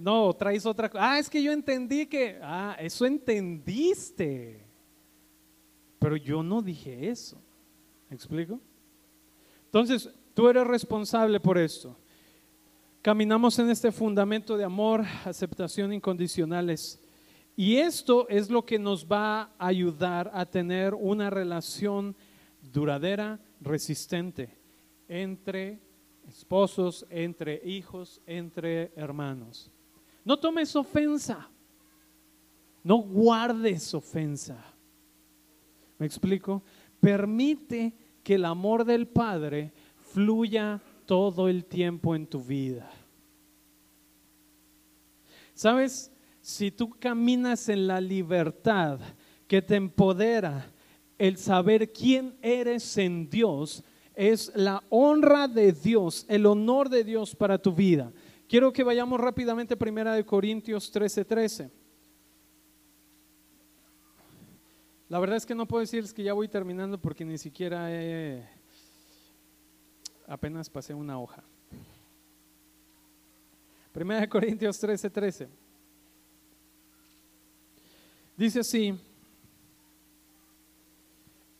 no, 0.00 0.32
traes 0.32 0.66
otra 0.66 0.88
cosa. 0.88 1.12
Ah, 1.12 1.18
es 1.18 1.28
que 1.28 1.42
yo 1.42 1.52
entendí 1.52 2.06
que. 2.06 2.38
Ah, 2.42 2.76
eso 2.78 3.06
entendiste. 3.06 4.64
Pero 5.98 6.16
yo 6.16 6.42
no 6.42 6.62
dije 6.62 7.08
eso. 7.08 7.40
¿Me 8.08 8.16
explico? 8.16 8.60
Entonces, 9.64 10.08
tú 10.34 10.48
eres 10.48 10.66
responsable 10.66 11.40
por 11.40 11.58
esto. 11.58 11.96
Caminamos 13.02 13.58
en 13.58 13.70
este 13.70 13.92
fundamento 13.92 14.56
de 14.56 14.64
amor, 14.64 15.04
aceptación 15.24 15.92
incondicionales. 15.92 17.00
Y 17.54 17.76
esto 17.76 18.28
es 18.28 18.50
lo 18.50 18.64
que 18.64 18.78
nos 18.78 19.06
va 19.06 19.54
a 19.58 19.66
ayudar 19.66 20.30
a 20.34 20.44
tener 20.44 20.94
una 20.94 21.30
relación 21.30 22.14
duradera, 22.76 23.40
resistente, 23.62 24.50
entre 25.08 25.80
esposos, 26.28 27.06
entre 27.08 27.58
hijos, 27.64 28.20
entre 28.26 28.92
hermanos. 28.96 29.70
No 30.22 30.38
tomes 30.38 30.76
ofensa, 30.76 31.48
no 32.84 32.98
guardes 32.98 33.94
ofensa. 33.94 34.62
¿Me 35.96 36.04
explico? 36.04 36.62
Permite 37.00 37.94
que 38.22 38.34
el 38.34 38.44
amor 38.44 38.84
del 38.84 39.08
Padre 39.08 39.72
fluya 40.12 40.82
todo 41.06 41.48
el 41.48 41.64
tiempo 41.64 42.14
en 42.14 42.26
tu 42.26 42.42
vida. 42.44 42.90
¿Sabes? 45.54 46.12
Si 46.42 46.70
tú 46.70 46.90
caminas 46.90 47.70
en 47.70 47.86
la 47.86 48.02
libertad 48.02 49.00
que 49.48 49.62
te 49.62 49.76
empodera, 49.76 50.70
el 51.18 51.36
saber 51.38 51.92
quién 51.92 52.36
eres 52.42 52.96
en 52.98 53.28
Dios 53.28 53.82
es 54.14 54.50
la 54.54 54.82
honra 54.88 55.46
de 55.48 55.72
Dios, 55.72 56.24
el 56.28 56.46
honor 56.46 56.88
de 56.88 57.04
Dios 57.04 57.34
para 57.34 57.58
tu 57.58 57.72
vida. 57.72 58.12
Quiero 58.48 58.72
que 58.72 58.84
vayamos 58.84 59.20
rápidamente 59.20 59.74
a 59.74 59.78
Primera 59.78 60.14
de 60.14 60.24
Corintios 60.24 60.92
13:13. 60.92 61.70
La 65.08 65.18
verdad 65.20 65.36
es 65.36 65.46
que 65.46 65.54
no 65.54 65.66
puedo 65.66 65.80
decirles 65.80 66.12
que 66.12 66.22
ya 66.22 66.32
voy 66.32 66.48
terminando 66.48 66.98
porque 66.98 67.24
ni 67.24 67.38
siquiera 67.38 67.88
apenas 70.26 70.68
pasé 70.68 70.94
una 70.94 71.18
hoja. 71.20 71.44
Primera 73.92 74.20
de 74.20 74.28
Corintios 74.28 74.78
13, 74.78 75.08
13. 75.08 75.48
Dice 78.36 78.60
así, 78.60 78.98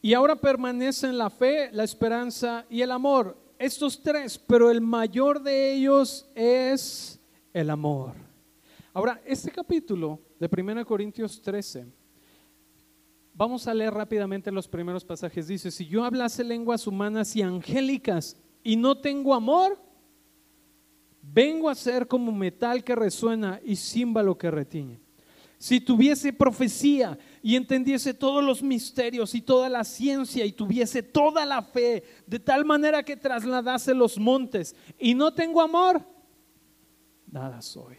y 0.07 0.15
ahora 0.15 0.37
permanecen 0.37 1.19
la 1.19 1.29
fe, 1.29 1.69
la 1.73 1.83
esperanza 1.83 2.65
y 2.71 2.81
el 2.81 2.93
amor. 2.93 3.37
Estos 3.59 4.01
tres, 4.01 4.39
pero 4.39 4.71
el 4.71 4.81
mayor 4.81 5.43
de 5.43 5.75
ellos 5.75 6.31
es 6.37 7.19
el 7.53 7.71
amor. 7.71 8.13
Ahora, 8.93 9.21
este 9.27 9.51
capítulo 9.51 10.21
de 10.39 10.49
1 10.49 10.87
Corintios 10.87 11.43
13, 11.43 11.87
vamos 13.35 13.67
a 13.67 13.75
leer 13.75 13.95
rápidamente 13.95 14.53
los 14.53 14.69
primeros 14.69 15.05
pasajes. 15.05 15.49
Dice, 15.49 15.73
si 15.73 15.89
yo 15.89 16.05
hablase 16.05 16.45
lenguas 16.45 16.87
humanas 16.87 17.35
y 17.35 17.43
angélicas 17.43 18.37
y 18.63 18.77
no 18.77 18.97
tengo 18.97 19.35
amor, 19.35 19.77
vengo 21.21 21.69
a 21.69 21.75
ser 21.75 22.07
como 22.07 22.31
metal 22.31 22.85
que 22.85 22.95
resuena 22.95 23.61
y 23.65 23.75
címbalo 23.75 24.39
que 24.39 24.53
retiñe. 24.53 25.01
Si 25.59 25.81
tuviese 25.81 26.33
profecía 26.33 27.19
y 27.47 27.55
entendiese 27.55 28.13
todos 28.13 28.43
los 28.43 28.61
misterios 28.61 29.33
y 29.37 29.41
toda 29.41 29.69
la 29.69 29.85
ciencia 29.85 30.45
y 30.45 30.51
tuviese 30.51 31.01
toda 31.01 31.47
la 31.47 31.63
fe, 31.63 32.03
de 32.27 32.41
tal 32.41 32.65
manera 32.65 33.05
que 33.05 33.17
trasladase 33.17 33.95
los 33.95 34.19
montes 34.19 34.75
y 34.99 35.15
no 35.15 35.33
tengo 35.33 35.63
amor, 35.63 36.03
nada 37.31 37.63
soy. 37.63 37.99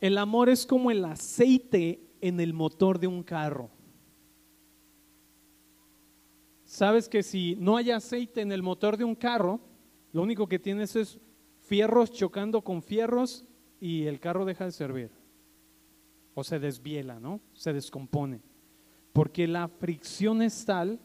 El 0.00 0.18
amor 0.18 0.48
es 0.48 0.66
como 0.66 0.90
el 0.90 1.04
aceite 1.04 2.10
en 2.20 2.40
el 2.40 2.52
motor 2.52 2.98
de 2.98 3.06
un 3.06 3.22
carro. 3.22 3.70
Sabes 6.64 7.08
que 7.08 7.22
si 7.22 7.54
no 7.54 7.76
hay 7.76 7.92
aceite 7.92 8.40
en 8.40 8.50
el 8.50 8.64
motor 8.64 8.96
de 8.96 9.04
un 9.04 9.14
carro, 9.14 9.60
lo 10.10 10.22
único 10.22 10.48
que 10.48 10.58
tienes 10.58 10.96
es 10.96 11.20
fierros 11.60 12.10
chocando 12.10 12.62
con 12.62 12.82
fierros 12.82 13.44
y 13.80 14.06
el 14.06 14.20
carro 14.20 14.44
deja 14.44 14.66
de 14.66 14.72
servir. 14.72 15.10
O 16.34 16.44
se 16.44 16.58
desviela, 16.58 17.18
¿no? 17.18 17.40
Se 17.54 17.72
descompone. 17.72 18.42
Porque 19.12 19.48
la 19.48 19.68
fricción 19.68 20.42
es 20.42 20.64
tal 20.64 21.00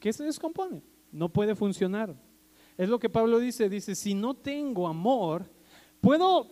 que 0.00 0.12
se 0.12 0.24
descompone. 0.24 0.82
No 1.12 1.28
puede 1.28 1.54
funcionar. 1.54 2.16
Es 2.76 2.88
lo 2.88 2.98
que 2.98 3.08
Pablo 3.08 3.38
dice. 3.38 3.68
Dice, 3.68 3.94
si 3.94 4.14
no 4.14 4.34
tengo 4.34 4.88
amor, 4.88 5.48
puedo, 6.00 6.48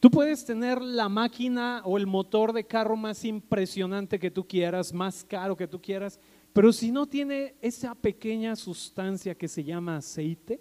tú 0.00 0.10
puedes 0.10 0.44
tener 0.44 0.82
la 0.82 1.08
máquina 1.08 1.82
o 1.84 1.96
el 1.96 2.06
motor 2.06 2.52
de 2.52 2.66
carro 2.66 2.96
más 2.96 3.24
impresionante 3.24 4.18
que 4.18 4.30
tú 4.30 4.48
quieras, 4.48 4.92
más 4.92 5.22
caro 5.22 5.56
que 5.56 5.68
tú 5.68 5.80
quieras, 5.80 6.18
pero 6.52 6.72
si 6.72 6.90
no 6.90 7.06
tiene 7.06 7.56
esa 7.60 7.94
pequeña 7.94 8.56
sustancia 8.56 9.34
que 9.34 9.48
se 9.48 9.64
llama 9.64 9.96
aceite, 9.96 10.60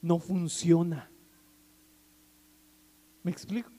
no 0.00 0.18
funciona. 0.18 1.11
¿Me 3.22 3.30
explico? 3.30 3.70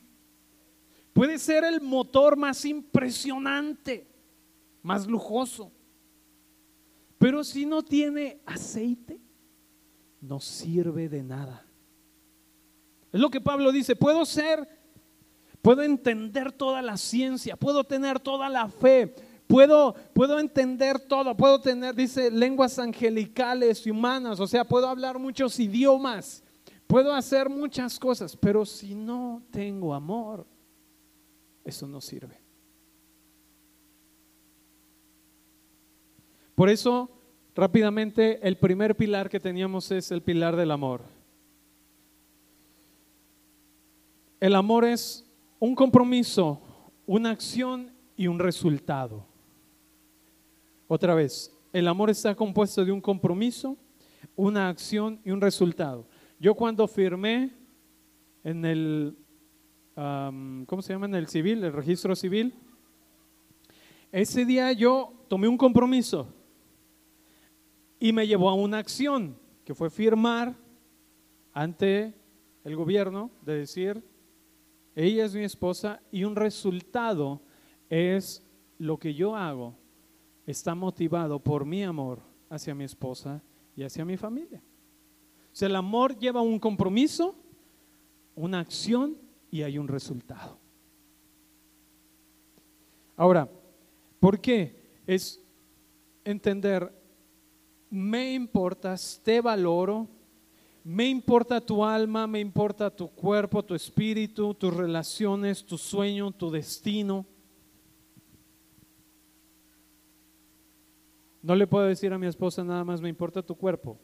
Puede 1.14 1.38
ser 1.38 1.64
el 1.64 1.82
motor 1.82 2.36
más 2.36 2.66
impresionante, 2.66 4.08
más 4.82 5.06
lujoso, 5.06 5.72
pero 7.18 7.44
si 7.44 7.66
no 7.66 7.84
tiene 7.84 8.42
aceite, 8.46 9.22
no 10.20 10.40
sirve 10.40 11.08
de 11.10 11.24
nada. 11.24 11.66
Es 13.12 13.20
lo 13.20 13.30
que 13.30 13.40
Pablo 13.40 13.72
dice, 13.72 13.96
puedo 13.96 14.26
ser, 14.26 14.68
puedo 15.62 15.84
entender 15.84 16.52
toda 16.52 16.82
la 16.82 16.98
ciencia, 16.98 17.56
puedo 17.56 17.84
tener 17.84 18.20
toda 18.20 18.50
la 18.50 18.68
fe, 18.68 19.14
Puedo, 19.48 19.94
puedo 20.14 20.40
entender 20.40 21.00
todo, 21.00 21.36
puedo 21.36 21.60
tener, 21.60 21.94
dice, 21.94 22.32
lenguas 22.32 22.80
angelicales 22.80 23.86
y 23.86 23.92
humanas, 23.92 24.40
o 24.40 24.48
sea, 24.48 24.64
puedo 24.64 24.88
hablar 24.88 25.20
muchos 25.20 25.60
idiomas, 25.60 26.44
puedo 26.88 27.14
hacer 27.14 27.50
muchas 27.50 28.00
cosas, 28.00 28.36
pero 28.36 28.66
si 28.66 28.96
no 28.96 29.42
tengo 29.52 29.94
amor, 29.94 30.46
eso 31.64 31.88
no 31.88 32.02
sirve. 32.02 32.40
Por 36.56 36.70
eso, 36.70 37.10
rápidamente, 37.56 38.46
el 38.48 38.58
primer 38.58 38.96
pilar 38.96 39.30
que 39.30 39.40
teníamos 39.40 39.92
es 39.92 40.12
el 40.12 40.22
pilar 40.22 40.56
del 40.56 40.72
amor. 40.72 41.02
El 44.40 44.56
amor 44.56 44.86
es 44.86 45.26
un 45.60 45.74
compromiso, 45.74 46.62
una 47.06 47.32
acción 47.32 47.92
y 48.16 48.28
un 48.28 48.38
resultado. 48.38 49.26
Otra 50.88 51.16
vez, 51.16 51.52
el 51.72 51.88
amor 51.88 52.10
está 52.10 52.36
compuesto 52.36 52.86
de 52.86 52.92
un 52.92 53.02
compromiso, 53.02 53.78
una 54.36 54.70
acción 54.70 55.20
y 55.24 55.32
un 55.32 55.42
resultado. 55.42 56.06
Yo 56.40 56.56
cuando 56.56 56.88
firmé 56.88 57.54
en 58.44 58.66
el, 58.66 59.18
¿cómo 59.96 60.82
se 60.82 60.94
llama? 60.94 61.06
En 61.06 61.16
el 61.16 61.28
civil, 61.28 61.64
el 61.64 61.74
registro 61.74 62.16
civil, 62.16 62.54
ese 64.12 64.46
día 64.46 64.72
yo 64.74 65.26
tomé 65.28 65.48
un 65.48 65.58
compromiso 65.58 66.34
y 68.00 68.12
me 68.12 68.28
llevó 68.28 68.50
a 68.50 68.54
una 68.54 68.78
acción, 68.78 69.38
que 69.64 69.74
fue 69.74 69.90
firmar 69.90 70.56
ante 71.54 72.14
el 72.64 72.76
gobierno 72.76 73.32
de 73.42 73.60
decir, 73.60 74.04
ella 74.96 75.26
es 75.26 75.34
mi 75.34 75.44
esposa 75.44 76.02
y 76.12 76.24
un 76.24 76.36
resultado 76.36 77.42
es 77.90 78.46
lo 78.78 78.98
que 78.98 79.14
yo 79.14 79.36
hago 79.36 79.78
está 80.46 80.76
motivado 80.76 81.40
por 81.40 81.66
mi 81.66 81.84
amor 81.84 82.20
hacia 82.50 82.76
mi 82.76 82.84
esposa 82.84 83.42
y 83.76 83.84
hacia 83.84 84.06
mi 84.06 84.18
familia. 84.18 84.62
Sea, 85.54 85.68
el 85.68 85.76
amor 85.76 86.18
lleva 86.18 86.42
un 86.42 86.60
compromiso, 86.60 87.36
una 88.36 88.60
acción 88.60 89.16
y 89.52 89.62
hay 89.62 89.78
un 89.78 89.88
resultado. 89.88 90.58
Ahora, 93.16 93.48
¿por 94.20 94.42
qué? 94.42 94.76
Es 95.06 95.40
entender, 96.26 96.92
me 97.92 98.34
importas, 98.34 99.22
te 99.24 99.42
valoro, 99.42 100.08
me 100.84 101.08
importa 101.08 101.62
tu 101.62 101.86
alma, 101.86 102.26
me 102.26 102.40
importa 102.40 102.90
tu 102.90 103.10
cuerpo, 103.10 103.64
tu 103.64 103.76
espíritu, 103.76 104.56
tus 104.56 104.76
relaciones, 104.76 105.64
tu 105.64 105.78
sueño, 105.78 106.32
tu 106.32 106.50
destino. 106.50 107.28
No 111.44 111.56
le 111.56 111.68
puedo 111.68 111.86
decir 111.86 112.12
a 112.12 112.18
mi 112.18 112.26
esposa 112.26 112.64
nada 112.64 112.84
más, 112.84 113.02
me 113.02 113.10
importa 113.10 113.44
tu 113.44 113.56
cuerpo 113.56 114.00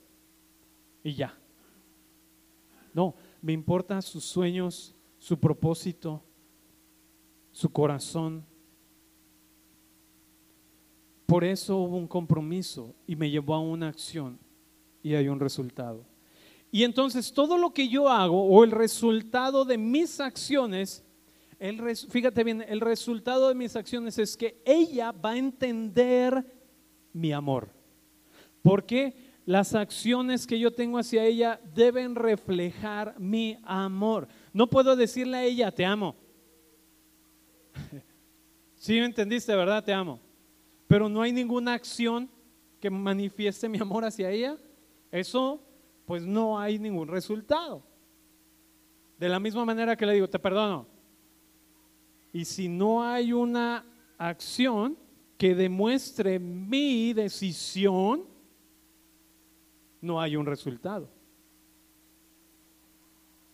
y 1.03 1.15
ya. 1.15 1.38
No, 2.99 3.15
me 3.41 3.53
importa 3.53 4.01
sus 4.01 4.25
sueños, 4.25 4.93
su 5.17 5.39
propósito, 5.39 6.21
su 7.49 7.71
corazón. 7.71 8.45
Por 11.25 11.45
eso 11.45 11.77
hubo 11.77 11.95
un 11.95 12.09
compromiso 12.09 12.93
y 13.07 13.15
me 13.15 13.29
llevó 13.29 13.53
a 13.53 13.61
una 13.61 13.87
acción 13.87 14.37
y 15.01 15.15
hay 15.15 15.29
un 15.29 15.39
resultado. 15.39 16.03
Y 16.73 16.83
entonces 16.83 17.31
todo 17.31 17.57
lo 17.57 17.73
que 17.73 17.87
yo 17.87 18.09
hago 18.09 18.43
o 18.43 18.65
el 18.65 18.71
resultado 18.71 19.63
de 19.63 19.77
mis 19.77 20.19
acciones, 20.19 21.05
el, 21.57 21.95
fíjate 21.95 22.43
bien, 22.43 22.65
el 22.67 22.81
resultado 22.81 23.47
de 23.47 23.55
mis 23.55 23.77
acciones 23.77 24.17
es 24.17 24.35
que 24.35 24.61
ella 24.65 25.13
va 25.13 25.29
a 25.31 25.37
entender 25.37 26.45
mi 27.13 27.31
amor. 27.31 27.69
Porque 28.61 29.28
las 29.45 29.73
acciones 29.73 30.45
que 30.45 30.59
yo 30.59 30.71
tengo 30.71 30.97
hacia 30.97 31.23
ella 31.23 31.59
deben 31.73 32.15
reflejar 32.15 33.19
mi 33.19 33.57
amor. 33.63 34.27
No 34.53 34.67
puedo 34.67 34.95
decirle 34.95 35.37
a 35.37 35.43
ella, 35.43 35.71
te 35.71 35.85
amo. 35.85 36.15
Si 38.75 38.93
me 38.93 39.03
entendiste, 39.03 39.53
¿verdad? 39.53 39.83
Te 39.83 39.91
amo. 39.91 40.21
Pero 40.87 41.09
no 41.09 41.21
hay 41.21 41.33
ninguna 41.33 41.73
acción 41.73 42.29
que 42.79 42.89
manifieste 42.89 43.67
mi 43.67 43.77
amor 43.77 44.05
hacia 44.05 44.31
ella. 44.31 44.55
Eso, 45.11 45.61
pues 46.05 46.23
no 46.23 46.57
hay 46.57 46.79
ningún 46.79 47.09
resultado. 47.09 47.83
De 49.17 49.27
la 49.27 49.37
misma 49.37 49.65
manera 49.65 49.97
que 49.97 50.05
le 50.05 50.13
digo, 50.13 50.29
te 50.29 50.39
perdono. 50.39 50.87
Y 52.31 52.45
si 52.45 52.69
no 52.69 53.03
hay 53.03 53.33
una 53.33 53.85
acción, 54.17 54.97
que 55.39 55.55
demuestre 55.55 56.37
mi 56.37 57.13
decisión, 57.13 58.25
no 60.01 60.19
hay 60.19 60.35
un 60.35 60.45
resultado. 60.45 61.09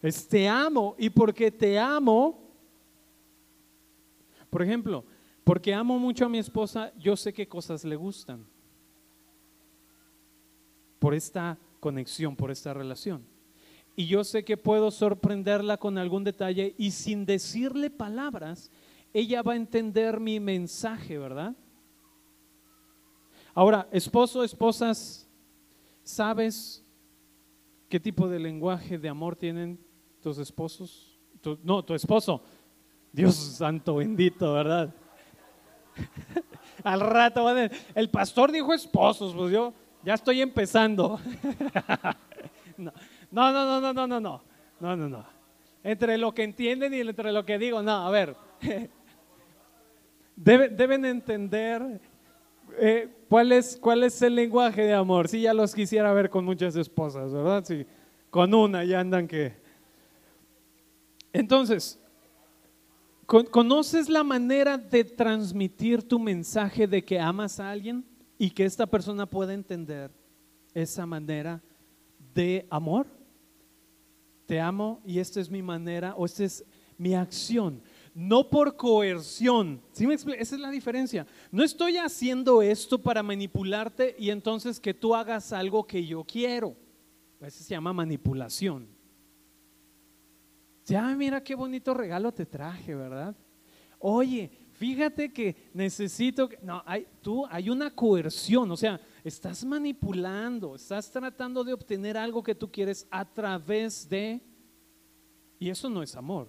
Es 0.01 0.27
te 0.27 0.47
amo 0.47 0.95
y 0.99 1.09
porque 1.09 1.51
te 1.51 1.79
amo, 1.79 2.39
por 4.49 4.61
ejemplo, 4.61 5.03
porque 5.43 5.73
amo 5.73 5.97
mucho 5.99 6.25
a 6.25 6.29
mi 6.29 6.37
esposa, 6.37 6.93
yo 6.97 7.15
sé 7.15 7.33
qué 7.33 7.47
cosas 7.47 7.83
le 7.83 7.95
gustan. 7.95 8.45
Por 10.99 11.13
esta 11.13 11.57
conexión, 11.79 12.35
por 12.35 12.51
esta 12.51 12.73
relación. 12.73 13.25
Y 13.95 14.07
yo 14.07 14.23
sé 14.23 14.43
que 14.43 14.57
puedo 14.57 14.91
sorprenderla 14.91 15.77
con 15.77 15.97
algún 15.97 16.23
detalle 16.23 16.75
y 16.77 16.91
sin 16.91 17.25
decirle 17.25 17.89
palabras, 17.89 18.71
ella 19.13 19.41
va 19.41 19.53
a 19.53 19.55
entender 19.55 20.19
mi 20.19 20.39
mensaje, 20.39 21.17
¿verdad? 21.17 21.55
Ahora, 23.53 23.87
esposo, 23.91 24.43
esposas, 24.43 25.24
¿sabes 26.05 26.85
¿Qué 27.89 27.99
tipo 27.99 28.27
de 28.27 28.39
lenguaje 28.39 28.97
de 28.97 29.09
amor 29.09 29.35
tienen 29.35 29.79
tus 30.21 30.37
esposos? 30.37 31.11
no, 31.63 31.85
tu 31.85 31.93
esposo. 31.93 32.41
Dios 33.11 33.35
santo 33.35 33.95
bendito, 33.95 34.51
¿verdad? 34.53 34.93
Al 36.83 36.99
rato, 36.99 37.47
el 37.93 38.09
pastor 38.09 38.51
dijo 38.51 38.73
esposos, 38.73 39.33
pues 39.33 39.53
yo 39.53 39.73
ya 40.03 40.15
estoy 40.15 40.41
empezando. 40.41 41.19
no, 42.77 42.91
no, 43.31 43.51
no, 43.53 43.79
no, 43.79 43.93
no, 43.93 44.07
no, 44.07 44.19
no, 44.19 44.41
no, 44.79 44.95
no, 44.95 45.09
no. 45.09 45.25
Entre 45.83 46.17
lo 46.17 46.33
que 46.33 46.43
entienden 46.43 46.93
y 46.95 47.01
entre 47.01 47.31
lo 47.31 47.45
que 47.45 47.59
digo, 47.59 47.83
no, 47.83 48.07
a 48.07 48.09
ver. 48.09 48.35
deben 50.35 51.05
entender 51.05 52.01
eh, 52.79 53.09
¿cuál, 53.29 53.51
es, 53.51 53.77
¿cuál 53.77 54.03
es 54.03 54.21
el 54.21 54.35
lenguaje 54.35 54.83
de 54.83 54.93
amor? 54.93 55.27
Si 55.27 55.41
ya 55.41 55.53
los 55.53 55.73
quisiera 55.73 56.13
ver 56.13 56.29
con 56.29 56.45
muchas 56.45 56.75
esposas, 56.75 57.31
¿verdad? 57.31 57.63
Si 57.65 57.85
con 58.29 58.53
una 58.53 58.83
ya 58.83 58.99
andan 58.99 59.27
que... 59.27 59.53
Entonces, 61.33 61.99
¿conoces 63.25 64.09
la 64.09 64.23
manera 64.23 64.77
de 64.77 65.03
transmitir 65.03 66.07
tu 66.07 66.19
mensaje 66.19 66.87
de 66.87 67.03
que 67.03 67.19
amas 67.19 67.59
a 67.59 67.71
alguien 67.71 68.05
y 68.37 68.49
que 68.49 68.65
esta 68.65 68.85
persona 68.85 69.25
pueda 69.25 69.53
entender 69.53 70.11
esa 70.73 71.05
manera 71.05 71.61
de 72.33 72.65
amor? 72.69 73.07
Te 74.45 74.59
amo 74.59 75.01
y 75.05 75.19
esta 75.19 75.41
es 75.41 75.49
mi 75.49 75.61
manera 75.61 76.13
o 76.15 76.25
esta 76.25 76.43
es 76.43 76.63
mi 76.97 77.15
acción 77.15 77.81
no 78.15 78.49
por 78.49 78.77
coerción. 78.77 79.81
¿Sí 79.91 80.07
me 80.07 80.15
Esa 80.15 80.33
es 80.33 80.59
la 80.59 80.71
diferencia. 80.71 81.27
No 81.51 81.63
estoy 81.63 81.97
haciendo 81.97 82.61
esto 82.61 82.97
para 82.97 83.21
manipularte 83.21 84.15
y 84.17 84.29
entonces 84.29 84.79
que 84.79 84.93
tú 84.93 85.13
hagas 85.13 85.51
algo 85.51 85.85
que 85.85 86.03
yo 86.05 86.23
quiero. 86.23 86.77
Eso 87.41 87.61
se 87.61 87.71
llama 87.71 87.91
manipulación. 87.91 88.87
Ya, 90.85 91.13
mira 91.15 91.43
qué 91.43 91.55
bonito 91.55 91.93
regalo 91.93 92.33
te 92.33 92.45
traje, 92.45 92.95
¿verdad? 92.95 93.35
Oye, 93.99 94.49
fíjate 94.71 95.33
que 95.33 95.69
necesito 95.73 96.47
que... 96.47 96.57
No, 96.61 96.81
hay, 96.85 97.05
tú, 97.21 97.45
hay 97.47 97.69
una 97.69 97.91
coerción, 97.91 98.71
o 98.71 98.77
sea, 98.77 99.01
estás 99.25 99.65
manipulando, 99.65 100.75
estás 100.75 101.11
tratando 101.11 101.65
de 101.65 101.73
obtener 101.73 102.17
algo 102.17 102.41
que 102.41 102.55
tú 102.55 102.71
quieres 102.71 103.07
a 103.11 103.25
través 103.25 104.07
de... 104.07 104.41
Y 105.59 105.69
eso 105.69 105.89
no 105.89 106.01
es 106.01 106.15
amor. 106.15 106.47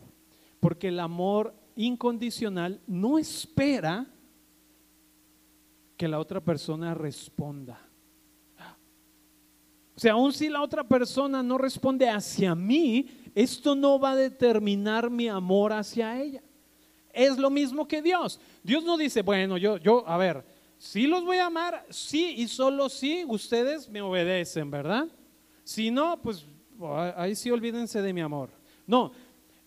Porque 0.61 0.89
el 0.89 1.01
amor 1.01 1.55
incondicional 1.77 2.81
no 2.87 3.19
espera 3.19 4.07
que 5.97 6.09
la 6.09 6.19
otra 6.19 6.41
persona 6.41 6.95
responda. 6.95 7.81
O 9.97 9.99
sea, 9.99 10.13
aun 10.13 10.33
si 10.33 10.51
la 10.51 10.61
otra 10.61 10.85
persona 10.85 11.43
no 11.43 11.57
responde 11.57 12.07
hacia 12.09 12.55
mí, 12.55 13.09
esto 13.35 13.75
no 13.75 13.99
va 13.99 14.11
a 14.11 14.17
determinar 14.17 15.09
mi 15.09 15.27
amor 15.27 15.73
hacia 15.73 16.21
ella. 16.21 16.43
Es 17.13 17.39
lo 17.39 17.49
mismo 17.49 17.89
que 17.89 18.03
Dios. 18.03 18.39
Dios 18.63 18.85
no 18.85 18.99
dice, 18.99 19.23
bueno, 19.23 19.57
yo, 19.57 19.79
yo, 19.79 20.07
a 20.07 20.19
ver, 20.19 20.45
si 20.77 21.07
los 21.07 21.25
voy 21.25 21.39
a 21.39 21.47
amar, 21.47 21.87
sí 21.89 22.35
y 22.37 22.47
solo 22.47 22.91
si 22.91 23.25
ustedes 23.25 23.89
me 23.89 24.03
obedecen, 24.03 24.71
¿verdad? 24.71 25.09
Si 25.65 25.91
no, 25.91 26.21
pues 26.21 26.45
ahí 27.17 27.35
sí 27.35 27.51
olvídense 27.51 28.03
de 28.03 28.13
mi 28.13 28.21
amor. 28.21 28.51
No, 28.87 29.13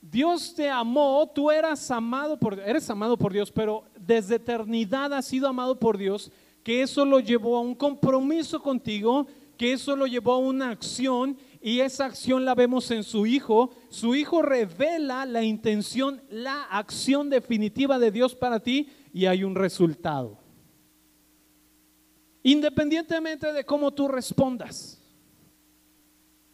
Dios 0.02 0.56
te 0.56 0.70
amó, 0.70 1.30
tú 1.34 1.52
eras 1.52 1.92
amado 1.92 2.40
por, 2.40 2.60
eres 2.60 2.90
amado 2.90 3.18
por 3.18 3.34
Dios, 3.34 3.52
pero 3.52 3.84
desde 4.00 4.36
eternidad 4.36 5.14
has 5.14 5.26
sido 5.26 5.48
amado 5.48 5.78
por 5.78 5.98
Dios, 5.98 6.32
que 6.64 6.82
eso 6.82 7.06
lo 7.06 7.20
llevó 7.20 7.58
a 7.58 7.62
un 7.62 7.76
compromiso 7.76 8.62
contigo, 8.62 9.28
que 9.58 9.74
eso 9.74 9.96
lo 9.96 10.08
llevó 10.08 10.34
a 10.34 10.38
una 10.38 10.70
acción 10.70 11.38
y 11.62 11.82
esa 11.82 12.06
acción 12.06 12.46
la 12.46 12.56
vemos 12.56 12.90
en 12.92 13.04
su 13.04 13.26
Hijo. 13.26 13.72
Su 13.90 14.16
Hijo 14.16 14.42
revela 14.42 15.26
la 15.26 15.44
intención, 15.44 16.22
la 16.30 16.64
acción 16.64 17.30
definitiva 17.30 18.00
de 18.00 18.12
Dios 18.12 18.36
para 18.36 18.62
ti 18.62 18.90
y 19.14 19.26
hay 19.26 19.44
un 19.44 19.56
resultado. 19.56 20.38
Independientemente 22.42 23.52
de 23.52 23.66
cómo 23.66 23.92
tú 23.92 24.08
respondas. 24.08 25.02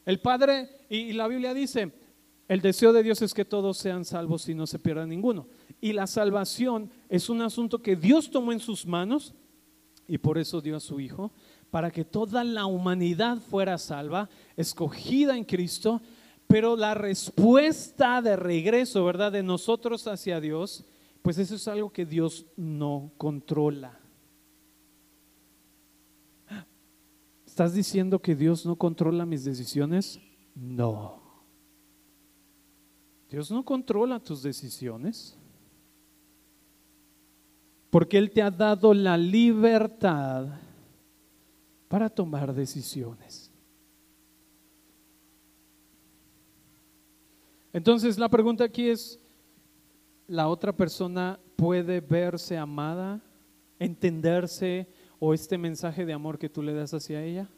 El 0.04 0.20
Padre, 0.20 0.70
y 0.90 1.14
la 1.14 1.28
Biblia 1.28 1.54
dice, 1.54 1.92
el 2.48 2.62
deseo 2.62 2.94
de 2.94 3.04
Dios 3.04 3.22
es 3.22 3.34
que 3.34 3.46
todos 3.46 3.78
sean 3.78 4.06
salvos 4.06 4.48
y 4.50 4.54
no 4.54 4.68
se 4.68 4.80
pierda 4.80 5.06
ninguno. 5.06 5.48
Y 5.82 5.94
la 5.94 6.08
salvación 6.08 6.92
es 7.10 7.30
un 7.30 7.42
asunto 7.42 7.82
que 7.82 7.96
Dios 7.96 8.30
tomó 8.30 8.52
en 8.52 8.60
sus 8.60 8.86
manos 8.86 9.34
y 10.08 10.18
por 10.18 10.38
eso 10.38 10.62
dio 10.62 10.76
a 10.76 10.80
su 10.80 11.00
Hijo, 11.00 11.32
para 11.72 11.92
que 11.92 12.06
toda 12.06 12.44
la 12.44 12.66
humanidad 12.66 13.40
fuera 13.40 13.78
salva, 13.78 14.30
escogida 14.56 15.36
en 15.36 15.44
Cristo, 15.44 16.02
pero 16.48 16.76
la 16.76 16.94
respuesta 16.94 18.22
de 18.22 18.36
regreso, 18.36 19.04
¿verdad?, 19.04 19.32
de 19.32 19.44
nosotros 19.44 20.06
hacia 20.08 20.40
Dios, 20.40 20.86
pues 21.22 21.40
eso 21.40 21.56
es 21.56 21.68
algo 21.68 21.92
que 21.92 22.06
Dios 22.06 22.46
no 22.56 23.12
controla. 23.18 24.00
¿Estás 27.48 27.74
diciendo 27.74 28.22
que 28.22 28.36
Dios 28.36 28.66
no 28.66 28.76
controla 28.76 29.26
mis 29.26 29.44
decisiones? 29.44 30.20
No. 30.54 31.25
Dios 33.36 33.52
no 33.52 33.66
controla 33.66 34.18
tus 34.18 34.42
decisiones. 34.42 35.38
Porque 37.90 38.18
Él 38.18 38.32
te 38.32 38.42
ha 38.42 38.50
dado 38.50 38.94
la 38.94 39.18
libertad 39.18 40.48
para 41.90 42.10
tomar 42.10 42.54
decisiones. 42.54 43.52
Entonces 47.74 48.18
la 48.18 48.30
pregunta 48.30 48.64
aquí 48.64 48.88
es, 48.88 49.20
¿la 50.28 50.48
otra 50.48 50.72
persona 50.72 51.38
puede 51.58 52.00
verse 52.00 52.58
amada, 52.58 53.22
entenderse 53.80 54.88
o 55.20 55.34
este 55.34 55.58
mensaje 55.58 56.06
de 56.06 56.14
amor 56.14 56.40
que 56.40 56.48
tú 56.48 56.62
le 56.62 56.74
das 56.74 56.94
hacia 56.94 57.22
ella, 57.22 57.50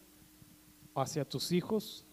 hacia 0.96 1.24
tus 1.24 1.52
hijos? 1.52 2.07